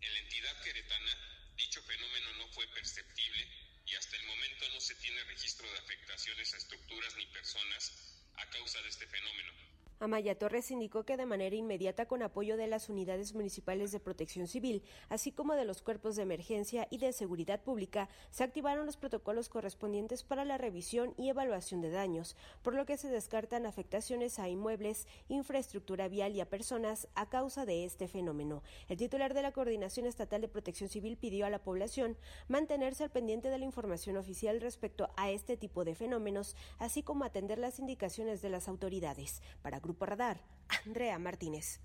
En 0.00 0.12
la 0.12 0.18
entidad 0.20 0.62
queretana, 0.62 1.52
dicho 1.56 1.82
fenómeno 1.82 2.32
no 2.34 2.48
fue 2.52 2.66
perceptible 2.68 3.48
y 3.86 3.96
hasta 3.96 4.16
el 4.16 4.24
momento 4.26 4.68
no 4.72 4.75
se 4.86 4.94
tiene 4.94 5.20
registro 5.24 5.68
de 5.68 5.78
afectaciones 5.78 6.54
a 6.54 6.58
estructuras 6.58 7.16
ni 7.16 7.26
personas 7.26 7.90
a 8.36 8.48
causa 8.50 8.80
de 8.82 8.88
este 8.88 9.04
fenómeno. 9.08 9.52
Amaya 9.98 10.38
Torres 10.38 10.70
indicó 10.70 11.04
que 11.04 11.16
de 11.16 11.24
manera 11.24 11.56
inmediata, 11.56 12.04
con 12.04 12.22
apoyo 12.22 12.58
de 12.58 12.66
las 12.66 12.90
unidades 12.90 13.34
municipales 13.34 13.92
de 13.92 14.00
protección 14.00 14.46
civil, 14.46 14.82
así 15.08 15.32
como 15.32 15.54
de 15.54 15.64
los 15.64 15.80
cuerpos 15.80 16.16
de 16.16 16.22
emergencia 16.22 16.86
y 16.90 16.98
de 16.98 17.14
seguridad 17.14 17.62
pública, 17.62 18.10
se 18.30 18.44
activaron 18.44 18.84
los 18.84 18.98
protocolos 18.98 19.48
correspondientes 19.48 20.22
para 20.22 20.44
la 20.44 20.58
revisión 20.58 21.14
y 21.16 21.30
evaluación 21.30 21.80
de 21.80 21.88
daños, 21.88 22.36
por 22.62 22.74
lo 22.74 22.84
que 22.84 22.98
se 22.98 23.08
descartan 23.08 23.64
afectaciones 23.64 24.38
a 24.38 24.50
inmuebles, 24.50 25.06
infraestructura 25.30 26.08
vial 26.08 26.36
y 26.36 26.42
a 26.42 26.50
personas 26.50 27.08
a 27.14 27.30
causa 27.30 27.64
de 27.64 27.86
este 27.86 28.06
fenómeno. 28.06 28.62
El 28.88 28.98
titular 28.98 29.32
de 29.32 29.40
la 29.40 29.52
Coordinación 29.52 30.04
Estatal 30.04 30.42
de 30.42 30.48
Protección 30.48 30.90
Civil 30.90 31.16
pidió 31.16 31.46
a 31.46 31.50
la 31.50 31.62
población 31.62 32.18
mantenerse 32.48 33.04
al 33.04 33.10
pendiente 33.10 33.48
de 33.48 33.58
la 33.58 33.64
información 33.64 34.18
oficial 34.18 34.60
respecto 34.60 35.08
a 35.16 35.30
este 35.30 35.56
tipo 35.56 35.86
de 35.86 35.94
fenómenos, 35.94 36.54
así 36.78 37.02
como 37.02 37.24
atender 37.24 37.58
las 37.58 37.78
indicaciones 37.78 38.42
de 38.42 38.50
las 38.50 38.68
autoridades. 38.68 39.40
Para 39.62 39.80
Grupo 39.86 40.04
Radar, 40.04 40.40
Andrea 40.84 41.16
Martínez. 41.16 41.80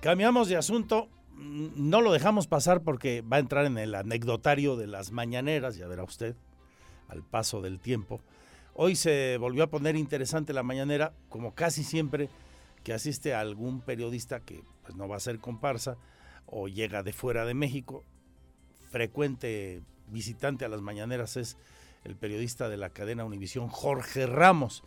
Cambiamos 0.00 0.48
de 0.48 0.56
asunto, 0.56 1.08
no 1.32 2.00
lo 2.00 2.10
dejamos 2.10 2.48
pasar 2.48 2.82
porque 2.82 3.22
va 3.22 3.36
a 3.36 3.40
entrar 3.40 3.66
en 3.66 3.78
el 3.78 3.94
anecdotario 3.94 4.74
de 4.74 4.88
las 4.88 5.12
mañaneras, 5.12 5.76
ya 5.76 5.86
verá 5.86 6.02
usted, 6.02 6.34
al 7.06 7.22
paso 7.22 7.60
del 7.60 7.78
tiempo. 7.78 8.20
Hoy 8.74 8.96
se 8.96 9.36
volvió 9.38 9.62
a 9.62 9.70
poner 9.70 9.94
interesante 9.94 10.52
la 10.52 10.64
mañanera, 10.64 11.12
como 11.28 11.54
casi 11.54 11.84
siempre 11.84 12.28
que 12.82 12.92
asiste 12.92 13.32
a 13.32 13.38
algún 13.38 13.82
periodista 13.82 14.40
que 14.40 14.64
pues, 14.82 14.96
no 14.96 15.06
va 15.06 15.14
a 15.14 15.20
ser 15.20 15.38
comparsa 15.38 15.98
o 16.46 16.66
llega 16.66 17.04
de 17.04 17.12
fuera 17.12 17.44
de 17.44 17.54
México. 17.54 18.02
Frecuente 18.90 19.82
visitante 20.08 20.64
a 20.64 20.68
las 20.68 20.80
mañaneras 20.80 21.36
es 21.36 21.56
el 22.04 22.16
periodista 22.16 22.68
de 22.68 22.76
la 22.76 22.90
cadena 22.90 23.24
Univisión, 23.24 23.68
Jorge 23.68 24.26
Ramos. 24.26 24.82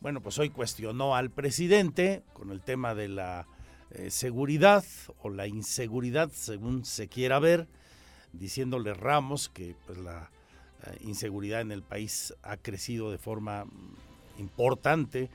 Bueno, 0.00 0.20
pues 0.20 0.38
hoy 0.38 0.50
cuestionó 0.50 1.16
al 1.16 1.30
presidente 1.30 2.22
con 2.32 2.50
el 2.50 2.60
tema 2.60 2.94
de 2.94 3.08
la 3.08 3.46
eh, 3.90 4.10
seguridad 4.10 4.84
o 5.22 5.30
la 5.30 5.46
inseguridad, 5.46 6.30
según 6.32 6.84
se 6.84 7.08
quiera 7.08 7.38
ver, 7.38 7.68
diciéndole 8.32 8.94
Ramos 8.94 9.48
que 9.48 9.74
pues, 9.86 9.98
la 9.98 10.30
eh, 10.84 10.98
inseguridad 11.00 11.60
en 11.60 11.72
el 11.72 11.82
país 11.82 12.34
ha 12.42 12.56
crecido 12.56 13.10
de 13.10 13.18
forma 13.18 13.64
mm, 13.64 14.40
importante 14.40 15.30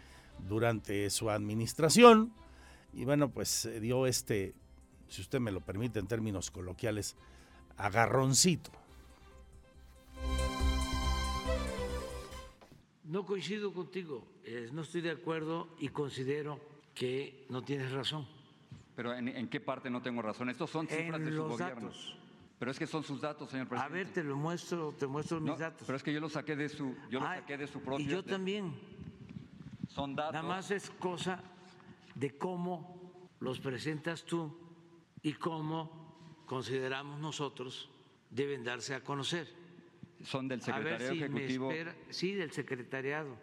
durante 0.48 1.10
su 1.10 1.30
administración. 1.30 2.34
Y 2.94 3.06
bueno, 3.06 3.30
pues 3.30 3.50
se 3.50 3.80
dio 3.80 4.06
este, 4.06 4.54
si 5.08 5.22
usted 5.22 5.40
me 5.40 5.52
lo 5.52 5.62
permite 5.62 6.00
en 6.00 6.08
términos 6.08 6.52
coloquiales, 6.52 7.16
agarroncito. 7.78 8.72
No 13.06 13.26
coincido 13.26 13.74
contigo, 13.74 14.26
eh, 14.46 14.70
no 14.72 14.82
estoy 14.84 15.02
de 15.02 15.12
acuerdo 15.12 15.68
y 15.80 15.90
considero 15.90 16.60
que 16.96 17.46
no 17.50 17.62
tienes 17.62 17.92
razón. 17.92 18.26
Pero 18.96 19.14
¿en, 19.14 19.28
en 19.28 19.48
qué 19.50 19.60
parte 19.60 19.90
no 19.90 20.02
tengo 20.02 20.22
razón? 20.22 20.50
Estos 20.50 20.70
son 20.70 20.88
cifras 20.88 21.20
En 21.20 21.26
de 21.26 21.32
su 21.32 21.38
los 21.38 21.50
gobierno. 21.52 21.88
datos. 21.88 22.16
Pero 22.60 22.72
es 22.72 22.80
que 22.80 22.88
son 22.88 23.04
sus 23.04 23.20
datos, 23.20 23.50
señor 23.50 23.66
A 23.66 23.70
presidente. 23.70 23.94
ver, 23.98 24.14
te 24.14 24.24
lo 24.24 24.38
muestro, 24.38 24.94
te 24.98 25.06
muestro 25.06 25.42
mis 25.42 25.58
datos. 25.58 25.86
Pero 25.86 25.98
es 25.98 26.04
que 26.04 26.14
yo 26.14 26.22
los 26.22 26.32
saqué 26.34 26.56
de 26.56 26.70
su, 26.70 26.96
yo 27.10 27.20
los 27.20 27.28
Ah, 27.28 27.36
saqué 27.38 27.58
de 27.58 27.68
su 27.68 27.82
propio. 27.82 28.06
Y 28.06 28.10
yo 28.10 28.22
de- 28.22 28.30
también. 28.32 28.74
Son 29.90 30.16
datos. 30.16 30.34
Nada 30.34 30.48
más 30.48 30.72
es 30.72 30.90
cosa 30.92 31.42
de 32.16 32.38
cómo 32.38 33.28
los 33.42 33.60
presentas 33.60 34.24
tú 34.24 34.56
y 35.22 35.34
cómo 35.34 36.44
consideramos 36.46 37.20
nosotros 37.20 37.90
deben 38.30 38.64
darse 38.64 38.96
a 38.96 39.04
conocer. 39.04 39.48
Son 40.24 40.48
del 40.48 40.62
si 40.62 40.72
me 40.72 40.92
ejecutivo. 41.16 41.72
Sí, 42.10 42.34
del 42.34 42.52
secretariado. 42.52 43.38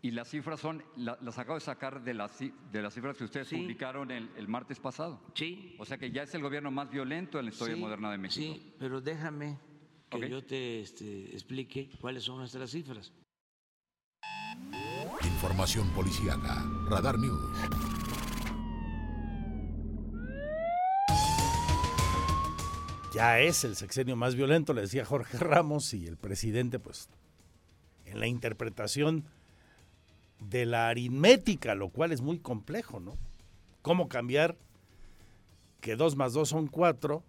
Y 0.00 0.12
las 0.12 0.28
cifras 0.28 0.60
son, 0.60 0.84
la- 0.96 1.18
las 1.22 1.38
acabo 1.38 1.54
de 1.56 1.60
sacar 1.60 2.04
de 2.04 2.14
las, 2.14 2.38
de 2.38 2.82
las 2.82 2.94
cifras 2.94 3.16
que 3.16 3.24
ustedes 3.24 3.48
Sí. 3.48 3.56
publicaron 3.56 4.10
el, 4.12 4.30
el 4.36 4.46
martes 4.46 4.78
pasado. 4.78 5.20
Sí. 5.34 5.74
O 5.78 5.84
sea 5.84 5.98
que 5.98 6.10
ya 6.12 6.22
es 6.22 6.32
el 6.34 6.42
gobierno 6.42 6.70
más 6.70 6.88
violento 6.88 7.38
en 7.40 7.46
la 7.46 7.50
historia 7.50 7.74
Sí, 7.74 7.80
moderna 7.80 8.10
de 8.12 8.18
México. 8.18 8.54
Sí, 8.54 8.74
pero 8.78 9.00
déjame 9.00 9.58
que 10.08 10.30
yo 10.30 10.44
te 10.44 10.80
este, 10.80 11.32
explique 11.32 11.90
cuáles 12.00 12.22
son 12.22 12.38
nuestras 12.38 12.70
cifras. 12.70 13.12
Información 15.24 15.88
policíaca. 15.90 16.64
Radar 16.88 17.18
News. 17.18 17.40
Ya 23.18 23.40
es 23.40 23.64
el 23.64 23.74
sexenio 23.74 24.14
más 24.14 24.36
violento, 24.36 24.72
le 24.72 24.82
decía 24.82 25.04
Jorge 25.04 25.38
Ramos, 25.40 25.92
y 25.92 26.06
el 26.06 26.16
presidente, 26.16 26.78
pues, 26.78 27.08
en 28.04 28.20
la 28.20 28.28
interpretación 28.28 29.24
de 30.38 30.66
la 30.66 30.88
aritmética, 30.88 31.74
lo 31.74 31.88
cual 31.88 32.12
es 32.12 32.20
muy 32.20 32.38
complejo, 32.38 33.00
¿no? 33.00 33.18
¿Cómo 33.82 34.08
cambiar 34.08 34.56
que 35.80 35.96
2 35.96 36.14
más 36.14 36.32
2 36.32 36.48
son 36.48 36.68
4? 36.68 37.24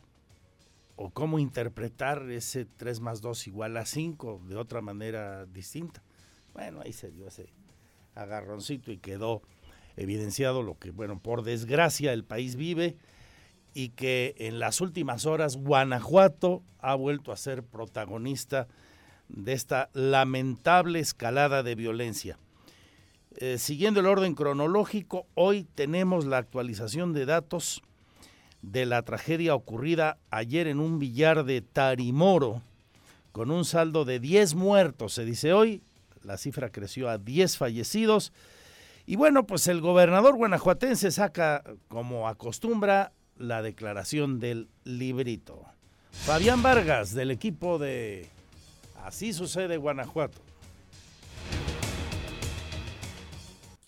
¿O 0.96 1.10
cómo 1.10 1.40
interpretar 1.40 2.30
ese 2.30 2.66
3 2.66 3.00
más 3.00 3.22
2 3.22 3.48
igual 3.48 3.76
a 3.78 3.86
5 3.86 4.42
de 4.48 4.58
otra 4.58 4.82
manera 4.82 5.48
distinta? 5.48 6.04
Bueno, 6.54 6.82
ahí 6.82 6.94
se 6.94 7.10
dio 7.10 7.28
ese 7.28 7.48
agarroncito 8.14 8.92
y 8.92 8.98
quedó 8.98 9.42
evidenciado 9.96 10.62
lo 10.62 10.78
que, 10.78 10.92
bueno, 10.92 11.20
por 11.20 11.42
desgracia 11.42 12.14
el 12.14 12.26
país 12.26 12.56
vive 12.56 12.96
y 13.74 13.90
que 13.90 14.36
en 14.38 14.60
las 14.60 14.82
últimas 14.82 15.26
horas 15.26 15.58
Guanajuato 15.58 16.64
ha 16.80 16.96
vuelto 16.96 17.32
a 17.32 17.38
ser 17.38 17.64
protagonista 17.64 18.68
de 19.28 19.54
esta 19.54 19.90
lamentable 19.94 21.00
escalada 21.00 21.64
de 21.64 21.76
violencia. 21.76 22.38
Eh, 23.38 23.58
siguiendo 23.58 24.00
el 24.00 24.08
orden 24.08 24.34
cronológico, 24.34 25.28
hoy 25.36 25.66
tenemos 25.76 26.26
la 26.26 26.38
actualización 26.38 27.14
de 27.14 27.26
datos 27.26 27.82
de 28.62 28.86
la 28.86 29.04
tragedia 29.04 29.56
ocurrida 29.56 30.18
ayer 30.32 30.68
en 30.68 30.80
un 30.80 31.00
billar 31.00 31.46
de 31.46 31.62
Tarimoro, 31.62 32.62
con 33.32 33.52
un 33.52 33.64
saldo 33.64 34.04
de 34.04 34.20
10 34.20 34.56
muertos, 34.56 35.14
se 35.14 35.24
dice 35.24 35.54
hoy, 35.54 35.84
la 36.24 36.38
cifra 36.38 36.70
creció 36.70 37.08
a 37.08 37.18
10 37.18 37.58
fallecidos, 37.58 38.34
y 39.06 39.16
bueno, 39.16 39.46
pues 39.46 39.68
el 39.68 39.82
gobernador 39.82 40.36
guanajuatense 40.36 41.12
saca, 41.12 41.64
como 41.88 42.28
acostumbra, 42.28 43.12
la 43.40 43.62
declaración 43.64 44.40
del 44.40 44.70
librito. 44.84 45.66
Fabián 46.12 46.62
Vargas, 46.62 47.14
del 47.14 47.32
equipo 47.32 47.80
de 47.80 48.30
Así 49.04 49.34
sucede 49.34 49.78
Guanajuato. 49.78 50.40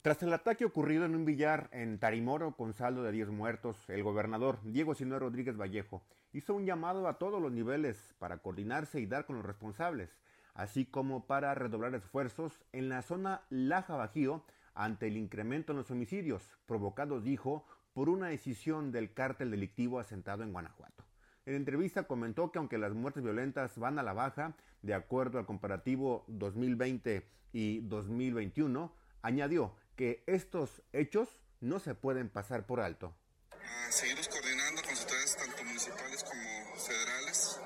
Tras 0.02 0.24
el 0.24 0.34
ataque 0.34 0.66
ocurrido 0.66 1.06
en 1.06 1.16
un 1.16 1.26
billar 1.26 1.70
en 1.72 2.00
Tarimoro 2.00 2.56
con 2.56 2.74
saldo 2.74 3.04
de 3.04 3.12
10 3.12 3.30
muertos, 3.30 3.78
el 3.88 4.02
gobernador 4.02 4.58
Diego 4.64 4.96
Sinue 4.96 5.20
Rodríguez 5.20 5.58
Vallejo 5.58 6.02
hizo 6.34 6.56
un 6.56 6.66
llamado 6.66 7.08
a 7.08 7.20
todos 7.20 7.40
los 7.40 7.52
niveles 7.52 8.16
para 8.18 8.40
coordinarse 8.40 9.00
y 9.00 9.06
dar 9.06 9.28
con 9.28 9.36
los 9.36 9.46
responsables, 9.46 10.10
así 10.56 10.86
como 10.86 11.28
para 11.28 11.54
redoblar 11.54 11.94
esfuerzos 11.94 12.64
en 12.72 12.90
la 12.90 13.04
zona 13.04 13.42
Laja 13.50 13.96
Bajío 13.96 14.44
ante 14.74 15.08
el 15.08 15.18
incremento 15.18 15.74
en 15.74 15.78
los 15.78 15.92
homicidios, 15.92 16.50
provocados, 16.66 17.24
dijo, 17.24 17.66
por 17.94 18.10
una 18.10 18.28
decisión 18.28 18.92
del 18.92 19.14
cártel 19.14 19.52
delictivo 19.52 20.00
asentado 20.00 20.44
en 20.44 20.52
Guanajuato. 20.52 21.04
En 21.46 21.56
entrevista 21.56 22.04
comentó 22.04 22.52
que 22.52 22.60
aunque 22.60 22.78
las 22.78 22.94
muertes 22.94 23.24
violentas 23.24 23.78
van 23.78 23.98
a 23.98 24.04
la 24.04 24.14
baja, 24.14 24.56
de 24.82 24.94
acuerdo 24.94 25.40
al 25.40 25.46
comparativo 25.46 26.24
2020 26.28 27.28
y 27.54 27.80
2021, 27.82 28.94
añadió 29.22 29.76
que 29.96 30.24
estos 30.28 30.82
hechos 30.94 31.42
no 31.60 31.80
se 31.80 31.96
pueden 31.96 32.30
pasar 32.30 32.66
por 32.66 32.80
alto. 32.80 33.16
a 33.52 33.92
seguirnos 33.92 34.28
coordinando 34.28 34.82
con 34.82 34.92
las 34.92 35.02
autoridades 35.02 35.38
tanto 35.38 35.64
municipales 35.64 36.24
como 36.24 36.76
federales, 36.78 37.60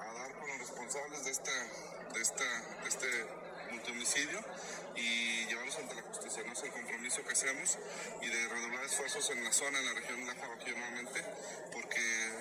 a 0.00 0.12
dar 0.14 0.32
con 0.38 0.48
los 0.48 0.58
responsables 0.58 1.24
de, 1.24 1.30
esta, 1.30 1.50
de, 2.14 2.20
esta, 2.20 2.44
de 2.82 2.88
este 2.88 3.06
multihomicidio 3.72 4.40
y 4.96 5.46
llevarlos 5.46 5.78
ante 5.78 5.94
la 5.94 6.02
justicia. 6.02 6.42
¿no? 6.46 6.52
Es 6.52 6.62
el 6.62 6.72
compromiso 6.72 7.21
que 7.32 7.48
hacemos 7.48 7.78
y 8.20 8.28
de 8.28 8.48
redoblar 8.48 8.84
esfuerzos 8.84 9.30
en 9.30 9.42
la 9.42 9.52
zona, 9.52 9.78
en 9.78 9.86
la 9.86 9.94
región 9.94 10.20
de 10.20 10.26
la 10.26 10.34
Bajío 10.34 10.76
nuevamente, 10.76 11.24
porque 11.72 12.00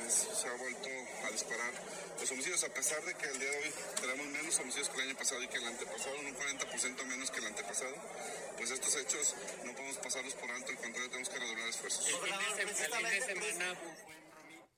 se 0.10 0.48
ha 0.48 0.56
vuelto 0.58 0.89
a 1.26 1.32
disparar 1.32 1.72
los 2.20 2.32
homicidios, 2.32 2.64
a 2.66 2.74
pesar 2.74 3.02
de 3.06 3.14
que 3.14 3.26
el 3.26 3.39
día 3.39 3.52
de 3.52 3.58
hoy 3.58 3.72
tenemos 4.02 4.26
menos 4.28 4.60
homicidios 4.60 4.89
que 4.89 5.02
el 5.02 5.08
año 5.08 5.18
pasado 5.18 5.44
y 5.44 5.48
que 5.48 5.58
el 5.58 5.66
antepasado, 5.66 6.16
un 6.20 6.36
40% 6.36 7.06
menos 7.06 7.32
que 7.32 7.39
el 7.39 7.46
antepasado, 7.48 7.96
pues 8.58 8.72
estos 8.72 8.96
hechos 8.98 9.36
no 9.66 9.72
podemos 9.72 9.98
pasarlos 9.98 10.34
por 10.36 10.52
alto, 10.52 10.72
al 10.72 10.78
contrario, 10.78 11.10
tenemos 11.10 11.30
que 11.30 11.39
redoblar 11.39 11.68
esfuerzos. 11.70 12.12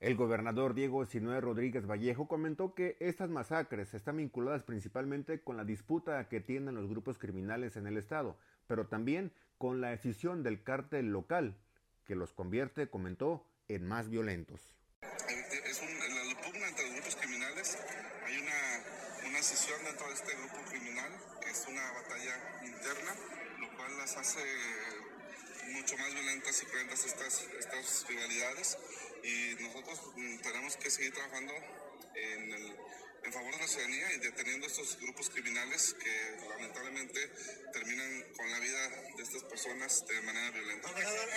El 0.00 0.16
gobernador 0.16 0.74
Diego 0.74 1.06
Sinue 1.06 1.40
Rodríguez 1.40 1.86
Vallejo 1.86 2.28
comentó 2.28 2.74
que 2.74 2.96
estas 3.00 3.30
masacres 3.30 3.94
están 3.94 4.18
vinculadas 4.18 4.62
principalmente 4.62 5.40
con 5.40 5.56
la 5.56 5.64
disputa 5.64 6.28
que 6.28 6.40
tienen 6.40 6.74
los 6.74 6.88
grupos 6.88 7.16
criminales 7.16 7.76
en 7.76 7.86
el 7.86 7.96
estado, 7.96 8.36
pero 8.66 8.86
también 8.86 9.32
con 9.64 9.80
la 9.80 9.88
decisión 9.88 10.42
del 10.42 10.62
cártel 10.62 11.10
local, 11.10 11.56
que 12.04 12.14
los 12.14 12.34
convierte, 12.34 12.90
comentó, 12.90 13.48
en 13.66 13.88
más 13.88 14.10
violentos. 14.10 14.60
Es 15.00 15.80
un, 15.80 15.88
la 15.88 16.42
pugna 16.42 16.68
entre 16.68 16.90
grupos 16.90 17.16
criminales 17.16 17.78
hay 18.26 18.36
una, 18.42 19.30
una 19.30 19.38
escisión 19.38 19.82
dentro 19.84 20.06
de 20.06 20.12
este 20.12 20.36
grupo 20.36 20.58
criminal, 20.68 21.10
que 21.40 21.48
es 21.48 21.64
una 21.66 21.92
batalla 21.92 22.60
interna, 22.62 23.14
lo 23.58 23.74
cual 23.74 23.96
las 23.96 24.14
hace 24.18 24.44
mucho 25.72 25.96
más 25.96 26.12
violentas 26.12 26.62
y 26.62 26.66
cruentas 26.66 27.06
estas, 27.06 27.48
estas 27.58 28.06
rivalidades. 28.06 28.76
Y 29.22 29.62
nosotros 29.62 29.98
mm, 30.14 30.36
tenemos 30.42 30.76
que 30.76 30.90
seguir 30.90 31.14
trabajando 31.14 31.54
en, 32.14 32.52
el, 32.52 32.76
en 33.24 33.32
favor 33.32 33.52
de 33.52 33.58
la 33.58 33.66
ciudadanía 33.66 34.12
y 34.14 34.18
deteniendo 34.18 34.66
estos 34.66 34.98
grupos 35.00 35.30
criminales 35.30 35.94
que 35.94 36.48
lamentablemente 36.48 37.20
terminan 37.72 38.24
con 38.36 38.50
la 38.50 38.60
vida 38.60 38.88
de 39.16 39.22
estas 39.22 39.42
personas 39.44 40.04
de 40.06 40.20
manera 40.22 40.50
violenta. 40.50 40.88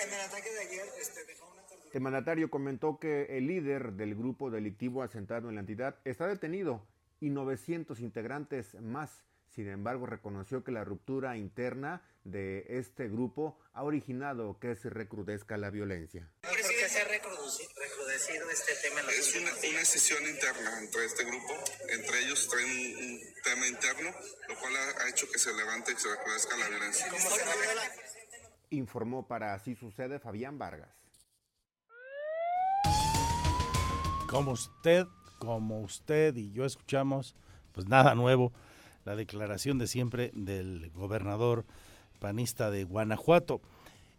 en 0.03 0.13
el 0.13 0.21
ataque 0.21 0.51
de 0.51 0.59
ayer 0.59 0.85
este, 0.99 1.25
dejó 1.25 1.47
una 1.51 1.63
El 1.93 2.01
mandatario 2.01 2.49
comentó 2.49 2.99
que 2.99 3.37
el 3.37 3.47
líder 3.47 3.93
del 3.93 4.15
grupo 4.15 4.51
delictivo 4.51 5.03
asentado 5.03 5.49
en 5.49 5.55
la 5.55 5.61
entidad 5.61 5.95
está 6.05 6.27
detenido 6.27 6.85
y 7.19 7.29
900 7.29 7.99
integrantes 7.99 8.75
más. 8.75 9.23
Sin 9.47 9.69
embargo, 9.69 10.05
reconoció 10.05 10.63
que 10.63 10.71
la 10.71 10.83
ruptura 10.83 11.37
interna 11.37 12.03
de 12.25 12.65
este 12.67 13.07
grupo 13.07 13.57
ha 13.73 13.83
originado 13.83 14.59
que 14.59 14.75
se 14.75 14.89
recrudezca 14.89 15.57
la 15.57 15.69
violencia. 15.69 16.29
¿Por 16.41 16.55
qué 16.55 16.89
se 16.89 17.03
recrudecido 18.17 18.49
este 18.49 18.73
tema 18.87 19.01
en 19.01 19.09
Es 19.09 19.35
una, 19.35 19.51
una 19.51 19.81
escisión 19.81 20.23
interna 20.27 20.79
entre 20.79 21.05
este 21.05 21.23
grupo, 21.23 21.53
entre 21.89 22.19
ellos 22.23 22.47
traen 22.49 22.69
un, 22.69 23.03
un 23.03 23.19
tema 23.43 23.67
interno, 23.67 24.11
lo 24.47 24.55
cual 24.59 24.73
ha, 24.75 25.03
ha 25.03 25.09
hecho 25.09 25.27
que 25.31 25.39
se 25.39 25.53
levante 25.53 25.91
y 25.91 25.95
se 25.95 26.09
recrudezca 26.09 26.57
la 26.57 26.69
violencia. 26.69 27.07
¿Cómo 27.09 27.29
se 27.29 27.43
Informó 28.69 29.27
para 29.27 29.53
Así 29.53 29.75
Sucede 29.75 30.19
Fabián 30.19 30.57
Vargas. 30.57 30.89
Como 34.29 34.51
usted, 34.51 35.05
como 35.39 35.81
usted 35.81 36.35
y 36.35 36.51
yo 36.51 36.65
escuchamos, 36.65 37.35
pues 37.71 37.87
nada 37.87 38.13
nuevo, 38.13 38.51
la 39.05 39.15
declaración 39.15 39.77
de 39.77 39.87
siempre 39.87 40.31
del 40.33 40.91
gobernador 40.91 41.65
panista 42.19 42.71
de 42.71 42.83
Guanajuato. 42.83 43.61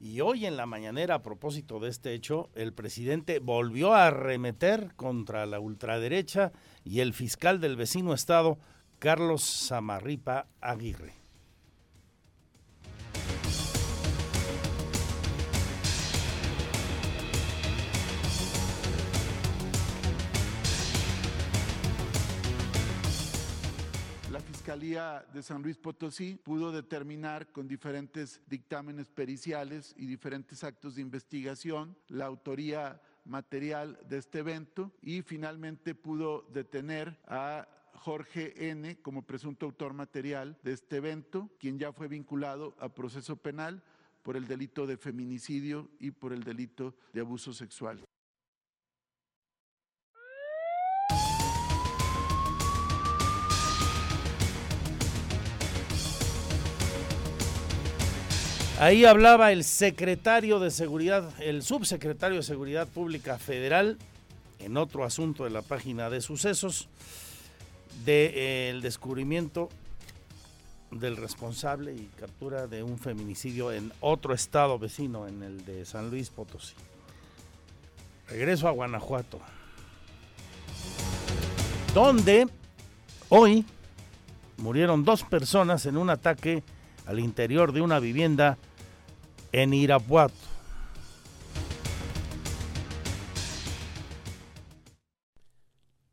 Y 0.01 0.20
hoy 0.20 0.46
en 0.46 0.57
la 0.57 0.66
mañanera, 0.66 1.16
a 1.16 1.22
propósito 1.22 1.80
de 1.80 1.88
este 1.88 2.14
hecho, 2.14 2.51
el 2.55 2.72
presidente 2.72 3.40
volvió 3.40 3.94
a 3.94 4.07
arremeter 4.07 4.94
contra 4.94 5.44
la 5.44 5.59
ultraderecha 5.59 6.53
y 6.84 7.01
el 7.01 7.14
fiscal 7.14 7.61
del 7.61 7.76
vecino 7.76 8.14
estado, 8.14 8.59
Carlos 9.01 9.42
Samarripa 9.42 10.46
Aguirre. 10.61 11.14
Fiscalía 24.68 25.24
de 25.32 25.42
San 25.42 25.62
Luis 25.62 25.78
Potosí 25.78 26.38
pudo 26.44 26.70
determinar 26.70 27.50
con 27.52 27.66
diferentes 27.66 28.42
dictámenes 28.48 29.08
periciales 29.08 29.94
y 29.96 30.04
diferentes 30.04 30.62
actos 30.62 30.96
de 30.96 31.00
investigación 31.00 31.96
la 32.08 32.26
autoría 32.26 33.00
material 33.24 33.98
de 34.06 34.18
este 34.18 34.40
evento 34.40 34.92
y 35.00 35.22
finalmente 35.22 35.94
pudo 35.94 36.42
detener 36.52 37.18
a 37.26 37.66
Jorge 37.94 38.68
N. 38.68 39.00
como 39.00 39.22
presunto 39.22 39.64
autor 39.64 39.94
material 39.94 40.58
de 40.62 40.74
este 40.74 40.98
evento, 40.98 41.48
quien 41.58 41.78
ya 41.78 41.90
fue 41.94 42.06
vinculado 42.06 42.76
a 42.78 42.90
proceso 42.90 43.36
penal 43.36 43.82
por 44.22 44.36
el 44.36 44.46
delito 44.46 44.86
de 44.86 44.98
feminicidio 44.98 45.88
y 45.98 46.10
por 46.10 46.34
el 46.34 46.42
delito 46.44 46.94
de 47.14 47.22
abuso 47.22 47.54
sexual. 47.54 48.04
Ahí 58.80 59.04
hablaba 59.04 59.50
el 59.50 59.64
secretario 59.64 60.60
de 60.60 60.70
Seguridad, 60.70 61.32
el 61.40 61.64
subsecretario 61.64 62.36
de 62.36 62.44
Seguridad 62.44 62.86
Pública 62.86 63.36
Federal, 63.36 63.98
en 64.60 64.76
otro 64.76 65.02
asunto 65.02 65.42
de 65.42 65.50
la 65.50 65.62
página 65.62 66.08
de 66.10 66.20
sucesos, 66.20 66.88
del 68.04 68.80
descubrimiento 68.80 69.68
del 70.92 71.16
responsable 71.16 71.92
y 71.92 72.08
captura 72.20 72.68
de 72.68 72.84
un 72.84 73.00
feminicidio 73.00 73.72
en 73.72 73.92
otro 73.98 74.32
estado 74.32 74.78
vecino, 74.78 75.26
en 75.26 75.42
el 75.42 75.64
de 75.64 75.84
San 75.84 76.08
Luis 76.10 76.30
Potosí. 76.30 76.76
Regreso 78.28 78.68
a 78.68 78.70
Guanajuato, 78.70 79.40
donde 81.94 82.46
hoy 83.28 83.64
murieron 84.58 85.04
dos 85.04 85.24
personas 85.24 85.84
en 85.86 85.96
un 85.96 86.10
ataque 86.10 86.62
al 87.06 87.18
interior 87.18 87.72
de 87.72 87.80
una 87.80 87.98
vivienda 87.98 88.56
en 89.53 89.74
Irapuato. 89.74 90.34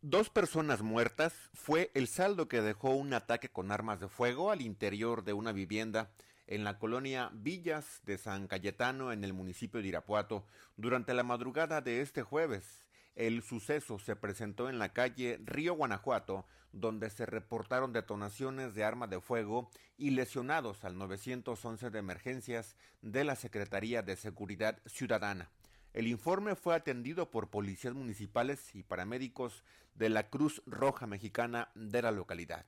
Dos 0.02 0.30
personas 0.30 0.82
muertas 0.82 1.34
fue 1.54 1.92
el 1.96 2.08
saldo 2.08 2.48
que 2.48 2.62
dejó 2.62 2.92
un 2.92 3.14
ataque 3.14 3.50
con 3.50 3.72
armas 3.72 4.00
de 4.00 4.08
fuego 4.08 4.52
al 4.52 4.62
interior 4.62 5.24
de 5.24 5.34
una 5.34 5.52
vivienda 5.52 6.12
en 6.48 6.64
la 6.64 6.78
colonia 6.78 7.32
Villas 7.34 8.02
de 8.06 8.18
San 8.18 8.48
Cayetano 8.48 9.12
en 9.12 9.24
el 9.24 9.34
municipio 9.34 9.82
de 9.82 9.88
Irapuato 9.88 10.46
durante 10.78 11.14
la 11.14 11.24
madrugada 11.24 11.82
de 11.82 12.02
este 12.02 12.22
jueves. 12.22 12.85
El 13.16 13.44
suceso 13.44 13.98
se 13.98 14.18
presentó 14.18 14.70
en 14.70 14.78
la 14.78 14.92
calle 14.92 15.40
Río 15.46 15.74
Guanajuato, 15.76 16.46
donde 16.74 17.10
se 17.10 17.26
reportaron 17.26 17.94
detonaciones 17.94 18.76
de 18.76 18.84
arma 18.84 19.08
de 19.08 19.22
fuego 19.22 19.70
y 19.98 20.10
lesionados 20.10 20.84
al 20.84 20.98
911 20.98 21.90
de 21.90 22.00
emergencias 22.00 22.76
de 23.02 23.24
la 23.24 23.38
Secretaría 23.38 24.02
de 24.02 24.18
Seguridad 24.18 24.80
Ciudadana. 24.86 25.50
El 25.94 26.08
informe 26.08 26.56
fue 26.56 26.76
atendido 26.76 27.32
por 27.32 27.50
policías 27.50 27.94
municipales 27.94 28.76
y 28.76 28.84
paramédicos 28.84 29.64
de 29.94 30.10
la 30.10 30.30
Cruz 30.30 30.62
Roja 30.66 31.08
Mexicana 31.08 31.70
de 31.74 32.02
la 32.02 32.12
localidad. 32.12 32.66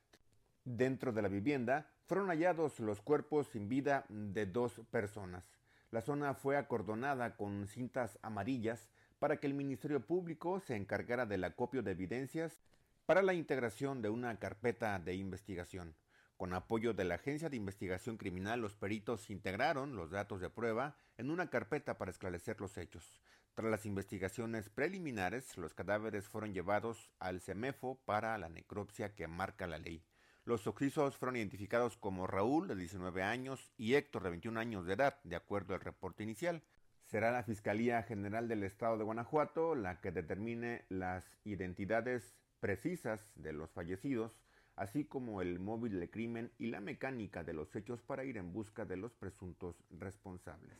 Dentro 0.63 1.11
de 1.11 1.21
la 1.21 1.27
vivienda 1.27 1.91
fueron 2.05 2.29
hallados 2.29 2.79
los 2.79 3.01
cuerpos 3.01 3.47
sin 3.47 3.67
vida 3.67 4.05
de 4.07 4.45
dos 4.45 4.79
personas. 4.91 5.43
La 5.91 5.99
zona 5.99 6.33
fue 6.35 6.55
acordonada 6.55 7.35
con 7.35 7.67
cintas 7.67 8.17
amarillas 8.21 8.89
para 9.19 9.37
que 9.37 9.47
el 9.47 9.53
Ministerio 9.53 10.05
Público 10.05 10.59
se 10.59 10.75
encargara 10.75 11.25
del 11.25 11.43
acopio 11.43 11.83
de 11.83 11.91
evidencias 11.91 12.61
para 13.05 13.21
la 13.21 13.33
integración 13.33 14.01
de 14.01 14.09
una 14.09 14.37
carpeta 14.37 14.99
de 14.99 15.15
investigación. 15.15 15.95
Con 16.37 16.53
apoyo 16.53 16.93
de 16.93 17.03
la 17.03 17.15
Agencia 17.15 17.49
de 17.49 17.57
Investigación 17.57 18.17
Criminal, 18.17 18.61
los 18.61 18.75
peritos 18.75 19.29
integraron 19.31 19.95
los 19.95 20.11
datos 20.11 20.39
de 20.39 20.51
prueba 20.51 20.95
en 21.17 21.31
una 21.31 21.49
carpeta 21.49 21.97
para 21.97 22.11
esclarecer 22.11 22.61
los 22.61 22.77
hechos. 22.77 23.19
Tras 23.55 23.71
las 23.71 23.87
investigaciones 23.87 24.69
preliminares, 24.69 25.57
los 25.57 25.73
cadáveres 25.73 26.29
fueron 26.29 26.53
llevados 26.53 27.09
al 27.17 27.41
CEMEFO 27.41 27.99
para 28.05 28.37
la 28.37 28.49
necropsia 28.49 29.15
que 29.15 29.27
marca 29.27 29.65
la 29.65 29.79
ley. 29.79 30.03
Los 30.45 30.67
occisos 30.67 31.17
fueron 31.17 31.37
identificados 31.37 31.97
como 31.97 32.27
Raúl, 32.27 32.67
de 32.67 32.75
19 32.75 33.23
años, 33.23 33.71
y 33.75 33.95
Héctor, 33.95 34.21
de 34.21 34.29
21 34.29 34.59
años 34.59 34.85
de 34.85 34.93
edad, 34.93 35.19
de 35.23 35.35
acuerdo 35.35 35.73
al 35.73 35.81
reporte 35.81 36.21
inicial. 36.21 36.61
Será 37.07 37.31
la 37.31 37.43
Fiscalía 37.43 38.03
General 38.03 38.49
del 38.49 38.63
Estado 38.63 38.97
de 38.97 39.05
Guanajuato 39.05 39.75
la 39.75 40.01
que 40.01 40.11
determine 40.11 40.83
las 40.89 41.37
identidades 41.45 42.35
precisas 42.59 43.31
de 43.35 43.53
los 43.53 43.71
fallecidos, 43.71 44.41
así 44.75 45.05
como 45.05 45.41
el 45.41 45.59
móvil 45.59 46.01
de 46.01 46.09
crimen 46.09 46.51
y 46.57 46.67
la 46.67 46.81
mecánica 46.81 47.45
de 47.45 47.53
los 47.53 47.73
hechos 47.77 48.01
para 48.01 48.25
ir 48.25 48.35
en 48.35 48.51
busca 48.51 48.83
de 48.83 48.97
los 48.97 49.13
presuntos 49.13 49.81
responsables. 49.89 50.77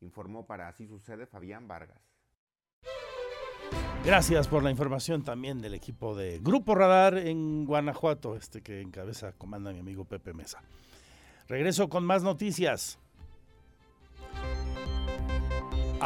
Informó 0.00 0.46
para 0.46 0.68
Así 0.68 0.86
Sucede 0.86 1.26
Fabián 1.26 1.68
Vargas. 1.68 2.00
Gracias 4.02 4.48
por 4.48 4.62
la 4.62 4.70
información 4.70 5.24
también 5.24 5.60
del 5.60 5.74
equipo 5.74 6.14
de 6.14 6.38
Grupo 6.38 6.74
Radar 6.74 7.18
en 7.18 7.66
Guanajuato, 7.66 8.34
este 8.34 8.62
que 8.62 8.80
encabeza, 8.80 9.32
comanda 9.32 9.74
mi 9.74 9.80
amigo 9.80 10.06
Pepe 10.06 10.32
Mesa. 10.32 10.62
Regreso 11.48 11.90
con 11.90 12.04
más 12.04 12.22
noticias. 12.22 12.98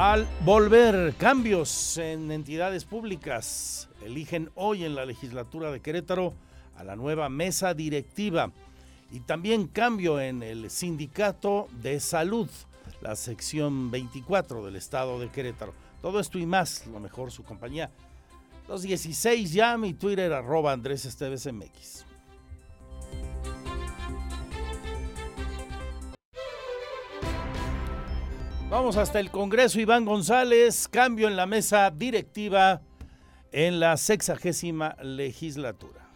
Al 0.01 0.26
volver 0.46 1.14
cambios 1.18 1.98
en 1.98 2.30
entidades 2.30 2.86
públicas, 2.86 3.86
eligen 4.03 4.51
hoy 4.55 4.86
en 4.86 4.94
la 4.94 5.05
legislatura 5.05 5.70
de 5.70 5.80
Querétaro 5.80 6.32
a 6.74 6.84
la 6.84 6.96
nueva 6.96 7.28
mesa 7.28 7.74
directiva 7.74 8.51
y 9.12 9.20
también 9.20 9.66
cambio 9.66 10.18
en 10.18 10.42
el 10.42 10.70
sindicato 10.70 11.68
de 11.82 12.01
salud, 12.01 12.48
la 13.03 13.14
sección 13.14 13.90
24 13.90 14.64
del 14.64 14.76
estado 14.76 15.20
de 15.20 15.28
Querétaro. 15.28 15.74
Todo 16.01 16.18
esto 16.18 16.38
y 16.38 16.46
más, 16.46 16.86
lo 16.86 16.98
mejor 16.98 17.30
su 17.30 17.44
compañía. 17.44 17.90
Los 18.68 18.80
16 18.80 19.53
ya, 19.53 19.76
mi 19.76 19.92
Twitter 19.92 20.32
arroba 20.32 20.72
Andrés 20.72 21.05
Esteves 21.05 21.46
MX. 21.46 22.07
Vamos 28.71 28.97
hasta 28.97 29.18
el 29.18 29.33
Congreso, 29.33 29.81
Iván 29.81 30.05
González, 30.05 30.87
cambio 30.87 31.27
en 31.27 31.35
la 31.35 31.45
mesa 31.45 31.91
directiva 31.91 32.81
en 33.51 33.81
la 33.81 33.97
sexagésima 33.97 34.95
legislatura. 35.03 36.07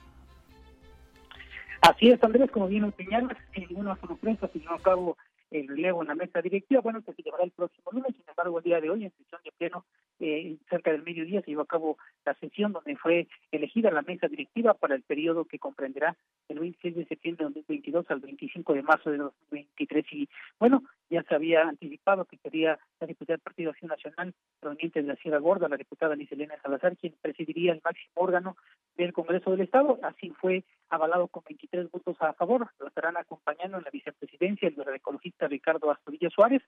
Así 1.81 2.11
es, 2.11 2.23
Andrés, 2.23 2.49
como 2.53 2.69
bien 2.69 2.95
señalas, 2.97 3.37
sin 3.53 3.67
ninguna 3.67 3.97
sorpresa 3.97 4.49
se 4.53 4.61
llevó 4.61 4.75
a 4.75 4.79
cabo 4.79 5.17
el 5.51 5.69
relevo 5.69 6.03
en 6.03 6.09
la 6.09 6.15
mesa 6.15 6.43
directiva, 6.43 6.81
bueno, 6.81 7.03
que 7.03 7.13
se 7.13 7.23
llevará 7.23 7.45
el 7.45 7.51
próximo 7.51 7.91
lunes, 7.93 8.15
sin 8.15 8.25
embargo, 8.29 8.59
el 8.59 8.65
día 8.65 8.81
de 8.81 8.91
hoy, 8.91 9.05
en 9.05 9.13
sesión 9.13 9.41
de 9.45 9.53
pleno, 9.53 9.85
eh, 10.21 10.57
cerca 10.69 10.91
del 10.93 11.03
mediodía, 11.03 11.41
se 11.43 11.51
llevó 11.51 11.63
a 11.63 11.67
cabo 11.67 11.99
la 12.25 12.35
sesión 12.35 12.73
donde 12.73 12.97
fue 12.97 13.29
elegida 13.51 13.91
la 13.91 14.03
mesa 14.03 14.29
directiva 14.29 14.75
para 14.75 14.95
el 14.95 15.03
periodo 15.03 15.45
que 15.45 15.59
comprenderá 15.59 16.17
el 16.49 16.59
26 16.59 16.97
de 16.97 17.05
septiembre 17.07 17.45
de 17.47 17.55
2022 17.55 18.07
al 18.11 18.21
25 18.21 18.75
de 18.75 18.83
marzo 18.83 19.11
de 19.11 19.19
2023. 19.19 20.05
Y 20.13 20.29
bueno, 20.59 20.83
ya 21.11 21.23
se 21.25 21.35
había 21.35 21.63
anticipado 21.63 22.25
que 22.25 22.39
sería 22.39 22.79
la 23.01 23.07
diputada 23.07 23.37
del 23.37 23.43
Partido 23.43 23.71
Acción 23.71 23.89
Nacional, 23.91 24.35
proveniente 24.61 25.03
de 25.03 25.09
la 25.09 25.17
Sierra 25.17 25.39
Gorda, 25.39 25.69
la 25.69 25.77
diputada 25.77 26.17
Liz 26.17 26.31
Elena 26.33 26.55
Salazar, 26.63 26.97
quien 26.97 27.15
presidiría 27.21 27.73
el 27.73 27.81
máximo 27.85 28.13
órgano 28.17 28.57
del 28.97 29.13
Congreso 29.13 29.51
del 29.51 29.61
Estado. 29.63 29.99
Así 30.03 30.31
fue 30.31 30.65
avalado 30.89 31.29
con 31.29 31.43
23 31.45 31.91
votos 31.91 32.17
a 32.21 32.33
favor. 32.33 32.69
Lo 32.79 32.89
estarán 32.89 33.17
acompañando 33.17 33.79
en 33.79 33.85
la 33.85 33.91
vicepresidencia 33.91 34.69
el 34.69 34.95
ecologista 34.95 35.44
Ricardo 35.49 35.91
Astudillo 35.91 36.31
Suárez, 36.31 36.63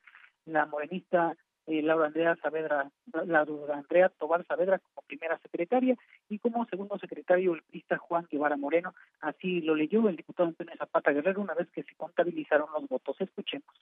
la 0.44 0.66
morenista 0.66 1.36
eh, 1.66 1.82
Laura 1.82 2.06
Andrea 2.06 2.36
Saavedra, 2.40 2.90
Laura 3.26 3.76
Andrea 3.76 4.08
Tobar 4.08 4.46
Saavedra 4.46 4.78
como 4.78 5.04
primera 5.06 5.38
secretaria 5.38 5.96
y 6.28 6.38
como 6.38 6.64
segundo 6.66 6.96
secretario 6.98 7.54
el 7.54 7.62
periodista 7.62 7.98
Juan 7.98 8.26
Guevara 8.30 8.56
Moreno. 8.56 8.94
Así 9.20 9.60
lo 9.62 9.74
leyó 9.74 10.08
el 10.08 10.16
diputado 10.16 10.48
Antonio 10.48 10.74
Zapata 10.78 11.10
Guerrero 11.10 11.40
una 11.40 11.54
vez 11.54 11.68
que 11.70 11.82
se 11.82 11.94
contabilizaron 11.96 12.68
los 12.72 12.88
votos. 12.88 13.20
Escuchemos. 13.20 13.74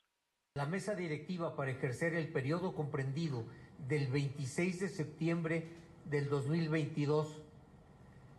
La 0.54 0.66
mesa 0.66 0.94
directiva 0.94 1.56
para 1.56 1.72
ejercer 1.72 2.14
el 2.14 2.32
periodo 2.32 2.74
comprendido 2.74 3.44
del 3.86 4.06
26 4.10 4.80
de 4.80 4.88
septiembre 4.88 5.68
del 6.06 6.30
2022 6.30 7.42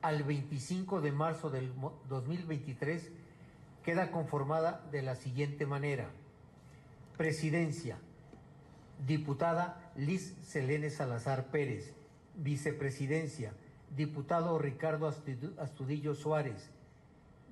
al 0.01 0.23
25 0.23 1.01
de 1.01 1.11
marzo 1.11 1.49
del 1.49 1.71
2023 2.09 3.11
queda 3.83 4.11
conformada 4.11 4.87
de 4.91 5.03
la 5.03 5.15
siguiente 5.15 5.65
manera. 5.65 6.09
Presidencia. 7.18 7.97
Diputada 9.07 9.91
Liz 9.95 10.36
Selene 10.43 10.89
Salazar 10.89 11.45
Pérez. 11.45 11.93
Vicepresidencia. 12.36 13.53
Diputado 13.95 14.57
Ricardo 14.59 15.07
Astudillo 15.57 16.13
Suárez. 16.13 16.70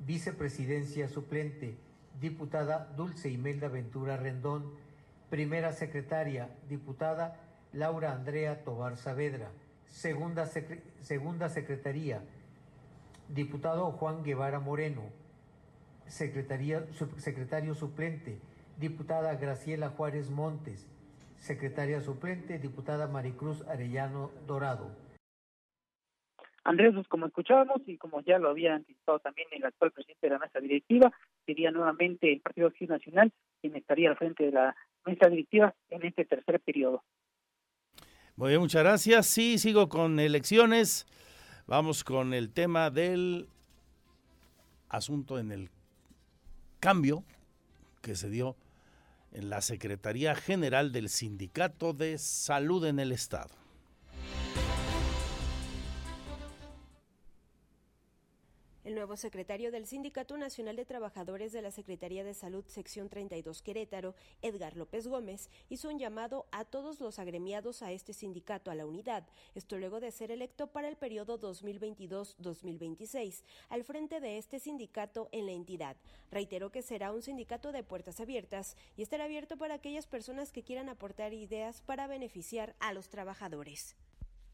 Vicepresidencia 0.06 1.08
suplente. 1.08 1.78
Diputada 2.20 2.92
Dulce 2.98 3.30
Imelda 3.30 3.70
Ventura 3.70 4.18
Rendón. 4.18 4.74
Primera 5.30 5.72
secretaria. 5.72 6.50
Diputada 6.68 7.40
Laura 7.72 8.12
Andrea 8.12 8.64
Tobar 8.66 8.98
Saavedra. 8.98 9.50
Segunda, 9.88 10.46
segunda 11.02 11.48
secretaría. 11.48 12.22
Diputado 13.30 13.92
Juan 13.94 14.24
Guevara 14.24 14.60
Moreno. 14.60 15.04
Secretaría, 16.08 16.86
secretario 17.18 17.74
suplente. 17.76 18.40
Diputada 18.78 19.36
Graciela 19.36 19.90
Juárez 19.90 20.30
Montes 20.30 20.88
secretaria 21.44 22.00
suplente, 22.00 22.58
diputada 22.58 23.08
Maricruz 23.08 23.68
Arellano 23.68 24.32
Dorado. 24.48 24.96
Andrés, 26.64 26.94
pues 26.94 27.06
como 27.10 27.26
escuchábamos 27.26 27.82
y 27.86 27.98
como 27.98 28.22
ya 28.22 28.40
lo 28.40 28.50
había 28.50 28.76
anticipado 28.76 29.20
también 29.20 29.50
el 29.52 29.66
actual 29.66 29.92
presidente 29.92 30.28
de 30.28 30.34
la 30.34 30.40
mesa 30.40 30.62
directiva, 30.62 31.12
sería 31.46 31.72
nuevamente 31.72 32.32
el 32.32 32.40
Partido 32.40 32.68
Acción 32.68 32.92
Nacional 32.92 33.34
quien 33.60 33.76
estaría 33.76 34.10
al 34.10 34.18
frente 34.18 34.46
de 34.46 34.52
la 34.54 34.74
mesa 35.06 35.28
directiva 35.28 35.76
en 35.90 36.06
este 36.06 36.24
tercer 36.24 36.62
periodo. 36.62 37.04
Muy 38.38 38.50
bien, 38.50 38.62
muchas 38.62 38.84
gracias. 38.84 39.28
Sí, 39.28 39.58
sigo 39.58 39.90
con 39.90 40.22
elecciones. 40.22 41.06
Vamos 41.68 42.06
con 42.06 42.34
el 42.34 42.54
tema 42.54 42.90
del 42.90 43.48
asunto 44.88 45.40
en 45.40 45.52
el 45.52 45.70
cambio 46.80 47.26
que 48.02 48.16
se 48.16 48.30
dio 48.30 48.56
en 49.34 49.50
la 49.50 49.62
Secretaría 49.62 50.36
General 50.36 50.92
del 50.92 51.10
Sindicato 51.10 51.94
de 51.94 52.18
Salud 52.18 52.86
en 52.86 53.00
el 53.00 53.12
Estado. 53.12 53.63
El 58.84 58.96
nuevo 58.96 59.16
secretario 59.16 59.72
del 59.72 59.88
Sindicato 59.88 60.36
Nacional 60.36 60.76
de 60.76 60.84
Trabajadores 60.84 61.54
de 61.54 61.62
la 61.62 61.72
Secretaría 61.72 62.26
de 62.26 62.34
Salud, 62.34 62.66
sección 62.68 63.08
32 63.08 63.62
Querétaro, 63.62 64.14
Edgar 64.42 64.76
López 64.76 65.08
Gómez, 65.08 65.50
hizo 65.70 65.88
un 65.88 66.00
llamado 66.00 66.48
a 66.52 66.66
todos 66.66 67.00
los 67.00 67.18
agremiados 67.18 67.82
a 67.82 67.94
este 67.94 68.12
sindicato 68.12 68.72
a 68.72 68.76
la 68.76 68.86
unidad, 68.86 69.26
esto 69.56 69.78
luego 69.78 70.02
de 70.02 70.12
ser 70.12 70.32
electo 70.32 70.68
para 70.68 70.90
el 70.90 70.98
periodo 70.98 71.40
2022-2026, 71.40 73.44
al 73.70 73.86
frente 73.86 74.20
de 74.20 74.38
este 74.38 74.60
sindicato 74.60 75.30
en 75.32 75.46
la 75.46 75.54
entidad. 75.54 75.96
Reiteró 76.30 76.70
que 76.70 76.82
será 76.82 77.14
un 77.14 77.22
sindicato 77.22 77.72
de 77.72 77.84
puertas 77.84 78.20
abiertas 78.20 78.76
y 78.98 79.04
estará 79.04 79.24
abierto 79.24 79.56
para 79.56 79.76
aquellas 79.76 80.08
personas 80.08 80.52
que 80.52 80.64
quieran 80.64 80.90
aportar 80.90 81.32
ideas 81.32 81.82
para 81.82 82.08
beneficiar 82.08 82.76
a 82.82 82.92
los 82.92 83.08
trabajadores. 83.08 83.96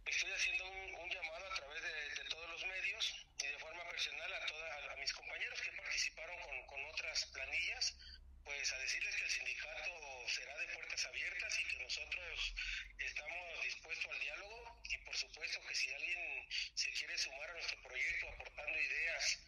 Estoy 0.09 0.32
haciendo 0.32 0.65
un, 0.65 0.95
un 0.95 1.09
llamado 1.09 1.45
a 1.45 1.55
través 1.55 1.84
de, 1.84 2.23
de, 2.23 2.30
todos 2.30 2.49
los 2.49 2.65
medios 2.65 3.27
y 3.43 3.47
de 3.47 3.59
forma 3.59 3.88
personal 3.89 4.34
a, 4.34 4.45
toda, 4.47 4.73
a, 4.73 4.93
a 4.93 4.95
mis 4.95 5.13
compañeros 5.13 5.61
que 5.61 5.71
participaron 5.71 6.36
con, 6.41 6.65
con, 6.65 6.86
otras 6.86 7.25
planillas, 7.25 7.95
pues 8.43 8.73
a 8.73 8.80
decirles 8.80 9.15
que 9.15 9.23
el 9.23 9.30
sindicato 9.30 10.27
será 10.30 10.57
de 10.57 10.67
puertas 10.73 11.05
abiertas 11.05 11.59
y 11.59 11.67
que 11.67 11.84
nosotros 11.84 12.55
estamos 12.97 13.63
dispuestos 13.63 14.11
al 14.11 14.19
diálogo 14.19 14.82
y 14.89 14.97
por 14.97 15.15
supuesto 15.15 15.59
que 15.70 15.76
si 15.76 15.93
alguien 15.93 16.49
se 16.74 16.89
quiere 16.93 17.15
sumar 17.15 17.47
a 17.47 17.53
nuestro 17.53 17.80
proyecto 17.84 18.28
aportando 18.30 18.80
ideas 18.82 19.39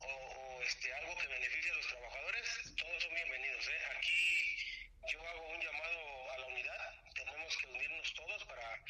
o, 0.00 0.62
este, 0.62 0.92
algo 0.92 1.16
que 1.16 1.26
beneficie 1.26 1.70
a 1.70 1.74
los 1.74 1.86
trabajadores, 1.86 2.74
todos 2.76 3.02
son 3.02 3.14
bienvenidos. 3.14 3.66
¿eh? 3.66 3.80
Aquí 3.96 4.56
yo 5.10 5.26
hago 5.26 5.48
un 5.48 5.60
llamado 5.60 6.32
a 6.32 6.38
la 6.38 6.46
unidad, 6.48 6.94
tenemos 7.14 7.56
que 7.56 7.66
unirnos 7.66 8.12
todos 8.12 8.44
para 8.44 8.84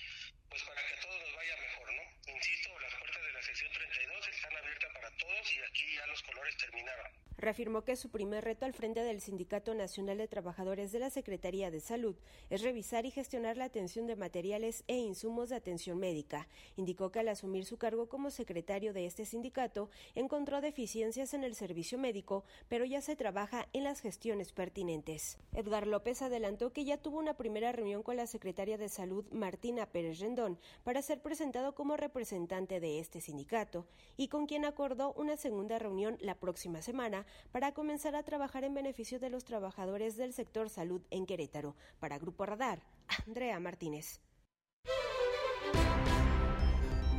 pues 0.49 0.64
para 0.64 0.84
que 0.84 0.95
a 0.95 1.01
todos 1.01 1.20
nos 1.20 1.32
vaya 1.36 1.57
mejor, 1.59 1.95
¿no? 1.95 2.03
Insisto, 2.34 2.76
las 2.80 2.95
puertas 2.97 3.22
de 3.22 3.32
la 3.34 3.43
sección 3.43 3.72
32 3.72 4.26
están 4.26 4.57
abiertas 4.57 4.93
para 4.93 5.11
todos 5.12 5.53
y 5.53 5.62
aquí 5.62 5.95
ya 5.95 6.07
los 6.07 6.22
colores 6.24 6.57
terminaron. 6.57 7.30
Reafirmó 7.41 7.84
que 7.84 7.97
su 7.97 8.11
primer 8.11 8.45
reto 8.45 8.66
al 8.66 8.74
frente 8.74 9.03
del 9.03 9.22
Sindicato 9.22 9.72
Nacional 9.72 10.18
de 10.18 10.28
Trabajadores 10.28 10.93
de 10.93 10.99
la 10.99 11.09
Secretaría 11.09 11.70
de 11.70 11.80
Salud 11.80 12.14
es 12.51 12.61
revisar 12.61 13.07
y 13.07 13.11
gestionar 13.11 13.57
la 13.57 13.64
atención 13.64 14.07
de 14.07 14.14
materiales 14.14 14.84
e 14.88 14.99
insumos 14.99 15.49
de 15.49 15.57
atención 15.57 15.99
médica. 15.99 16.49
Indicó 16.76 17.11
que 17.11 17.20
al 17.20 17.28
asumir 17.28 17.64
su 17.64 17.78
cargo 17.78 18.11
como 18.11 18.30
secretario 18.30 18.93
de 18.93 19.07
este 19.07 19.24
sindicato 19.24 19.88
encontró 20.14 20.61
deficiencias 20.61 21.32
en 21.32 21.43
el 21.43 21.55
servicio 21.55 21.97
médico, 21.97 22.45
pero 22.68 22.84
ya 22.84 23.01
se 23.01 23.16
trabaja 23.16 23.68
en 23.72 23.84
las 23.84 24.01
gestiones 24.01 24.53
pertinentes. 24.53 25.38
Edgar 25.55 25.86
López 25.86 26.20
adelantó 26.20 26.74
que 26.74 26.84
ya 26.84 26.99
tuvo 26.99 27.20
una 27.20 27.38
primera 27.38 27.72
reunión 27.72 28.03
con 28.03 28.18
la 28.18 28.26
secretaria 28.26 28.76
de 28.76 28.91
Salud 28.91 29.24
Martina 29.32 29.86
Pérez 29.86 30.18
Rendón 30.18 30.59
para 30.84 31.01
ser 31.01 31.22
presentado 31.22 31.74
como 31.74 31.97
representante 31.97 32.80
de 32.80 32.99
este 32.99 33.22
sindicato 33.22 33.86
y 34.18 34.28
con 34.28 34.45
quien 34.45 34.66
acordó 34.66 35.14
una 35.14 35.38
segunda 35.38 35.78
reunión 35.78 36.18
la 36.20 36.34
próxima 36.34 36.82
semana 36.82 37.24
para 37.53 37.72
comenzar 37.72 38.14
a 38.14 38.22
trabajar 38.22 38.64
en 38.64 38.74
beneficio 38.74 39.18
de 39.18 39.31
los 39.31 39.45
trabajadores 39.45 40.16
del 40.16 40.33
sector 40.33 40.70
salud 40.70 41.03
en 41.11 41.26
Querétaro. 41.26 41.76
Para 41.99 42.18
Grupo 42.18 42.47
Radar, 42.47 42.81
Andrea 43.26 43.59
Martínez. 43.61 44.20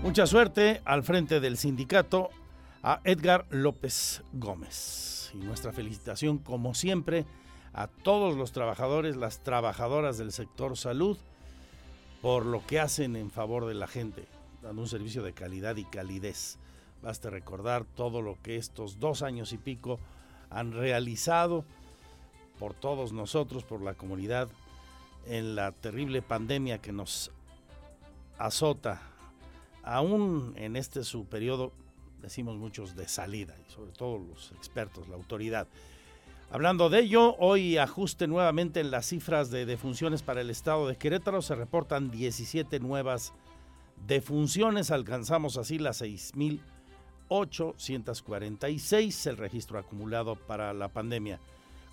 Mucha 0.02 0.26
suerte 0.26 0.82
al 0.86 1.04
frente 1.04 1.40
del 1.40 1.58
sindicato 1.58 2.30
a 2.82 3.02
Edgar 3.04 3.46
López 3.50 4.24
Gómez. 4.34 5.32
Y 5.34 5.38
nuestra 5.38 5.72
felicitación, 5.72 6.40
como 6.40 6.74
siempre, 6.74 7.26
a 7.74 7.88
todos 7.88 8.36
los 8.36 8.52
trabajadores, 8.52 9.16
las 9.16 9.44
trabajadoras 9.44 10.18
del 10.18 10.32
sector 10.32 10.78
salud, 10.78 11.18
por 12.22 12.46
lo 12.46 12.66
que 12.66 12.80
hacen 12.80 13.16
en 13.16 13.32
favor 13.32 13.66
de 13.66 13.76
la 13.76 13.88
gente, 13.88 14.26
dando 14.62 14.82
un 14.82 14.88
servicio 14.88 15.24
de 15.24 15.34
calidad 15.34 15.76
y 15.78 15.86
calidez. 15.86 16.58
Basta 17.02 17.30
recordar 17.30 17.86
todo 17.86 18.22
lo 18.22 18.38
que 18.42 18.58
estos 18.58 19.00
dos 19.00 19.22
años 19.24 19.54
y 19.54 19.58
pico 19.58 20.00
han 20.50 20.72
realizado 20.72 21.66
por 22.60 22.74
todos 22.74 23.12
nosotros, 23.12 23.64
por 23.64 23.82
la 23.82 23.96
comunidad, 23.96 24.48
en 25.26 25.56
la 25.56 25.72
terrible 25.72 26.22
pandemia 26.22 26.80
que 26.80 26.92
nos 26.92 27.32
azota, 28.38 29.02
aún 29.84 30.54
en 30.58 30.76
este 30.76 31.04
su 31.04 31.26
periodo, 31.26 31.72
decimos 32.22 32.58
muchos, 32.58 32.96
de 32.96 33.08
salida, 33.08 33.56
y 33.68 33.72
sobre 33.72 33.92
todo 33.92 34.20
los 34.20 34.52
expertos, 34.52 35.08
la 35.10 35.16
autoridad. 35.16 35.68
Hablando 36.52 36.90
de 36.90 37.00
ello, 37.00 37.36
hoy 37.38 37.78
ajuste 37.78 38.28
nuevamente 38.28 38.80
en 38.80 38.92
las 38.92 39.08
cifras 39.08 39.52
de 39.52 39.66
defunciones 39.66 40.22
para 40.22 40.42
el 40.42 40.50
estado 40.50 40.88
de 40.88 40.98
Querétaro, 40.98 41.42
se 41.42 41.56
reportan 41.56 42.12
17 42.12 42.80
nuevas 42.80 43.34
defunciones, 44.06 44.92
alcanzamos 44.92 45.58
así 45.58 45.80
las 45.80 46.02
6.846, 47.32 49.28
el 49.28 49.38
registro 49.38 49.80
acumulado 49.80 50.36
para 50.36 50.74
la 50.74 50.90
pandemia. 50.90 51.40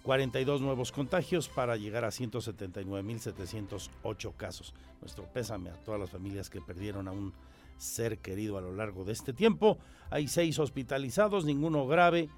42 0.02 0.60
nuevos 0.60 0.90
contagios 0.90 1.48
para 1.48 1.76
llegar 1.76 2.04
a 2.04 2.08
179.708 2.08 4.34
casos. 4.36 4.74
Nuestro 5.00 5.22
pésame 5.24 5.70
a 5.70 5.76
todas 5.84 6.00
las 6.00 6.10
familias 6.10 6.50
que 6.50 6.60
perdieron 6.60 7.06
a 7.06 7.12
un 7.12 7.32
ser 7.76 8.18
querido 8.18 8.58
a 8.58 8.60
lo 8.60 8.74
largo 8.74 9.04
de 9.04 9.12
este 9.12 9.32
tiempo. 9.32 9.78
Hay 10.10 10.26
seis 10.26 10.58
hospitalizados, 10.58 11.44
ninguno 11.44 11.86
grave, 11.86 12.28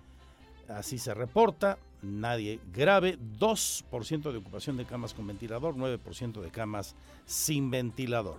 así 0.69 0.99
se 0.99 1.15
reporta, 1.15 1.79
nadie 2.03 2.61
grave. 2.73 3.19
2% 3.39 4.31
de 4.31 4.39
ocupación 4.39 4.77
de 4.77 4.85
camas 4.85 5.15
con 5.15 5.27
ventilador, 5.27 5.75
9% 5.75 6.43
de 6.43 6.51
camas 6.51 6.95
sin 7.25 7.71
ventilador. 7.71 8.37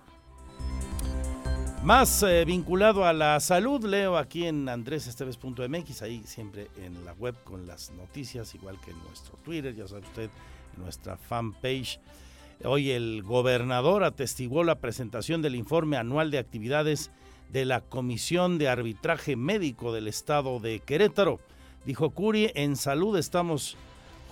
Más 1.84 2.22
eh, 2.22 2.44
vinculado 2.44 3.04
a 3.04 3.12
la 3.12 3.40
salud, 3.40 3.84
leo 3.84 4.16
aquí 4.16 4.46
en 4.46 4.68
andresesteves.mx, 4.68 6.02
ahí 6.02 6.22
siempre 6.24 6.68
en 6.76 7.04
la 7.04 7.12
web 7.14 7.34
con 7.42 7.66
las 7.66 7.90
noticias, 7.90 8.54
igual 8.54 8.78
que 8.80 8.92
en 8.92 9.02
nuestro 9.02 9.36
Twitter, 9.38 9.74
ya 9.74 9.88
sabe 9.88 10.02
usted, 10.02 10.30
en 10.76 10.82
nuestra 10.84 11.16
fanpage. 11.16 11.98
Hoy 12.62 12.92
el 12.92 13.24
gobernador 13.24 14.04
atestiguó 14.04 14.62
la 14.62 14.76
presentación 14.76 15.42
del 15.42 15.56
informe 15.56 15.96
anual 15.96 16.30
de 16.30 16.38
actividades 16.38 17.10
de 17.50 17.64
la 17.64 17.80
Comisión 17.80 18.58
de 18.58 18.68
Arbitraje 18.68 19.34
Médico 19.34 19.92
del 19.92 20.06
Estado 20.06 20.60
de 20.60 20.78
Querétaro. 20.78 21.40
Dijo 21.84 22.10
Curi, 22.10 22.52
en 22.54 22.76
salud 22.76 23.18
estamos 23.18 23.76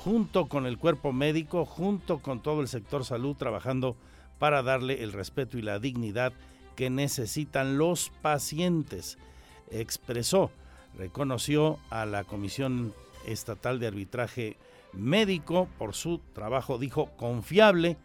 junto 0.04 0.46
con 0.46 0.66
el 0.66 0.78
cuerpo 0.78 1.12
médico, 1.12 1.64
junto 1.64 2.20
con 2.20 2.40
todo 2.42 2.60
el 2.60 2.68
sector 2.68 3.04
salud, 3.04 3.34
trabajando 3.36 3.96
para 4.38 4.62
darle 4.62 5.02
el 5.02 5.12
respeto 5.12 5.58
y 5.58 5.62
la 5.62 5.80
dignidad 5.80 6.32
que 6.76 6.90
necesitan 6.90 7.78
los 7.78 8.10
pacientes, 8.22 9.18
expresó. 9.70 10.50
Reconoció 10.98 11.78
a 11.90 12.06
la 12.06 12.24
Comisión 12.24 12.92
Estatal 13.26 13.78
de 13.78 13.86
Arbitraje 13.86 14.56
Médico 14.92 15.68
por 15.78 15.94
su 15.94 16.18
trabajo, 16.34 16.76
dijo, 16.78 17.10
confiable 17.16 17.96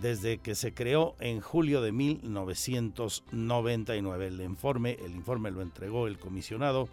desde 0.00 0.38
que 0.38 0.54
se 0.54 0.72
creó 0.72 1.16
en 1.20 1.40
julio 1.40 1.80
de 1.80 1.90
1999. 1.92 4.26
El 4.26 4.40
informe, 4.40 4.96
el 5.04 5.12
informe 5.12 5.50
lo 5.50 5.62
entregó 5.62 6.06
el 6.06 6.18
comisionado. 6.18 6.88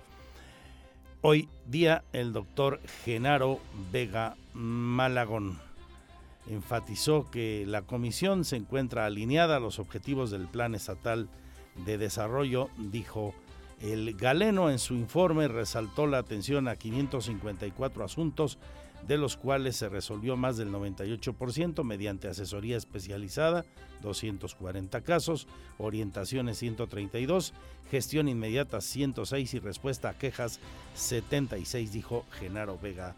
Hoy 1.21 1.49
día 1.67 2.05
el 2.13 2.31
doctor 2.31 2.79
Genaro 3.03 3.59
Vega 3.91 4.37
Malagón 4.53 5.59
enfatizó 6.49 7.29
que 7.29 7.65
la 7.67 7.83
comisión 7.83 8.43
se 8.43 8.55
encuentra 8.55 9.05
alineada 9.05 9.57
a 9.57 9.59
los 9.59 9.79
objetivos 9.79 10.31
del 10.31 10.47
Plan 10.47 10.75
Estatal 10.75 11.29
de 11.85 11.97
Desarrollo, 11.97 12.69
dijo 12.77 13.33
el 13.81 14.13
galeno 14.15 14.69
en 14.69 14.77
su 14.79 14.93
informe 14.93 15.47
resaltó 15.47 16.05
la 16.05 16.17
atención 16.17 16.67
a 16.67 16.75
554 16.75 18.03
asuntos, 18.03 18.57
de 19.07 19.17
los 19.17 19.37
cuales 19.37 19.77
se 19.77 19.87
resolvió 19.87 20.35
más 20.35 20.57
del 20.57 20.71
98% 20.71 21.83
mediante 21.85 22.27
asesoría 22.27 22.75
especializada, 22.75 23.63
240 24.01 25.01
casos, 25.01 25.47
orientaciones 25.77 26.57
132, 26.57 27.53
gestión 27.89 28.27
inmediata 28.27 28.81
106 28.81 29.53
y 29.53 29.59
respuesta 29.59 30.09
a 30.09 30.17
quejas 30.17 30.59
76, 30.95 31.93
dijo 31.93 32.25
Genaro 32.31 32.77
Vega 32.77 33.15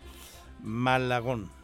Malagón. 0.62 1.61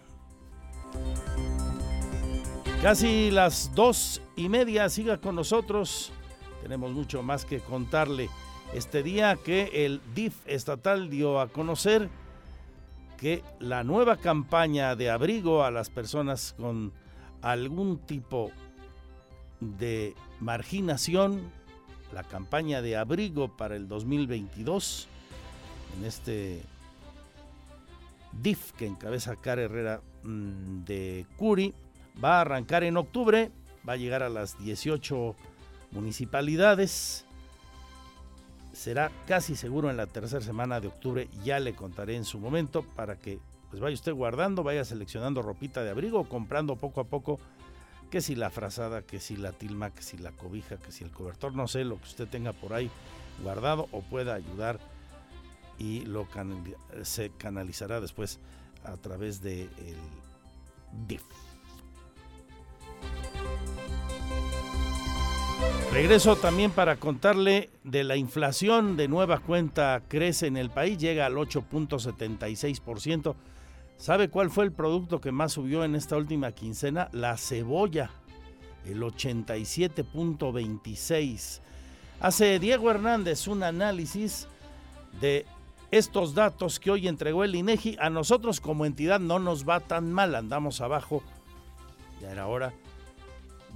Casi 2.82 3.32
las 3.32 3.74
dos 3.74 4.22
y 4.36 4.50
media, 4.50 4.88
siga 4.90 5.18
con 5.18 5.36
nosotros. 5.36 6.12
Tenemos 6.62 6.92
mucho 6.92 7.24
más 7.24 7.44
que 7.44 7.60
contarle. 7.60 8.30
Este 8.74 9.02
día 9.02 9.36
que 9.36 9.86
el 9.86 10.02
DIF 10.14 10.36
estatal 10.46 11.10
dio 11.10 11.40
a 11.40 11.48
conocer 11.48 12.10
que 13.18 13.44
la 13.60 13.84
nueva 13.84 14.18
campaña 14.18 14.96
de 14.96 15.10
abrigo 15.10 15.64
a 15.64 15.72
las 15.72 15.90
personas 15.90 16.54
con 16.58 16.94
algún 17.42 17.98
tipo 17.98 18.52
de 19.60 20.16
marginación, 20.40 21.42
la 22.14 22.24
campaña 22.24 22.82
de 22.82 22.96
abrigo 22.96 23.58
para 23.58 23.76
el 23.76 23.88
2022, 23.88 25.08
en 25.98 26.06
este 26.06 26.62
DIF 28.42 28.72
que 28.74 28.86
encabeza 28.86 29.36
Cara 29.36 29.64
Herrera 29.64 30.02
de 30.24 31.26
Curi 31.38 31.74
va 32.24 32.38
a 32.38 32.42
arrancar 32.42 32.84
en 32.84 32.98
octubre, 32.98 33.52
va 33.88 33.94
a 33.94 33.98
llegar 33.98 34.24
a 34.24 34.30
las 34.30 34.58
18 34.60 35.36
municipalidades. 35.92 37.26
Será 38.74 39.12
casi 39.26 39.56
seguro 39.56 39.90
en 39.90 39.98
la 39.98 40.08
tercera 40.08 40.42
semana 40.42 40.80
de 40.80 40.88
octubre, 40.88 41.28
ya 41.44 41.60
le 41.60 41.74
contaré 41.74 42.16
en 42.16 42.26
su 42.26 42.40
momento 42.40 42.84
para 42.84 43.16
que 43.18 43.40
pues 43.70 43.82
vaya 43.82 43.96
usted 43.96 44.14
guardando, 44.14 44.64
vaya 44.64 44.86
seleccionando 44.86 45.42
ropita 45.42 45.84
de 45.84 45.90
abrigo, 45.90 46.30
comprando 46.30 46.76
poco 46.76 47.02
a 47.02 47.06
poco 47.06 47.40
que 48.10 48.22
si 48.22 48.36
la 48.36 48.50
frazada, 48.50 49.02
que 49.02 49.20
si 49.20 49.36
la 49.36 49.52
tilma, 49.52 49.90
que 49.90 50.02
si 50.02 50.18
la 50.18 50.32
cobija, 50.32 50.78
que 50.78 50.92
si 50.92 51.04
el 51.04 51.12
cobertor, 51.12 51.54
no 51.54 51.68
sé, 51.68 51.84
lo 51.84 51.98
que 51.98 52.06
usted 52.06 52.28
tenga 52.28 52.54
por 52.54 52.74
ahí 52.74 52.90
guardado 53.44 53.88
o 53.92 54.02
pueda 54.02 54.36
ayudar 54.36 54.80
y 55.78 56.02
lo 56.06 56.28
se 57.04 57.30
canalizará 57.32 58.00
después 58.02 58.40
a 58.88 58.98
través 58.98 59.42
de 59.42 59.64
el 59.64 59.98
DIF. 61.08 61.24
Regreso 65.92 66.36
también 66.36 66.72
para 66.72 66.98
contarle 66.98 67.70
de 67.84 68.04
la 68.04 68.18
inflación 68.18 68.98
de 68.98 69.08
nueva 69.08 69.40
cuenta 69.40 70.04
crece 70.08 70.46
en 70.48 70.58
el 70.58 70.70
país, 70.70 70.98
llega 70.98 71.26
al 71.26 71.36
8.76%. 71.36 73.36
¿Sabe 73.98 74.30
cuál 74.30 74.52
fue 74.52 74.66
el 74.66 74.72
producto 74.72 75.20
que 75.20 75.32
más 75.32 75.54
subió 75.54 75.84
en 75.84 75.96
esta 75.96 76.16
última 76.18 76.52
quincena? 76.52 77.10
La 77.14 77.36
cebolla, 77.38 78.12
el 78.86 79.02
87.26. 79.02 81.62
Hace 82.20 82.60
Diego 82.60 82.92
Hernández 82.92 83.48
un 83.48 83.64
análisis 83.64 84.48
de 85.20 85.48
estos 85.92 86.34
datos 86.34 86.80
que 86.80 86.92
hoy 86.92 87.08
entregó 87.08 87.44
el 87.44 87.56
INEGI. 87.56 87.98
A 88.00 88.10
nosotros 88.10 88.60
como 88.60 88.86
entidad 88.86 89.20
no 89.20 89.40
nos 89.40 89.68
va 89.68 89.80
tan 89.80 90.12
mal, 90.12 90.36
andamos 90.36 90.82
abajo, 90.82 91.24
ya 92.22 92.32
era 92.32 92.48
hora, 92.48 92.74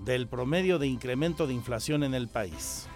del 0.06 0.28
promedio 0.28 0.80
de 0.80 0.88
incremento 0.88 1.48
de 1.48 1.54
inflación 1.54 2.04
en 2.04 2.14
el 2.14 2.28
país. 2.28 2.88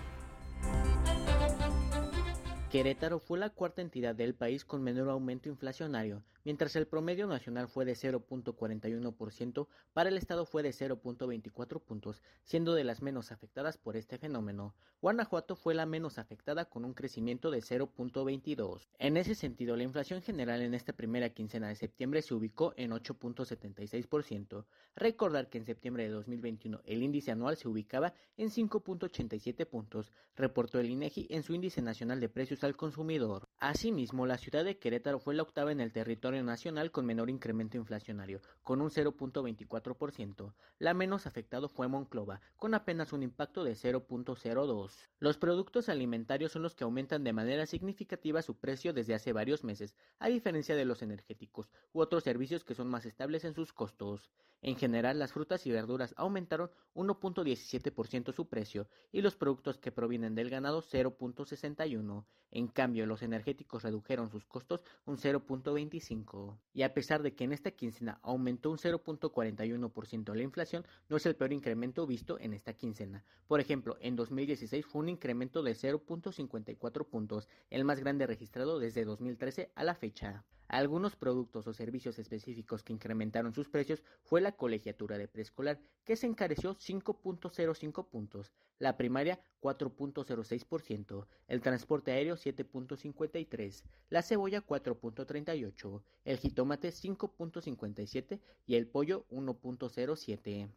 Querétaro 2.75 3.19
fue 3.19 3.39
la 3.39 3.51
cuarta 3.51 3.81
entidad 3.81 4.15
del 4.15 4.35
país 4.35 4.65
con 4.65 4.83
menor 4.83 5.07
aumento 5.07 5.47
inflacionario, 5.47 6.25
mientras 6.43 6.75
el 6.75 6.87
promedio 6.87 7.25
nacional 7.25 7.69
fue 7.69 7.85
de 7.85 7.93
0.41%, 7.93 9.67
para 9.93 10.09
el 10.09 10.17
estado 10.17 10.45
fue 10.45 10.61
de 10.61 10.71
0.24 10.71 11.81
puntos, 11.81 12.21
siendo 12.43 12.73
de 12.73 12.83
las 12.83 13.01
menos 13.01 13.31
afectadas 13.31 13.77
por 13.77 13.95
este 13.95 14.17
fenómeno. 14.17 14.75
Guanajuato 15.01 15.55
fue 15.55 15.73
la 15.73 15.85
menos 15.85 16.17
afectada 16.17 16.65
con 16.65 16.83
un 16.83 16.93
crecimiento 16.93 17.49
de 17.49 17.59
0.22. 17.59 18.89
En 18.99 19.15
ese 19.15 19.35
sentido, 19.35 19.77
la 19.77 19.83
inflación 19.83 20.21
general 20.21 20.61
en 20.61 20.73
esta 20.73 20.91
primera 20.91 21.29
quincena 21.29 21.69
de 21.69 21.75
septiembre 21.75 22.21
se 22.21 22.33
ubicó 22.33 22.73
en 22.75 22.91
8.76%. 22.91 24.65
Recordar 24.95 25.47
que 25.49 25.59
en 25.59 25.65
septiembre 25.65 26.03
de 26.03 26.09
2021 26.09 26.81
el 26.85 27.03
índice 27.03 27.31
anual 27.31 27.55
se 27.55 27.69
ubicaba 27.69 28.13
en 28.35 28.49
5.87 28.49 29.65
puntos, 29.65 30.11
reportó 30.35 30.79
el 30.79 30.89
INEGI 30.89 31.27
en 31.29 31.43
su 31.43 31.53
índice 31.53 31.81
nacional 31.81 32.19
de 32.19 32.29
precios 32.29 32.64
al 32.65 32.75
consumidor. 32.75 33.47
Asimismo, 33.59 34.25
la 34.25 34.37
ciudad 34.37 34.65
de 34.65 34.77
Querétaro 34.77 35.19
fue 35.19 35.35
la 35.35 35.43
octava 35.43 35.71
en 35.71 35.79
el 35.79 35.93
territorio 35.93 36.43
nacional 36.43 36.91
con 36.91 37.05
menor 37.05 37.29
incremento 37.29 37.77
inflacionario, 37.77 38.41
con 38.63 38.81
un 38.81 38.89
0.24%. 38.89 40.53
La 40.79 40.93
menos 40.93 41.27
afectado 41.27 41.69
fue 41.69 41.87
Monclova, 41.87 42.41
con 42.57 42.73
apenas 42.73 43.13
un 43.13 43.23
impacto 43.23 43.63
de 43.63 43.73
0.02. 43.73 44.91
Los 45.19 45.37
productos 45.37 45.87
alimentarios 45.87 46.51
son 46.51 46.63
los 46.63 46.75
que 46.75 46.83
aumentan 46.83 47.23
de 47.23 47.33
manera 47.33 47.65
significativa 47.65 48.41
su 48.41 48.57
precio 48.57 48.93
desde 48.93 49.13
hace 49.13 49.31
varios 49.31 49.63
meses, 49.63 49.95
a 50.19 50.27
diferencia 50.27 50.75
de 50.75 50.85
los 50.85 51.01
energéticos 51.01 51.71
u 51.93 52.01
otros 52.01 52.23
servicios 52.23 52.63
que 52.63 52.75
son 52.75 52.87
más 52.87 53.05
estables 53.05 53.45
en 53.45 53.55
sus 53.55 53.71
costos. 53.71 54.29
En 54.61 54.77
general, 54.77 55.19
las 55.19 55.31
frutas 55.31 55.67
y 55.67 55.71
verduras 55.71 56.15
aumentaron 56.17 56.71
1.17% 56.95 58.33
su 58.33 58.47
precio 58.47 58.87
y 59.11 59.21
los 59.21 59.35
productos 59.35 59.77
que 59.77 59.91
provienen 59.91 60.33
del 60.33 60.49
ganado 60.49 60.81
0.61. 60.81 62.25
En 62.55 62.69
cambio, 62.69 63.05
los 63.05 63.21
energéticos 63.21 63.83
redujeron 63.83 64.29
sus 64.29 64.45
costos 64.45 64.81
un 65.03 65.17
0.25. 65.17 66.57
Y 66.73 66.83
a 66.83 66.93
pesar 66.93 67.21
de 67.21 67.35
que 67.35 67.43
en 67.43 67.51
esta 67.51 67.71
quincena 67.71 68.17
aumentó 68.23 68.71
un 68.71 68.77
0.41% 68.77 70.33
la 70.33 70.41
inflación, 70.41 70.87
no 71.09 71.17
es 71.17 71.25
el 71.25 71.35
peor 71.35 71.51
incremento 71.51 72.07
visto 72.07 72.39
en 72.39 72.53
esta 72.53 72.71
quincena. 72.71 73.25
Por 73.49 73.59
ejemplo, 73.59 73.97
en 73.99 74.15
2016 74.15 74.85
fue 74.85 75.01
un 75.01 75.09
incremento 75.09 75.63
de 75.63 75.73
0.54 75.75 77.05
puntos, 77.05 77.49
el 77.69 77.83
más 77.83 77.99
grande 77.99 78.25
registrado 78.25 78.79
desde 78.79 79.03
2013 79.03 79.73
a 79.75 79.83
la 79.83 79.93
fecha. 79.93 80.45
Algunos 80.75 81.15
productos 81.15 81.65
o 81.67 81.73
servicios 81.73 82.19
específicos 82.19 82.83
que 82.83 82.91
incrementaron 82.91 83.53
sus 83.53 83.69
precios 83.69 84.03
fue 84.23 84.41
la 84.41 84.51
colegiatura 84.51 85.17
de 85.17 85.29
preescolar, 85.29 85.79
que 86.03 86.17
se 86.17 86.27
encareció 86.27 86.75
5.05 86.75 88.09
puntos, 88.09 88.51
la 88.77 88.97
primaria 88.97 89.39
4.06%, 89.61 91.27
el 91.47 91.61
transporte 91.61 92.11
aéreo 92.11 92.35
7.53%, 92.35 93.83
la 94.09 94.21
cebolla 94.21 94.65
4.38%, 94.65 96.01
el 96.25 96.37
jitomate 96.39 96.89
5.57% 96.89 98.41
y 98.67 98.75
el 98.75 98.85
pollo 98.85 99.25
1.07%. 99.29 100.71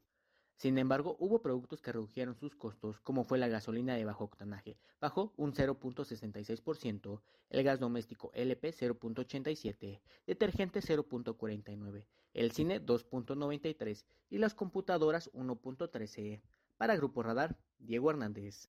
Sin 0.58 0.76
embargo, 0.76 1.16
hubo 1.20 1.40
productos 1.40 1.80
que 1.80 1.92
redujeron 1.92 2.34
sus 2.34 2.56
costos, 2.56 3.00
como 3.02 3.22
fue 3.22 3.38
la 3.38 3.46
gasolina 3.46 3.94
de 3.94 4.04
bajo 4.04 4.24
octanaje, 4.24 4.76
bajó 5.00 5.32
un 5.36 5.54
0.66%, 5.54 7.20
el 7.50 7.62
gas 7.62 7.78
doméstico 7.78 8.32
LP 8.34 8.74
0.87%, 8.74 10.00
detergente 10.26 10.80
0.49%, 10.80 12.04
el 12.34 12.50
cine 12.50 12.84
2.93% 12.84 14.04
y 14.30 14.38
las 14.38 14.54
computadoras 14.54 15.30
1.13%. 15.32 16.40
Para 16.76 16.96
Grupo 16.96 17.22
Radar, 17.22 17.56
Diego 17.78 18.10
Hernández. 18.10 18.68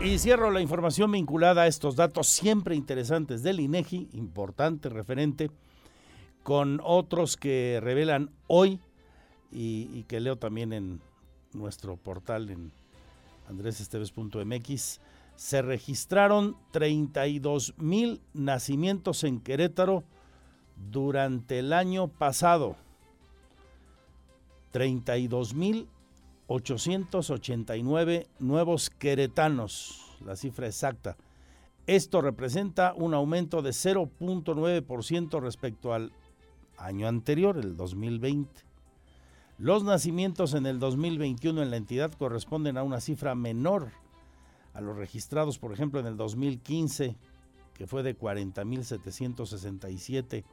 Y 0.00 0.18
cierro 0.18 0.50
la 0.50 0.60
información 0.60 1.12
vinculada 1.12 1.62
a 1.62 1.66
estos 1.68 1.94
datos 1.94 2.26
siempre 2.26 2.74
interesantes 2.74 3.44
del 3.44 3.60
INEGI, 3.60 4.08
importante 4.14 4.88
referente, 4.88 5.48
con 6.42 6.80
otros 6.82 7.36
que 7.36 7.78
revelan 7.80 8.30
hoy 8.48 8.80
y, 9.52 10.04
que 10.04 10.20
leo 10.20 10.36
también 10.36 10.72
en 10.72 11.00
nuestro 11.52 11.96
portal 11.96 12.50
en 12.50 12.72
andresesteves.mx, 13.48 15.00
se 15.36 15.62
registraron 15.62 16.56
32 16.70 17.74
mil 17.78 18.20
nacimientos 18.34 19.24
en 19.24 19.40
Querétaro 19.40 20.04
durante 20.90 21.58
el 21.58 21.72
año 21.72 22.08
pasado. 22.08 22.76
32 24.70 25.54
mil 25.54 25.88
889 26.46 28.26
nuevos 28.38 28.90
queretanos, 28.90 30.16
la 30.24 30.36
cifra 30.36 30.66
exacta. 30.66 31.16
Esto 31.86 32.20
representa 32.20 32.92
un 32.94 33.14
aumento 33.14 33.62
de 33.62 33.70
0.9% 33.70 35.40
respecto 35.40 35.94
al 35.94 36.12
año 36.76 37.08
anterior, 37.08 37.56
el 37.56 37.76
2020. 37.76 38.69
Los 39.60 39.84
nacimientos 39.84 40.54
en 40.54 40.64
el 40.64 40.78
2021 40.78 41.62
en 41.62 41.70
la 41.70 41.76
entidad 41.76 42.14
corresponden 42.14 42.78
a 42.78 42.82
una 42.82 42.98
cifra 42.98 43.34
menor 43.34 43.90
a 44.72 44.80
los 44.80 44.96
registrados, 44.96 45.58
por 45.58 45.74
ejemplo, 45.74 46.00
en 46.00 46.06
el 46.06 46.16
2015, 46.16 47.18
que 47.74 47.86
fue 47.86 48.02
de 48.02 48.18
40.767. 48.18 50.44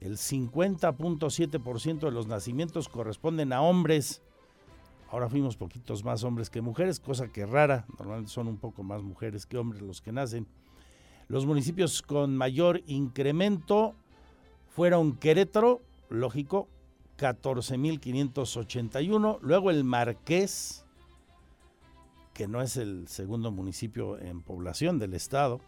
El 0.00 0.16
50.7% 0.16 1.98
de 1.98 2.10
los 2.10 2.26
nacimientos 2.26 2.88
corresponden 2.88 3.52
a 3.52 3.60
hombres. 3.60 4.22
Ahora 5.10 5.28
fuimos 5.28 5.58
poquitos 5.58 6.02
más 6.02 6.24
hombres 6.24 6.48
que 6.48 6.62
mujeres, 6.62 7.00
cosa 7.00 7.28
que 7.28 7.44
rara. 7.44 7.84
Normalmente 7.98 8.32
son 8.32 8.48
un 8.48 8.56
poco 8.56 8.82
más 8.82 9.02
mujeres 9.02 9.44
que 9.44 9.58
hombres 9.58 9.82
los 9.82 10.00
que 10.00 10.10
nacen. 10.10 10.46
Los 11.28 11.44
municipios 11.44 12.00
con 12.00 12.34
mayor 12.34 12.80
incremento 12.86 13.94
fueron 14.70 15.18
Querétaro, 15.18 15.82
lógico, 16.08 16.70
14.581. 17.22 19.38
Luego 19.42 19.70
el 19.70 19.84
Marqués, 19.84 20.84
que 22.34 22.48
no 22.48 22.60
es 22.60 22.76
el 22.76 23.06
segundo 23.06 23.52
municipio 23.52 24.18
en 24.18 24.42
población 24.42 24.98
del 24.98 25.14
estado, 25.14 25.60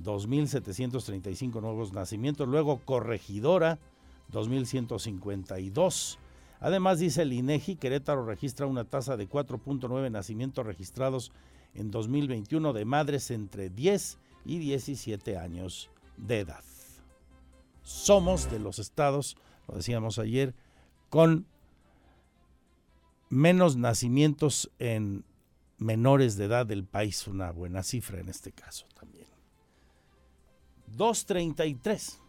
2.735 0.00 1.60
nuevos 1.60 1.92
nacimientos. 1.92 2.46
Luego 2.46 2.80
Corregidora, 2.84 3.80
2.152. 4.30 6.18
Además, 6.60 7.00
dice 7.00 7.22
el 7.22 7.32
INEGI, 7.32 7.74
Querétaro 7.74 8.24
registra 8.24 8.66
una 8.66 8.84
tasa 8.84 9.16
de 9.16 9.28
4.9 9.28 10.12
nacimientos 10.12 10.64
registrados 10.64 11.32
en 11.74 11.90
2021 11.90 12.72
de 12.72 12.84
madres 12.84 13.32
entre 13.32 13.70
10 13.70 14.18
y 14.44 14.58
17 14.58 15.36
años 15.36 15.90
de 16.16 16.38
edad. 16.40 16.62
Somos 17.82 18.48
de 18.52 18.60
los 18.60 18.78
estados, 18.78 19.36
lo 19.66 19.74
decíamos 19.74 20.20
ayer, 20.20 20.54
con 21.08 21.46
menos 23.28 23.76
nacimientos 23.76 24.70
en 24.78 25.24
menores 25.78 26.36
de 26.36 26.46
edad 26.46 26.66
del 26.66 26.84
país, 26.84 27.26
una 27.26 27.50
buena 27.50 27.82
cifra 27.82 28.20
en 28.20 28.28
este 28.28 28.52
caso 28.52 28.86
también. 28.94 29.26
233. 30.88 32.20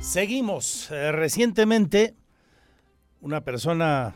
Seguimos. 0.00 0.90
Eh, 0.90 1.12
recientemente, 1.12 2.14
una 3.20 3.42
persona 3.42 4.14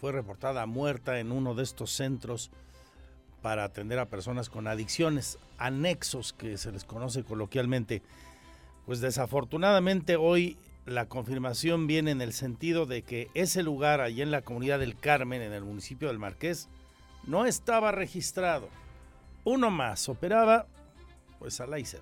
fue 0.00 0.10
reportada 0.10 0.66
muerta 0.66 1.20
en 1.20 1.30
uno 1.30 1.54
de 1.54 1.62
estos 1.62 1.92
centros 1.92 2.50
para 3.42 3.64
atender 3.64 3.98
a 3.98 4.06
personas 4.06 4.50
con 4.50 4.66
adicciones, 4.66 5.38
anexos 5.58 6.32
que 6.32 6.58
se 6.58 6.72
les 6.72 6.84
conoce 6.84 7.24
coloquialmente. 7.24 8.02
Pues 8.86 9.00
desafortunadamente 9.00 10.16
hoy 10.16 10.56
la 10.86 11.06
confirmación 11.06 11.86
viene 11.86 12.10
en 12.10 12.22
el 12.22 12.32
sentido 12.32 12.86
de 12.86 13.02
que 13.02 13.28
ese 13.34 13.62
lugar 13.62 14.00
allí 14.00 14.22
en 14.22 14.30
la 14.30 14.42
comunidad 14.42 14.78
del 14.78 14.98
Carmen, 14.98 15.42
en 15.42 15.52
el 15.52 15.64
municipio 15.64 16.08
del 16.08 16.18
Marqués, 16.18 16.68
no 17.26 17.44
estaba 17.44 17.92
registrado. 17.92 18.68
Uno 19.44 19.70
más 19.70 20.08
operaba, 20.08 20.66
pues 21.38 21.60
a 21.60 21.66
la 21.66 21.78
y 21.78 21.84
se. 21.84 21.98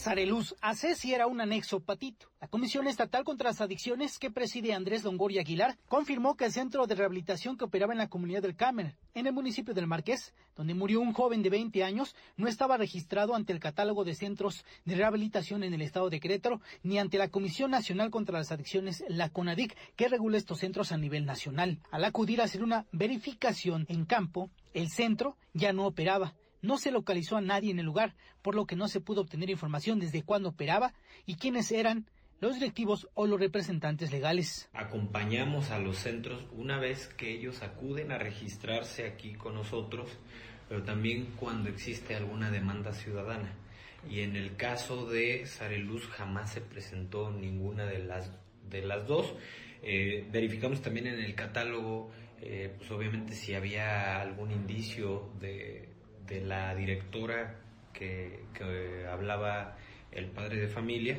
Sareluz 0.00 0.54
Acesi 0.62 1.12
era 1.12 1.26
un 1.26 1.42
anexo 1.42 1.80
patito. 1.80 2.30
La 2.40 2.48
Comisión 2.48 2.86
Estatal 2.86 3.22
contra 3.22 3.50
las 3.50 3.60
Adicciones 3.60 4.18
que 4.18 4.30
preside 4.30 4.72
Andrés 4.72 5.04
Longoria 5.04 5.42
Aguilar 5.42 5.76
confirmó 5.88 6.38
que 6.38 6.46
el 6.46 6.52
centro 6.52 6.86
de 6.86 6.94
rehabilitación 6.94 7.58
que 7.58 7.64
operaba 7.64 7.92
en 7.92 7.98
la 7.98 8.08
comunidad 8.08 8.40
del 8.40 8.56
Carmen, 8.56 8.96
en 9.12 9.26
el 9.26 9.34
municipio 9.34 9.74
del 9.74 9.86
Marqués, 9.86 10.32
donde 10.56 10.72
murió 10.72 11.02
un 11.02 11.12
joven 11.12 11.42
de 11.42 11.50
20 11.50 11.84
años, 11.84 12.16
no 12.38 12.48
estaba 12.48 12.78
registrado 12.78 13.34
ante 13.34 13.52
el 13.52 13.60
catálogo 13.60 14.04
de 14.04 14.14
centros 14.14 14.64
de 14.86 14.94
rehabilitación 14.94 15.64
en 15.64 15.74
el 15.74 15.82
estado 15.82 16.08
de 16.08 16.18
Querétaro 16.18 16.62
ni 16.82 16.98
ante 16.98 17.18
la 17.18 17.28
Comisión 17.28 17.70
Nacional 17.70 18.10
contra 18.10 18.38
las 18.38 18.52
Adicciones, 18.52 19.04
la 19.06 19.28
CONADIC, 19.28 19.76
que 19.96 20.08
regula 20.08 20.38
estos 20.38 20.60
centros 20.60 20.92
a 20.92 20.96
nivel 20.96 21.26
nacional. 21.26 21.78
Al 21.90 22.06
acudir 22.06 22.40
a 22.40 22.44
hacer 22.44 22.62
una 22.62 22.86
verificación 22.90 23.84
en 23.90 24.06
campo, 24.06 24.48
el 24.72 24.88
centro 24.88 25.36
ya 25.52 25.74
no 25.74 25.84
operaba 25.84 26.32
no 26.62 26.78
se 26.78 26.90
localizó 26.90 27.36
a 27.36 27.40
nadie 27.40 27.70
en 27.70 27.78
el 27.78 27.86
lugar, 27.86 28.14
por 28.42 28.54
lo 28.54 28.66
que 28.66 28.76
no 28.76 28.88
se 28.88 29.00
pudo 29.00 29.22
obtener 29.22 29.50
información 29.50 29.98
desde 29.98 30.22
cuándo 30.22 30.50
operaba 30.50 30.92
y 31.26 31.36
quiénes 31.36 31.70
eran 31.72 32.06
los 32.40 32.54
directivos 32.54 33.08
o 33.14 33.26
los 33.26 33.38
representantes 33.38 34.10
legales. 34.10 34.68
Acompañamos 34.72 35.70
a 35.70 35.78
los 35.78 35.98
centros 35.98 36.46
una 36.52 36.78
vez 36.78 37.08
que 37.08 37.30
ellos 37.30 37.62
acuden 37.62 38.12
a 38.12 38.18
registrarse 38.18 39.06
aquí 39.06 39.34
con 39.34 39.54
nosotros, 39.54 40.08
pero 40.68 40.82
también 40.82 41.34
cuando 41.36 41.68
existe 41.68 42.14
alguna 42.14 42.50
demanda 42.50 42.92
ciudadana. 42.92 43.52
Y 44.08 44.20
en 44.20 44.36
el 44.36 44.56
caso 44.56 45.06
de 45.06 45.44
Sareluz 45.46 46.06
jamás 46.08 46.52
se 46.52 46.62
presentó 46.62 47.30
ninguna 47.30 47.84
de 47.84 47.98
las, 47.98 48.32
de 48.70 48.82
las 48.82 49.06
dos. 49.06 49.34
Eh, 49.82 50.26
verificamos 50.32 50.80
también 50.80 51.08
en 51.08 51.20
el 51.20 51.34
catálogo, 51.34 52.10
eh, 52.40 52.74
pues 52.78 52.90
obviamente 52.90 53.34
si 53.34 53.54
había 53.54 54.18
algún 54.22 54.50
indicio 54.50 55.30
de, 55.38 55.89
de 56.30 56.40
la 56.40 56.74
directora 56.74 57.56
que, 57.92 58.44
que 58.54 59.06
hablaba 59.06 59.76
el 60.12 60.26
padre 60.26 60.56
de 60.56 60.68
familia 60.68 61.18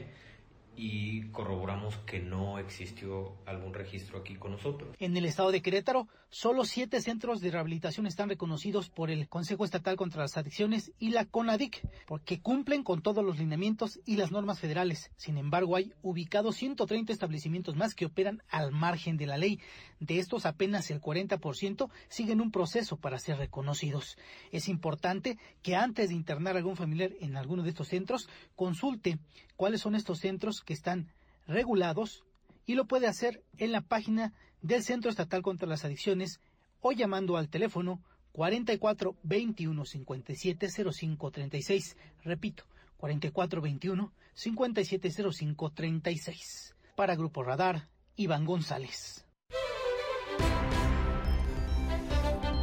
y 0.75 1.23
corroboramos 1.31 1.97
que 1.99 2.19
no 2.19 2.57
existió 2.57 3.35
algún 3.45 3.73
registro 3.73 4.19
aquí 4.19 4.35
con 4.35 4.51
nosotros. 4.51 4.95
En 4.99 5.15
el 5.17 5.25
estado 5.25 5.51
de 5.51 5.61
Querétaro, 5.61 6.07
solo 6.29 6.65
siete 6.65 7.01
centros 7.01 7.41
de 7.41 7.51
rehabilitación 7.51 8.07
están 8.07 8.29
reconocidos 8.29 8.89
por 8.89 9.11
el 9.11 9.27
Consejo 9.27 9.65
Estatal 9.65 9.95
contra 9.95 10.21
las 10.21 10.37
Adicciones 10.37 10.91
y 10.97 11.09
la 11.09 11.25
CONADIC, 11.25 11.81
porque 12.07 12.39
cumplen 12.39 12.83
con 12.83 13.01
todos 13.01 13.23
los 13.23 13.37
lineamientos 13.37 13.99
y 14.05 14.15
las 14.15 14.31
normas 14.31 14.59
federales. 14.59 15.11
Sin 15.17 15.37
embargo, 15.37 15.75
hay 15.75 15.93
ubicados 16.01 16.55
130 16.55 17.11
establecimientos 17.11 17.75
más 17.75 17.93
que 17.93 18.05
operan 18.05 18.41
al 18.49 18.71
margen 18.71 19.17
de 19.17 19.27
la 19.27 19.37
ley. 19.37 19.59
De 19.99 20.19
estos, 20.19 20.45
apenas 20.45 20.89
el 20.89 21.01
40% 21.01 21.89
siguen 22.07 22.41
un 22.41 22.51
proceso 22.51 22.97
para 22.97 23.19
ser 23.19 23.37
reconocidos. 23.37 24.17
Es 24.51 24.67
importante 24.67 25.37
que 25.61 25.75
antes 25.75 26.09
de 26.09 26.15
internar 26.15 26.55
algún 26.55 26.75
familiar 26.75 27.11
en 27.19 27.35
alguno 27.35 27.63
de 27.63 27.69
estos 27.69 27.89
centros, 27.89 28.29
consulte 28.55 29.19
cuáles 29.55 29.81
son 29.81 29.95
estos 29.95 30.19
centros 30.19 30.61
están 30.71 31.11
regulados 31.47 32.23
y 32.65 32.75
lo 32.75 32.85
puede 32.85 33.07
hacer 33.07 33.43
en 33.57 33.71
la 33.71 33.81
página 33.81 34.33
del 34.61 34.83
Centro 34.83 35.09
Estatal 35.09 35.41
contra 35.41 35.67
las 35.67 35.85
Adicciones 35.85 36.39
o 36.81 36.91
llamando 36.91 37.37
al 37.37 37.49
teléfono 37.49 38.01
44 38.31 39.15
21 39.23 39.85
57 39.85 40.67
05 40.91 41.31
36. 41.31 41.97
Repito, 42.23 42.63
44 42.97 43.61
21 43.61 44.13
57 44.33 45.11
05 45.31 45.69
36. 45.71 46.75
Para 46.95 47.15
Grupo 47.15 47.43
Radar, 47.43 47.87
Iván 48.15 48.45
González. 48.45 49.25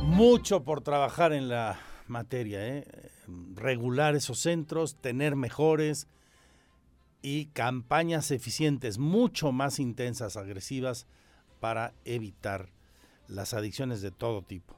Mucho 0.05 0.65
por 0.65 0.81
trabajar 0.81 1.33
en 1.33 1.49
la 1.49 1.79
materia, 2.07 2.67
¿eh? 2.67 3.11
regular 3.55 4.17
esos 4.17 4.41
centros, 4.41 4.97
tener 4.97 5.37
mejores 5.37 6.09
y 7.23 7.47
campañas 7.47 8.31
eficientes, 8.31 8.99
mucho 8.99 9.53
más 9.53 9.79
intensas, 9.79 10.37
agresivas, 10.37 11.07
para 11.61 11.93
evitar 12.05 12.71
las 13.27 13.55
adicciones 13.55 14.01
de 14.01 14.11
todo 14.11 14.43
tipo. 14.43 14.77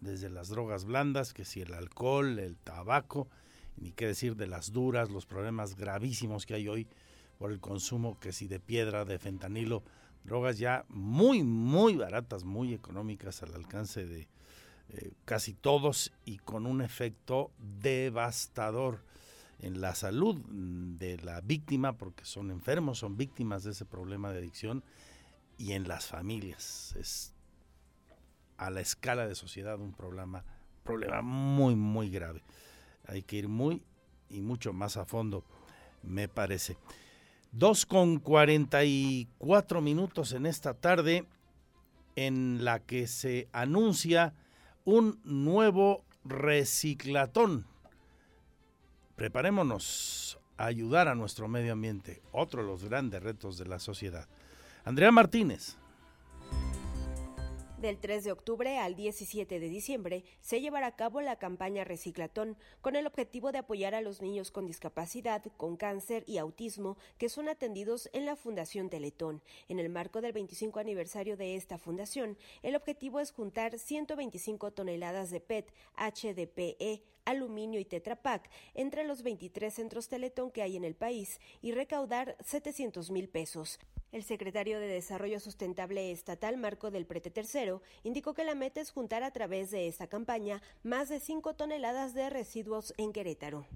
Desde 0.00 0.30
las 0.30 0.48
drogas 0.48 0.84
blandas, 0.84 1.34
que 1.34 1.44
si 1.44 1.60
el 1.60 1.74
alcohol, 1.74 2.38
el 2.38 2.56
tabaco, 2.56 3.28
ni 3.76 3.92
qué 3.92 4.06
decir 4.06 4.36
de 4.36 4.46
las 4.46 4.72
duras, 4.72 5.10
los 5.10 5.26
problemas 5.26 5.76
gravísimos 5.76 6.46
que 6.46 6.54
hay 6.54 6.68
hoy 6.68 6.88
por 7.38 7.52
el 7.52 7.60
consumo, 7.60 8.18
que 8.18 8.32
si 8.32 8.48
de 8.48 8.60
piedra, 8.60 9.04
de 9.04 9.18
fentanilo, 9.18 9.82
drogas 10.24 10.58
ya 10.58 10.84
muy, 10.88 11.42
muy 11.42 11.96
baratas, 11.96 12.44
muy 12.44 12.74
económicas 12.74 13.42
al 13.42 13.54
alcance 13.54 14.06
de 14.06 14.28
eh, 14.88 15.12
casi 15.24 15.54
todos 15.54 16.12
y 16.24 16.38
con 16.38 16.66
un 16.66 16.82
efecto 16.82 17.52
devastador 17.58 19.04
en 19.62 19.80
la 19.80 19.94
salud 19.94 20.36
de 20.48 21.18
la 21.18 21.40
víctima, 21.40 21.96
porque 21.96 22.24
son 22.24 22.50
enfermos, 22.50 22.98
son 22.98 23.16
víctimas 23.16 23.64
de 23.64 23.72
ese 23.72 23.84
problema 23.84 24.32
de 24.32 24.38
adicción, 24.38 24.82
y 25.58 25.72
en 25.72 25.86
las 25.86 26.06
familias. 26.06 26.94
Es 26.98 27.34
a 28.56 28.70
la 28.70 28.80
escala 28.80 29.26
de 29.26 29.34
sociedad 29.34 29.78
un 29.78 29.92
problema, 29.92 30.44
problema 30.84 31.22
muy, 31.22 31.74
muy 31.74 32.10
grave. 32.10 32.42
Hay 33.06 33.22
que 33.22 33.36
ir 33.36 33.48
muy 33.48 33.82
y 34.28 34.40
mucho 34.40 34.72
más 34.72 34.96
a 34.96 35.04
fondo, 35.04 35.44
me 36.02 36.28
parece. 36.28 36.76
Dos 37.52 37.84
con 37.84 38.18
44 38.20 39.80
minutos 39.80 40.32
en 40.32 40.46
esta 40.46 40.74
tarde 40.74 41.26
en 42.16 42.64
la 42.64 42.80
que 42.80 43.06
se 43.06 43.48
anuncia 43.52 44.34
un 44.84 45.20
nuevo 45.24 46.04
reciclatón. 46.24 47.66
Preparémonos 49.20 50.38
a 50.56 50.64
ayudar 50.64 51.06
a 51.06 51.14
nuestro 51.14 51.46
medio 51.46 51.74
ambiente, 51.74 52.22
otro 52.32 52.62
de 52.62 52.68
los 52.68 52.84
grandes 52.84 53.22
retos 53.22 53.58
de 53.58 53.66
la 53.66 53.78
sociedad. 53.78 54.26
Andrea 54.82 55.12
Martínez. 55.12 55.76
Del 57.80 57.96
3 57.96 58.24
de 58.24 58.32
octubre 58.32 58.76
al 58.76 58.94
17 58.94 59.58
de 59.58 59.68
diciembre 59.70 60.22
se 60.42 60.60
llevará 60.60 60.88
a 60.88 60.96
cabo 60.96 61.22
la 61.22 61.36
campaña 61.36 61.82
Reciclatón 61.82 62.58
con 62.82 62.94
el 62.94 63.06
objetivo 63.06 63.52
de 63.52 63.58
apoyar 63.58 63.94
a 63.94 64.02
los 64.02 64.20
niños 64.20 64.50
con 64.50 64.66
discapacidad, 64.66 65.42
con 65.56 65.78
cáncer 65.78 66.22
y 66.26 66.36
autismo 66.36 66.98
que 67.16 67.30
son 67.30 67.48
atendidos 67.48 68.10
en 68.12 68.26
la 68.26 68.36
Fundación 68.36 68.90
Teletón. 68.90 69.40
En 69.70 69.78
el 69.78 69.88
marco 69.88 70.20
del 70.20 70.34
25 70.34 70.78
aniversario 70.78 71.38
de 71.38 71.54
esta 71.54 71.78
fundación, 71.78 72.36
el 72.62 72.76
objetivo 72.76 73.18
es 73.18 73.32
juntar 73.32 73.78
125 73.78 74.72
toneladas 74.72 75.30
de 75.30 75.40
PET, 75.40 75.72
HDPE, 75.96 77.02
aluminio 77.24 77.80
y 77.80 77.86
Tetrapac 77.86 78.50
entre 78.74 79.04
los 79.04 79.22
23 79.22 79.72
centros 79.72 80.08
Teletón 80.08 80.50
que 80.50 80.60
hay 80.60 80.76
en 80.76 80.84
el 80.84 80.96
país 80.96 81.40
y 81.62 81.72
recaudar 81.72 82.36
700 82.44 83.10
mil 83.10 83.30
pesos. 83.30 83.78
El 84.12 84.24
secretario 84.24 84.80
de 84.80 84.88
Desarrollo 84.88 85.38
Sustentable 85.38 86.10
Estatal, 86.10 86.56
Marco 86.56 86.90
del 86.90 87.06
Prete 87.06 87.30
Tercero, 87.30 87.80
indicó 88.02 88.34
que 88.34 88.42
la 88.42 88.56
meta 88.56 88.80
es 88.80 88.90
juntar 88.90 89.22
a 89.22 89.32
través 89.32 89.70
de 89.70 89.86
esta 89.86 90.08
campaña 90.08 90.60
más 90.82 91.08
de 91.08 91.20
5 91.20 91.54
toneladas 91.54 92.12
de 92.12 92.28
residuos 92.28 92.92
en 92.96 93.12
Querétaro. 93.12 93.68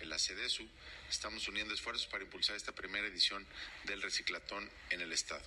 En 0.00 0.08
la 0.08 0.18
CEDESU 0.18 0.66
estamos 1.10 1.48
uniendo 1.48 1.74
esfuerzos 1.74 2.06
para 2.06 2.24
impulsar 2.24 2.56
esta 2.56 2.72
primera 2.72 3.06
edición 3.06 3.46
del 3.84 4.00
reciclatón 4.00 4.70
en 4.88 5.02
el 5.02 5.12
Estado 5.12 5.44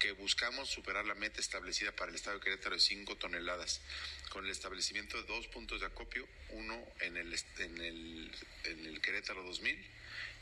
que 0.00 0.10
buscamos 0.10 0.68
superar 0.68 1.06
la 1.06 1.14
meta 1.14 1.40
establecida 1.40 1.92
para 1.92 2.10
el 2.10 2.16
Estado 2.16 2.38
de 2.38 2.42
Querétaro 2.42 2.74
de 2.74 2.80
5 2.80 3.18
toneladas, 3.18 3.80
con 4.30 4.44
el 4.44 4.50
establecimiento 4.50 5.16
de 5.16 5.28
dos 5.28 5.46
puntos 5.46 5.78
de 5.78 5.86
acopio, 5.86 6.26
uno 6.50 6.76
en 6.98 7.16
el, 7.16 7.32
en 7.58 7.80
el, 7.80 8.32
en 8.64 8.86
el 8.86 9.00
Querétaro 9.00 9.44
2000 9.44 9.78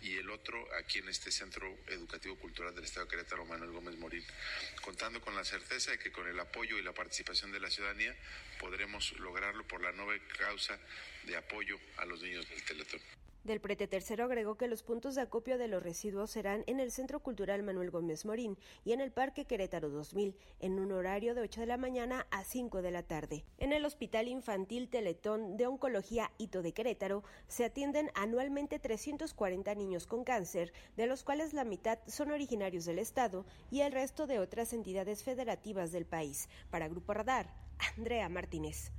y 0.03 0.17
el 0.17 0.31
otro 0.31 0.67
aquí 0.77 0.99
en 0.99 1.09
este 1.09 1.31
Centro 1.31 1.67
Educativo 1.87 2.37
Cultural 2.37 2.75
del 2.75 2.85
Estado 2.85 3.07
de 3.07 3.11
Querétaro, 3.11 3.45
Manuel 3.45 3.73
Gómez 3.73 3.97
Morín, 3.97 4.25
contando 4.83 5.21
con 5.21 5.35
la 5.35 5.45
certeza 5.45 5.91
de 5.91 5.99
que 5.99 6.13
con 6.13 6.27
el 6.27 6.39
apoyo 6.39 6.79
y 6.79 6.83
la 6.83 6.93
participación 6.93 7.53
de 7.53 7.61
la 7.61 7.71
ciudadanía 7.71 8.17
podremos 8.59 9.13
lograrlo 9.19 9.67
por 9.67 9.83
la 9.83 9.93
nueva 9.93 10.15
causa 10.39 10.79
de 11.25 11.37
apoyo 11.37 11.79
a 11.99 12.05
los 12.05 12.23
niños 12.23 12.49
del 12.49 12.63
Teletón. 12.65 13.20
Del 13.45 13.61
prete 13.61 13.89
tercero 13.89 14.25
agregó 14.25 14.57
que 14.57 14.69
los 14.69 14.83
puntos 14.83 15.15
de 15.15 15.23
acopio 15.23 15.57
de 15.57 15.67
los 15.67 15.83
residuos 15.83 16.31
serán 16.31 16.63
en 16.67 16.79
el 16.79 16.93
Centro 16.93 17.21
Cultural 17.21 17.63
Manuel 17.63 17.91
Gómez 17.91 18.27
Morín 18.27 18.59
y 18.85 18.93
en 18.93 19.01
el 19.01 19.13
Parque 19.13 19.47
Querétaro 19.47 19.89
2000, 19.89 20.37
en 20.61 20.79
un 20.79 20.93
horario 20.93 21.35
de 21.35 21.41
8 21.41 21.63
de 21.63 21.67
la 21.67 21.79
mañana 21.79 22.27
a 22.31 22.45
5 22.45 22.83
de 22.83 22.91
la 22.91 23.03
tarde. 23.03 23.47
En 23.57 23.73
el 23.73 23.87
Hospital 23.87 24.29
Infantil 24.29 24.91
Teletón 24.91 25.57
de 25.57 25.67
Oncología 25.67 26.31
Hito 26.37 26.61
de 26.61 26.75
Querétaro 26.75 27.25
se 27.49 27.65
atienden 27.65 28.11
anualmente 28.15 28.79
340 28.79 29.75
niños 29.75 30.07
con 30.07 30.23
cáncer, 30.23 30.75
de 30.99 31.07
los 31.07 31.25
cuales 31.25 31.55
la 31.55 31.65
mitad 31.65 31.99
son 32.07 32.33
originarios 32.33 32.85
del 32.85 32.99
Estado 32.99 33.47
y 33.71 33.81
el 33.81 33.93
resto 33.93 34.27
de 34.27 34.39
otras 34.39 34.75
entidades 34.75 35.25
federativas 35.25 35.93
del 35.93 36.05
país. 36.05 36.51
Para 36.69 36.89
Grupo 36.89 37.15
Radar, 37.15 37.47
Andrea 37.97 38.29
Martínez. 38.29 38.93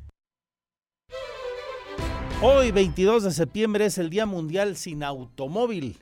Hoy, 2.44 2.72
22 2.72 3.22
de 3.22 3.30
septiembre, 3.30 3.86
es 3.86 4.00
el 4.00 4.10
Día 4.10 4.26
Mundial 4.26 4.76
sin 4.76 5.04
Automóvil. 5.04 6.00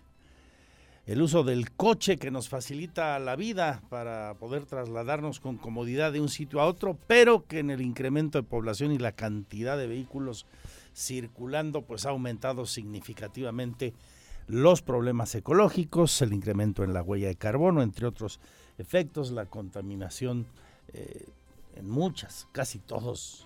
El 1.06 1.22
uso 1.22 1.44
del 1.44 1.72
coche 1.72 2.16
que 2.16 2.32
nos 2.32 2.48
facilita 2.48 3.20
la 3.20 3.36
vida 3.36 3.84
para 3.90 4.36
poder 4.36 4.66
trasladarnos 4.66 5.42
con 5.42 5.58
comodidad 5.58 6.14
de 6.14 6.22
un 6.22 6.30
sitio 6.30 6.62
a 6.62 6.66
otro, 6.66 6.98
pero 7.08 7.46
que 7.46 7.60
en 7.60 7.70
el 7.70 7.82
incremento 7.82 8.38
de 8.38 8.48
población 8.48 8.94
y 8.94 8.98
la 8.98 9.12
cantidad 9.12 9.78
de 9.78 9.88
vehículos 9.88 10.46
circulando, 10.96 11.82
pues 11.82 12.06
ha 12.06 12.12
aumentado 12.12 12.66
significativamente 12.66 13.94
los 14.48 14.82
problemas 14.82 15.36
ecológicos, 15.36 16.22
el 16.22 16.32
incremento 16.32 16.86
en 16.86 16.94
la 16.94 17.04
huella 17.04 17.28
de 17.28 17.36
carbono, 17.36 17.82
entre 17.82 18.08
otros 18.08 18.40
efectos, 18.78 19.32
la 19.32 19.48
contaminación 19.48 20.48
eh, 20.94 21.26
en 21.76 21.90
muchas, 21.90 22.48
casi 22.54 22.80
todos 22.80 23.46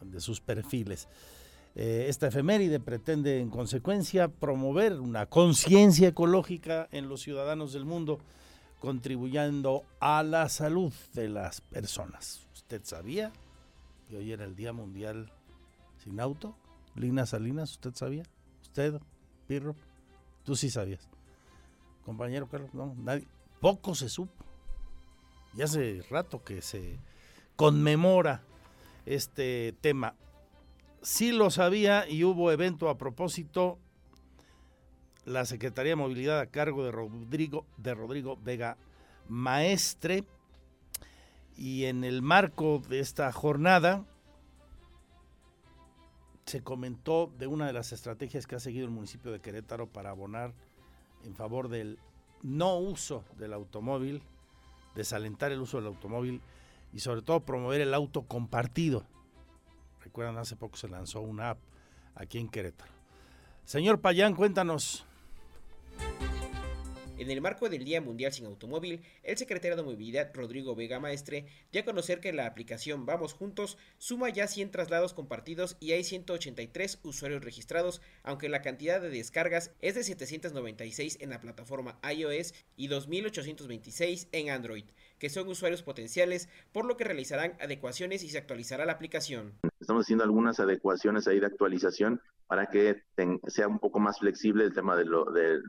de 0.00 0.20
sus 0.20 0.40
perfiles. 0.40 1.06
Eh, 1.74 2.06
esta 2.08 2.28
efeméride 2.28 2.80
pretende, 2.80 3.40
en 3.40 3.50
consecuencia, 3.50 4.28
promover 4.28 5.00
una 5.00 5.26
conciencia 5.26 6.08
ecológica 6.08 6.88
en 6.90 7.08
los 7.08 7.20
ciudadanos 7.22 7.72
del 7.72 7.84
mundo, 7.84 8.18
contribuyendo 8.80 9.84
a 10.00 10.22
la 10.22 10.48
salud 10.48 10.92
de 11.14 11.28
las 11.28 11.60
personas. 11.60 12.46
¿Usted 12.52 12.82
sabía 12.84 13.32
que 14.08 14.16
hoy 14.16 14.32
era 14.32 14.44
el 14.44 14.56
Día 14.56 14.72
Mundial 14.72 15.32
sin 16.02 16.20
auto? 16.20 16.56
Lina 16.94 17.26
Salinas, 17.26 17.72
¿usted 17.72 17.94
sabía? 17.94 18.24
¿Usted, 18.62 19.00
Pirro? 19.46 19.76
Tú 20.44 20.56
sí 20.56 20.70
sabías. 20.70 21.08
Compañero 22.04 22.48
Carlos, 22.48 22.72
no, 22.74 22.94
nadie. 22.96 23.26
Poco 23.60 23.94
se 23.94 24.08
supo. 24.08 24.32
Y 25.54 25.62
hace 25.62 26.02
rato 26.10 26.42
que 26.42 26.62
se 26.62 26.98
conmemora 27.56 28.42
este 29.06 29.74
tema 29.80 30.14
sí 31.02 31.32
lo 31.32 31.50
sabía 31.50 32.08
y 32.08 32.24
hubo 32.24 32.52
evento 32.52 32.88
a 32.88 32.98
propósito. 32.98 33.78
La 35.24 35.44
Secretaría 35.44 35.92
de 35.92 35.96
Movilidad 35.96 36.40
a 36.40 36.46
cargo 36.46 36.84
de 36.84 36.90
Rodrigo, 36.90 37.66
de 37.76 37.94
Rodrigo 37.94 38.38
Vega 38.42 38.76
Maestre. 39.28 40.24
Y 41.56 41.84
en 41.84 42.04
el 42.04 42.22
marco 42.22 42.80
de 42.88 43.00
esta 43.00 43.30
jornada 43.32 44.04
se 46.46 46.62
comentó 46.62 47.30
de 47.38 47.46
una 47.46 47.66
de 47.66 47.74
las 47.74 47.92
estrategias 47.92 48.46
que 48.46 48.56
ha 48.56 48.60
seguido 48.60 48.86
el 48.86 48.90
municipio 48.90 49.30
de 49.30 49.40
Querétaro 49.40 49.86
para 49.86 50.10
abonar 50.10 50.54
en 51.24 51.34
favor 51.34 51.68
del 51.68 51.98
no 52.42 52.78
uso 52.78 53.24
del 53.36 53.52
automóvil, 53.52 54.22
desalentar 54.94 55.52
el 55.52 55.60
uso 55.60 55.76
del 55.76 55.88
automóvil 55.88 56.40
y 56.92 57.00
sobre 57.00 57.22
todo 57.22 57.40
promover 57.40 57.82
el 57.82 57.92
auto 57.92 58.22
compartido. 58.22 59.04
Recuerdan, 60.08 60.38
hace 60.38 60.56
poco 60.56 60.78
se 60.78 60.88
lanzó 60.88 61.20
una 61.20 61.50
app 61.50 61.58
aquí 62.14 62.38
en 62.38 62.48
Querétaro. 62.48 62.90
Señor 63.66 64.00
Payán, 64.00 64.34
cuéntanos. 64.34 65.04
En 67.18 67.32
el 67.32 67.40
marco 67.40 67.68
del 67.68 67.84
Día 67.84 68.00
Mundial 68.00 68.32
sin 68.32 68.46
Automóvil, 68.46 69.02
el 69.24 69.36
secretario 69.36 69.76
de 69.76 69.82
Movilidad 69.82 70.30
Rodrigo 70.32 70.76
Vega 70.76 71.00
Maestre 71.00 71.46
dio 71.72 71.82
a 71.82 71.84
conocer 71.84 72.20
que 72.20 72.32
la 72.32 72.46
aplicación 72.46 73.06
Vamos 73.06 73.32
Juntos 73.32 73.76
suma 73.98 74.28
ya 74.28 74.46
100 74.46 74.70
traslados 74.70 75.14
compartidos 75.14 75.76
y 75.80 75.90
hay 75.92 76.04
183 76.04 77.00
usuarios 77.02 77.42
registrados, 77.42 78.00
aunque 78.22 78.48
la 78.48 78.62
cantidad 78.62 79.00
de 79.00 79.10
descargas 79.10 79.72
es 79.80 79.96
de 79.96 80.04
796 80.04 81.18
en 81.20 81.30
la 81.30 81.40
plataforma 81.40 81.98
iOS 82.08 82.54
y 82.76 82.88
2.826 82.88 84.28
en 84.30 84.50
Android 84.50 84.84
que 85.18 85.30
son 85.30 85.48
usuarios 85.48 85.82
potenciales, 85.82 86.48
por 86.72 86.84
lo 86.84 86.96
que 86.96 87.02
realizarán 87.02 87.56
adecuaciones 87.60 88.22
y 88.22 88.28
se 88.28 88.38
actualizará 88.38 88.86
la 88.86 88.92
aplicación. 88.92 89.54
Estamos 89.80 90.04
haciendo 90.04 90.22
algunas 90.22 90.60
adecuaciones 90.60 91.26
ahí 91.26 91.40
de 91.40 91.46
actualización 91.46 92.20
para 92.48 92.66
que 92.66 93.04
sea 93.46 93.68
un 93.68 93.78
poco 93.78 94.00
más 94.00 94.18
flexible 94.18 94.64
el 94.64 94.72
tema 94.72 94.96
de, 94.96 95.04
lo, 95.04 95.26
de, 95.26 95.60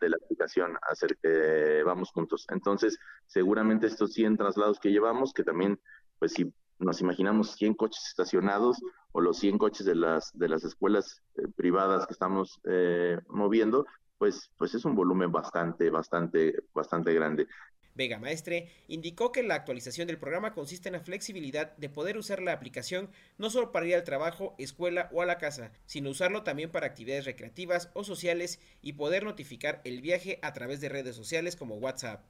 la 0.00 0.16
aplicación, 0.16 0.76
hacer 0.90 1.18
que 1.22 1.82
vamos 1.84 2.10
juntos. 2.12 2.46
Entonces, 2.50 2.98
seguramente 3.26 3.86
estos 3.86 4.14
100 4.14 4.38
traslados 4.38 4.80
que 4.80 4.90
llevamos, 4.90 5.34
que 5.34 5.44
también, 5.44 5.78
pues 6.18 6.32
si 6.32 6.50
nos 6.78 7.02
imaginamos 7.02 7.54
100 7.56 7.74
coches 7.74 8.06
estacionados 8.08 8.80
o 9.12 9.20
los 9.20 9.38
100 9.38 9.58
coches 9.58 9.84
de 9.84 9.94
las, 9.94 10.30
de 10.32 10.48
las 10.48 10.64
escuelas 10.64 11.22
eh, 11.36 11.42
privadas 11.54 12.06
que 12.06 12.14
estamos 12.14 12.58
eh, 12.64 13.18
moviendo, 13.28 13.84
pues, 14.16 14.50
pues 14.56 14.74
es 14.74 14.86
un 14.86 14.94
volumen 14.94 15.30
bastante, 15.30 15.90
bastante, 15.90 16.54
bastante 16.72 17.12
grande. 17.12 17.46
Vega 17.94 18.18
Maestre 18.18 18.68
indicó 18.88 19.30
que 19.30 19.42
la 19.42 19.54
actualización 19.54 20.08
del 20.08 20.18
programa 20.18 20.52
consiste 20.52 20.88
en 20.88 20.94
la 20.94 21.00
flexibilidad 21.00 21.76
de 21.76 21.88
poder 21.88 22.18
usar 22.18 22.42
la 22.42 22.52
aplicación 22.52 23.08
no 23.38 23.50
solo 23.50 23.70
para 23.70 23.86
ir 23.86 23.94
al 23.94 24.04
trabajo, 24.04 24.54
escuela 24.58 25.08
o 25.12 25.22
a 25.22 25.26
la 25.26 25.38
casa, 25.38 25.70
sino 25.86 26.10
usarlo 26.10 26.42
también 26.42 26.70
para 26.70 26.86
actividades 26.86 27.24
recreativas 27.24 27.90
o 27.94 28.02
sociales 28.02 28.58
y 28.82 28.94
poder 28.94 29.24
notificar 29.24 29.80
el 29.84 30.00
viaje 30.00 30.40
a 30.42 30.52
través 30.52 30.80
de 30.80 30.88
redes 30.88 31.14
sociales 31.14 31.54
como 31.54 31.76
WhatsApp. 31.76 32.24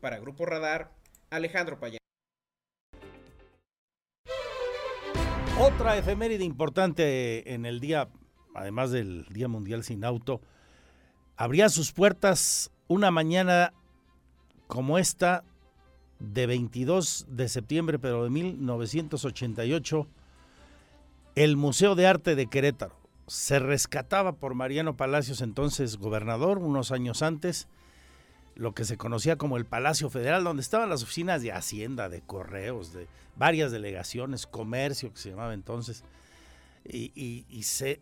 Para 0.00 0.20
Grupo 0.20 0.46
Radar, 0.46 0.92
Alejandro 1.30 1.80
Payán. 1.80 1.98
Otra 5.58 5.96
efeméride 5.96 6.44
importante 6.44 7.52
en 7.52 7.66
el 7.66 7.80
día, 7.80 8.08
además 8.54 8.90
del 8.90 9.26
Día 9.30 9.48
Mundial 9.48 9.84
sin 9.84 10.04
Auto, 10.04 10.40
abría 11.36 11.68
sus 11.68 11.92
puertas 11.92 12.70
una 12.88 13.10
mañana 13.10 13.72
como 14.72 14.96
esta 14.96 15.44
de 16.18 16.46
22 16.46 17.26
de 17.28 17.50
septiembre, 17.50 17.98
pero 17.98 18.24
de 18.24 18.30
1988, 18.30 20.06
el 21.34 21.58
Museo 21.58 21.94
de 21.94 22.06
Arte 22.06 22.34
de 22.36 22.46
Querétaro. 22.46 22.96
Se 23.26 23.58
rescataba 23.58 24.32
por 24.32 24.54
Mariano 24.54 24.96
Palacios, 24.96 25.42
entonces 25.42 25.98
gobernador, 25.98 26.56
unos 26.56 26.90
años 26.90 27.20
antes, 27.20 27.68
lo 28.54 28.72
que 28.72 28.86
se 28.86 28.96
conocía 28.96 29.36
como 29.36 29.58
el 29.58 29.66
Palacio 29.66 30.08
Federal, 30.08 30.42
donde 30.42 30.62
estaban 30.62 30.88
las 30.88 31.02
oficinas 31.02 31.42
de 31.42 31.52
Hacienda, 31.52 32.08
de 32.08 32.22
Correos, 32.22 32.94
de 32.94 33.08
varias 33.36 33.72
delegaciones, 33.72 34.46
comercio 34.46 35.12
que 35.12 35.20
se 35.20 35.28
llamaba 35.28 35.52
entonces, 35.52 36.02
y, 36.82 37.12
y 37.46 37.62
se 37.64 38.00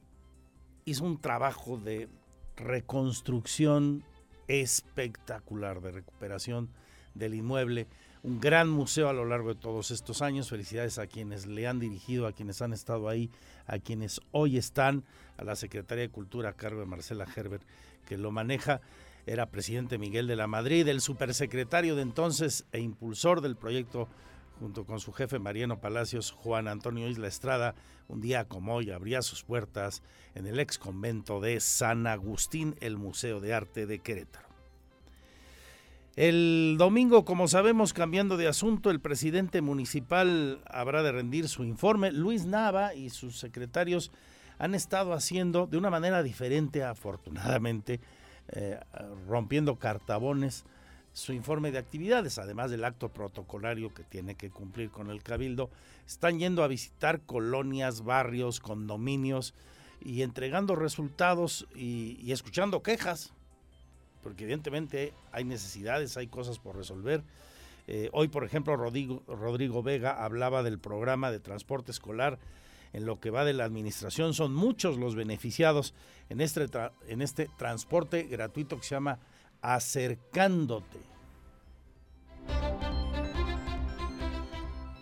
hizo 0.84 1.04
un 1.04 1.20
trabajo 1.20 1.78
de 1.78 2.08
reconstrucción 2.54 4.04
espectacular 4.50 5.80
de 5.80 5.92
recuperación 5.92 6.68
del 7.14 7.34
inmueble. 7.34 7.86
Un 8.22 8.40
gran 8.40 8.68
museo 8.68 9.08
a 9.08 9.12
lo 9.12 9.24
largo 9.24 9.54
de 9.54 9.60
todos 9.60 9.90
estos 9.90 10.20
años. 10.22 10.50
Felicidades 10.50 10.98
a 10.98 11.06
quienes 11.06 11.46
le 11.46 11.66
han 11.66 11.78
dirigido, 11.78 12.26
a 12.26 12.32
quienes 12.32 12.60
han 12.60 12.72
estado 12.72 13.08
ahí, 13.08 13.30
a 13.66 13.78
quienes 13.78 14.20
hoy 14.32 14.58
están, 14.58 15.04
a 15.38 15.44
la 15.44 15.56
Secretaría 15.56 16.02
de 16.02 16.10
Cultura 16.10 16.50
a 16.50 16.54
cargo 16.54 16.80
de 16.80 16.86
Marcela 16.86 17.26
Herbert, 17.34 17.62
que 18.06 18.18
lo 18.18 18.30
maneja. 18.30 18.80
Era 19.26 19.50
presidente 19.50 19.98
Miguel 19.98 20.26
de 20.26 20.36
la 20.36 20.46
Madrid, 20.46 20.88
el 20.88 21.00
supersecretario 21.00 21.94
de 21.94 22.02
entonces 22.02 22.64
e 22.72 22.80
impulsor 22.80 23.40
del 23.40 23.56
proyecto 23.56 24.08
junto 24.60 24.84
con 24.84 25.00
su 25.00 25.12
jefe 25.12 25.38
Mariano 25.38 25.80
Palacios, 25.80 26.32
Juan 26.32 26.68
Antonio 26.68 27.08
Isla 27.08 27.26
Estrada, 27.26 27.74
un 28.08 28.20
día 28.20 28.44
como 28.44 28.74
hoy 28.74 28.90
abría 28.90 29.22
sus 29.22 29.42
puertas 29.42 30.02
en 30.34 30.46
el 30.46 30.60
ex 30.60 30.78
convento 30.78 31.40
de 31.40 31.58
San 31.60 32.06
Agustín, 32.06 32.76
el 32.80 32.98
Museo 32.98 33.40
de 33.40 33.54
Arte 33.54 33.86
de 33.86 34.00
Querétaro. 34.00 34.48
El 36.14 36.76
domingo, 36.78 37.24
como 37.24 37.48
sabemos, 37.48 37.94
cambiando 37.94 38.36
de 38.36 38.48
asunto, 38.48 38.90
el 38.90 39.00
presidente 39.00 39.62
municipal 39.62 40.60
habrá 40.66 41.02
de 41.02 41.12
rendir 41.12 41.48
su 41.48 41.64
informe. 41.64 42.12
Luis 42.12 42.44
Nava 42.44 42.94
y 42.94 43.08
sus 43.08 43.38
secretarios 43.38 44.12
han 44.58 44.74
estado 44.74 45.14
haciendo 45.14 45.66
de 45.66 45.78
una 45.78 45.88
manera 45.88 46.22
diferente, 46.22 46.84
afortunadamente, 46.84 48.00
eh, 48.48 48.78
rompiendo 49.26 49.76
cartabones 49.76 50.66
su 51.20 51.32
informe 51.32 51.70
de 51.70 51.78
actividades, 51.78 52.38
además 52.38 52.70
del 52.70 52.84
acto 52.84 53.10
protocolario 53.10 53.92
que 53.92 54.02
tiene 54.02 54.34
que 54.34 54.50
cumplir 54.50 54.90
con 54.90 55.10
el 55.10 55.22
cabildo, 55.22 55.70
están 56.06 56.38
yendo 56.38 56.64
a 56.64 56.68
visitar 56.68 57.20
colonias, 57.20 58.02
barrios, 58.02 58.58
condominios 58.58 59.54
y 60.00 60.22
entregando 60.22 60.76
resultados 60.76 61.66
y, 61.74 62.32
escuchando 62.32 62.82
quejas, 62.82 63.32
porque 64.22 64.44
evidentemente 64.44 65.12
hay 65.30 65.44
necesidades, 65.44 66.16
hay 66.16 66.26
cosas 66.26 66.58
por 66.58 66.76
resolver. 66.76 67.22
Eh, 67.86 68.08
hoy, 68.12 68.28
por 68.28 68.44
ejemplo, 68.44 68.76
Rodrigo, 68.76 69.22
Rodrigo 69.26 69.82
Vega 69.82 70.24
hablaba 70.24 70.62
del 70.62 70.78
programa 70.78 71.30
de 71.30 71.40
transporte 71.40 71.90
escolar 71.90 72.38
en 72.92 73.04
lo 73.04 73.20
que 73.20 73.30
va 73.30 73.44
de 73.44 73.52
la 73.52 73.64
administración. 73.64 74.34
Son 74.34 74.54
muchos 74.54 74.96
los 74.96 75.14
beneficiados 75.14 75.94
en 76.28 76.40
este, 76.40 76.66
en 77.08 77.22
este 77.22 77.48
transporte 77.58 78.24
gratuito 78.24 78.76
que 78.78 78.84
se 78.84 78.94
llama 78.94 79.18
Acercándote. 79.60 81.09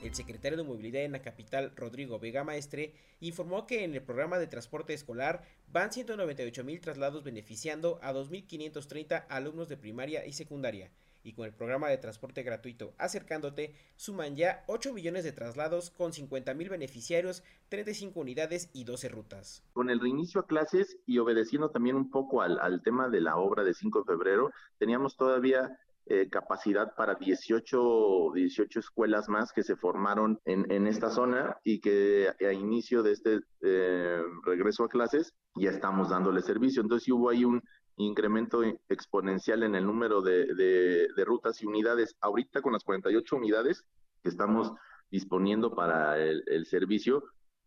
El 0.08 0.14
secretario 0.14 0.56
de 0.56 0.64
Movilidad 0.64 1.02
en 1.02 1.12
la 1.12 1.20
capital, 1.20 1.70
Rodrigo 1.76 2.18
Vega 2.18 2.42
Maestre, 2.42 2.94
informó 3.20 3.66
que 3.66 3.84
en 3.84 3.92
el 3.92 4.00
programa 4.00 4.38
de 4.38 4.46
transporte 4.46 4.94
escolar 4.94 5.42
van 5.70 5.92
198 5.92 6.64
mil 6.64 6.80
traslados 6.80 7.22
beneficiando 7.24 7.98
a 8.00 8.14
2.530 8.14 9.26
alumnos 9.28 9.68
de 9.68 9.76
primaria 9.76 10.24
y 10.24 10.32
secundaria 10.32 10.90
y 11.22 11.34
con 11.34 11.44
el 11.44 11.52
programa 11.52 11.88
de 11.88 11.98
transporte 11.98 12.42
gratuito 12.42 12.94
Acercándote 12.96 13.74
suman 13.96 14.34
ya 14.34 14.64
8 14.66 14.94
millones 14.94 15.24
de 15.24 15.32
traslados 15.32 15.90
con 15.90 16.14
50 16.14 16.54
mil 16.54 16.70
beneficiarios, 16.70 17.42
35 17.68 18.18
unidades 18.18 18.70
y 18.72 18.84
12 18.84 19.10
rutas. 19.10 19.62
Con 19.74 19.90
el 19.90 20.00
reinicio 20.00 20.40
a 20.40 20.46
clases 20.46 20.96
y 21.04 21.18
obedeciendo 21.18 21.68
también 21.68 21.96
un 21.96 22.10
poco 22.10 22.40
al, 22.40 22.58
al 22.60 22.82
tema 22.82 23.10
de 23.10 23.20
la 23.20 23.36
obra 23.36 23.62
de 23.62 23.74
5 23.74 23.98
de 23.98 24.04
febrero, 24.06 24.52
teníamos 24.78 25.18
todavía 25.18 25.78
eh, 26.10 26.28
capacidad 26.30 26.94
para 26.94 27.14
18, 27.16 28.32
18 28.34 28.80
escuelas 28.80 29.28
más 29.28 29.52
que 29.52 29.62
se 29.62 29.76
formaron 29.76 30.40
en, 30.44 30.70
en 30.70 30.86
esta 30.86 31.10
zona 31.10 31.58
y 31.64 31.80
que 31.80 32.28
a 32.40 32.52
inicio 32.52 33.02
de 33.02 33.12
este 33.12 33.40
eh, 33.60 34.22
regreso 34.44 34.84
a 34.84 34.88
clases 34.88 35.34
ya 35.54 35.70
estamos 35.70 36.08
dándole 36.08 36.40
servicio. 36.42 36.82
Entonces 36.82 37.08
hubo 37.10 37.28
ahí 37.30 37.44
un, 37.44 37.62
incremento 37.98 38.62
exponencial 38.88 39.64
en 39.64 39.74
el 39.74 39.84
número 39.84 40.22
de, 40.22 40.54
de, 40.54 41.24
rutas 41.24 41.60
y 41.62 41.66
unidades. 41.66 42.16
Ahorita 42.20 42.62
con 42.62 42.72
las 42.72 42.84
48 42.84 43.36
unidades 43.36 43.84
que 44.22 44.28
estamos 44.28 44.72
disponiendo 45.10 45.74
para 45.74 46.16
el, 46.18 46.42
el 46.46 46.66
servicio, 46.66 47.24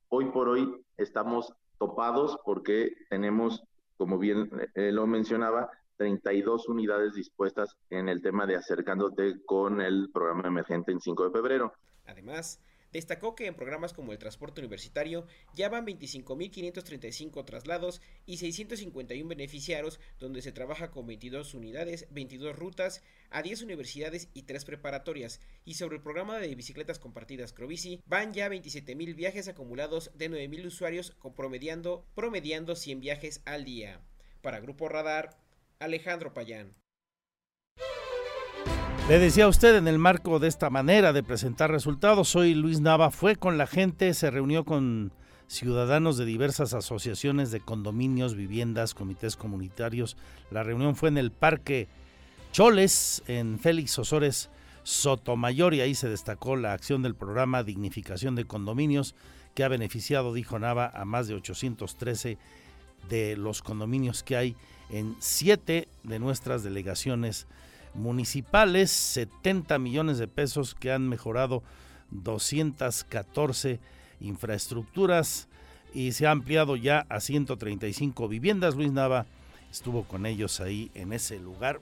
hoy 0.07 0.26
por 0.31 0.47
hoy 0.47 0.73
estamos 0.97 1.53
topados 1.77 2.38
porque 2.45 2.93
tenemos, 3.09 3.63
como 3.97 4.18
bien 4.18 4.49
eh, 4.76 4.91
lo 4.91 5.05
mencionaba, 5.05 5.69
32 6.02 6.68
unidades 6.68 7.14
dispuestas 7.14 7.78
en 7.91 8.10
el 8.10 8.23
tema 8.23 8.48
de 8.48 8.56
acercándote 8.56 9.44
con 9.45 9.82
el 9.82 10.10
programa 10.11 10.48
emergente 10.48 10.91
en 10.91 10.99
5 10.99 11.26
de 11.26 11.32
febrero. 11.32 11.73
Además, 12.07 12.60
Destacó 12.91 13.36
que 13.36 13.45
en 13.45 13.56
programas 13.56 13.94
como 13.94 14.11
el 14.11 14.18
transporte 14.18 14.60
universitario 14.60 15.26
ya 15.53 15.69
van 15.69 15.86
25.535 15.86 17.45
traslados 17.45 18.02
y 18.26 18.36
651 18.36 19.30
beneficiarios, 19.30 20.02
donde 20.19 20.41
se 20.41 20.52
trabaja 20.52 20.91
con 20.91 21.07
22 21.07 21.53
unidades, 21.53 22.07
22 22.11 22.53
rutas, 22.53 23.02
a 23.30 23.44
10 23.44 23.61
universidades 23.61 24.28
y 24.34 24.44
3 24.44 24.65
preparatorias. 24.65 25.40
Y 25.64 25.76
sobre 25.76 25.95
el 25.95 26.03
programa 26.03 26.40
de 26.40 26.53
bicicletas 26.53 26.99
compartidas 26.99 27.53
Crobici, 27.53 28.02
van 28.07 28.34
ya 28.34 28.49
27.000 28.49 29.15
viajes 29.15 29.48
acumulados 29.48 30.11
de 30.15 30.30
9.000 30.30 30.65
usuarios, 30.65 31.15
promediando, 31.34 32.03
promediando 32.14 32.76
100 32.76 32.99
viajes 32.99 33.41
al 33.45 33.64
día. 33.64 34.02
Para 34.41 34.60
Grupo 34.60 34.90
Radar, 34.90 35.38
Alejandro 35.81 36.33
Payán. 36.33 36.71
Le 39.09 39.19
decía 39.19 39.45
a 39.45 39.47
usted 39.47 39.75
en 39.75 39.87
el 39.87 39.97
marco 39.97 40.39
de 40.39 40.47
esta 40.47 40.69
manera 40.69 41.11
de 41.11 41.23
presentar 41.23 41.71
resultados, 41.71 42.29
soy 42.29 42.53
Luis 42.53 42.79
Nava, 42.79 43.09
fue 43.09 43.35
con 43.35 43.57
la 43.57 43.67
gente, 43.67 44.13
se 44.13 44.29
reunió 44.29 44.63
con 44.63 45.11
ciudadanos 45.47 46.17
de 46.17 46.25
diversas 46.25 46.73
asociaciones 46.73 47.51
de 47.51 47.59
condominios, 47.59 48.35
viviendas, 48.35 48.93
comités 48.93 49.35
comunitarios. 49.35 50.15
La 50.49 50.63
reunión 50.63 50.95
fue 50.95 51.09
en 51.09 51.17
el 51.17 51.31
Parque 51.31 51.89
Choles, 52.53 53.23
en 53.27 53.59
Félix 53.59 53.97
Osores 53.99 54.49
Sotomayor, 54.83 55.73
y 55.73 55.81
ahí 55.81 55.95
se 55.95 56.07
destacó 56.07 56.55
la 56.55 56.73
acción 56.73 57.01
del 57.01 57.15
programa 57.15 57.63
Dignificación 57.63 58.35
de 58.35 58.45
Condominios, 58.45 59.15
que 59.55 59.63
ha 59.63 59.67
beneficiado, 59.67 60.33
dijo 60.33 60.57
Nava, 60.57 60.91
a 60.93 61.03
más 61.03 61.27
de 61.27 61.33
813 61.33 62.37
de 63.09 63.35
los 63.35 63.61
condominios 63.61 64.23
que 64.23 64.37
hay 64.37 64.55
en 64.91 65.15
siete 65.19 65.88
de 66.03 66.19
nuestras 66.19 66.63
delegaciones 66.63 67.47
municipales, 67.93 68.91
70 68.91 69.80
millones 69.80 70.18
de 70.18 70.27
pesos 70.27 70.76
que 70.76 70.91
han 70.91 71.07
mejorado 71.09 71.63
214 72.11 73.80
infraestructuras 74.19 75.47
y 75.93 76.11
se 76.11 76.27
ha 76.27 76.31
ampliado 76.31 76.76
ya 76.76 77.05
a 77.09 77.19
135 77.19 78.27
viviendas. 78.27 78.76
Luis 78.76 78.91
Nava 78.91 79.26
estuvo 79.72 80.03
con 80.03 80.26
ellos 80.26 80.59
ahí 80.59 80.91
en 80.93 81.13
ese 81.13 81.39
lugar, 81.39 81.81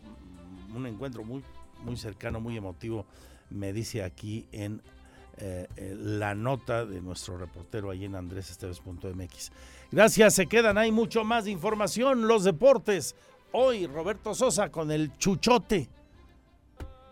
un 0.75 0.85
encuentro 0.85 1.23
muy, 1.23 1.43
muy 1.83 1.97
cercano, 1.97 2.39
muy 2.39 2.57
emotivo, 2.57 3.05
me 3.49 3.73
dice 3.73 4.03
aquí 4.03 4.45
en 4.51 4.81
eh, 5.41 5.67
eh, 5.77 5.95
la 5.97 6.35
nota 6.35 6.85
de 6.85 6.99
nuestro 6.99 7.37
reportero 7.37 7.89
ahí 7.91 8.03
en 8.03 8.15
andresesteves.mx. 8.15 9.51
Gracias, 9.89 10.33
se 10.33 10.47
quedan, 10.47 10.77
hay 10.77 10.91
mucho 10.91 11.23
más 11.23 11.47
información, 11.47 12.27
los 12.27 12.43
deportes. 12.43 13.15
Hoy 13.53 13.87
Roberto 13.87 14.35
Sosa 14.35 14.69
con 14.69 14.91
el 14.91 15.15
chuchote 15.17 15.89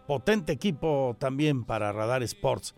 potente 0.06 0.52
equipo 0.52 1.16
también 1.18 1.64
para 1.64 1.94
Radar 1.94 2.22
Sports. 2.24 2.76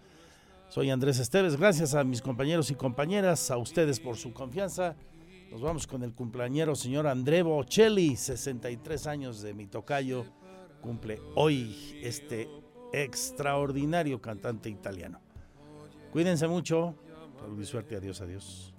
Soy 0.70 0.92
Andrés 0.92 1.18
Esteves, 1.18 1.58
gracias 1.58 1.96
a 1.96 2.04
mis 2.04 2.22
compañeros 2.22 2.70
y 2.70 2.76
compañeras, 2.76 3.50
a 3.50 3.58
ustedes 3.58 4.00
por 4.00 4.18
su 4.18 4.34
confianza. 4.34 4.96
Nos 5.50 5.62
vamos 5.62 5.88
con 5.88 6.04
el 6.04 6.14
cumpleañero 6.14 6.76
señor 6.76 7.08
André 7.08 7.42
Bocelli, 7.42 8.16
63 8.16 9.08
años 9.08 9.42
de 9.42 9.56
mi 9.56 9.66
tocayo, 9.66 10.26
cumple 10.80 11.20
hoy 11.34 12.00
este 12.04 12.48
extraordinario 12.94 14.22
cantante 14.22 14.70
italiano. 14.70 15.20
Cuídense 16.12 16.48
mucho, 16.48 16.96
salud 17.40 17.62
y 17.62 17.66
suerte, 17.66 17.96
adiós, 17.96 18.22
adiós. 18.22 18.74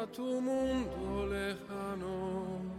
a 0.00 0.06
tu 0.06 0.40
mundo 0.40 1.26
lejano 1.26 2.77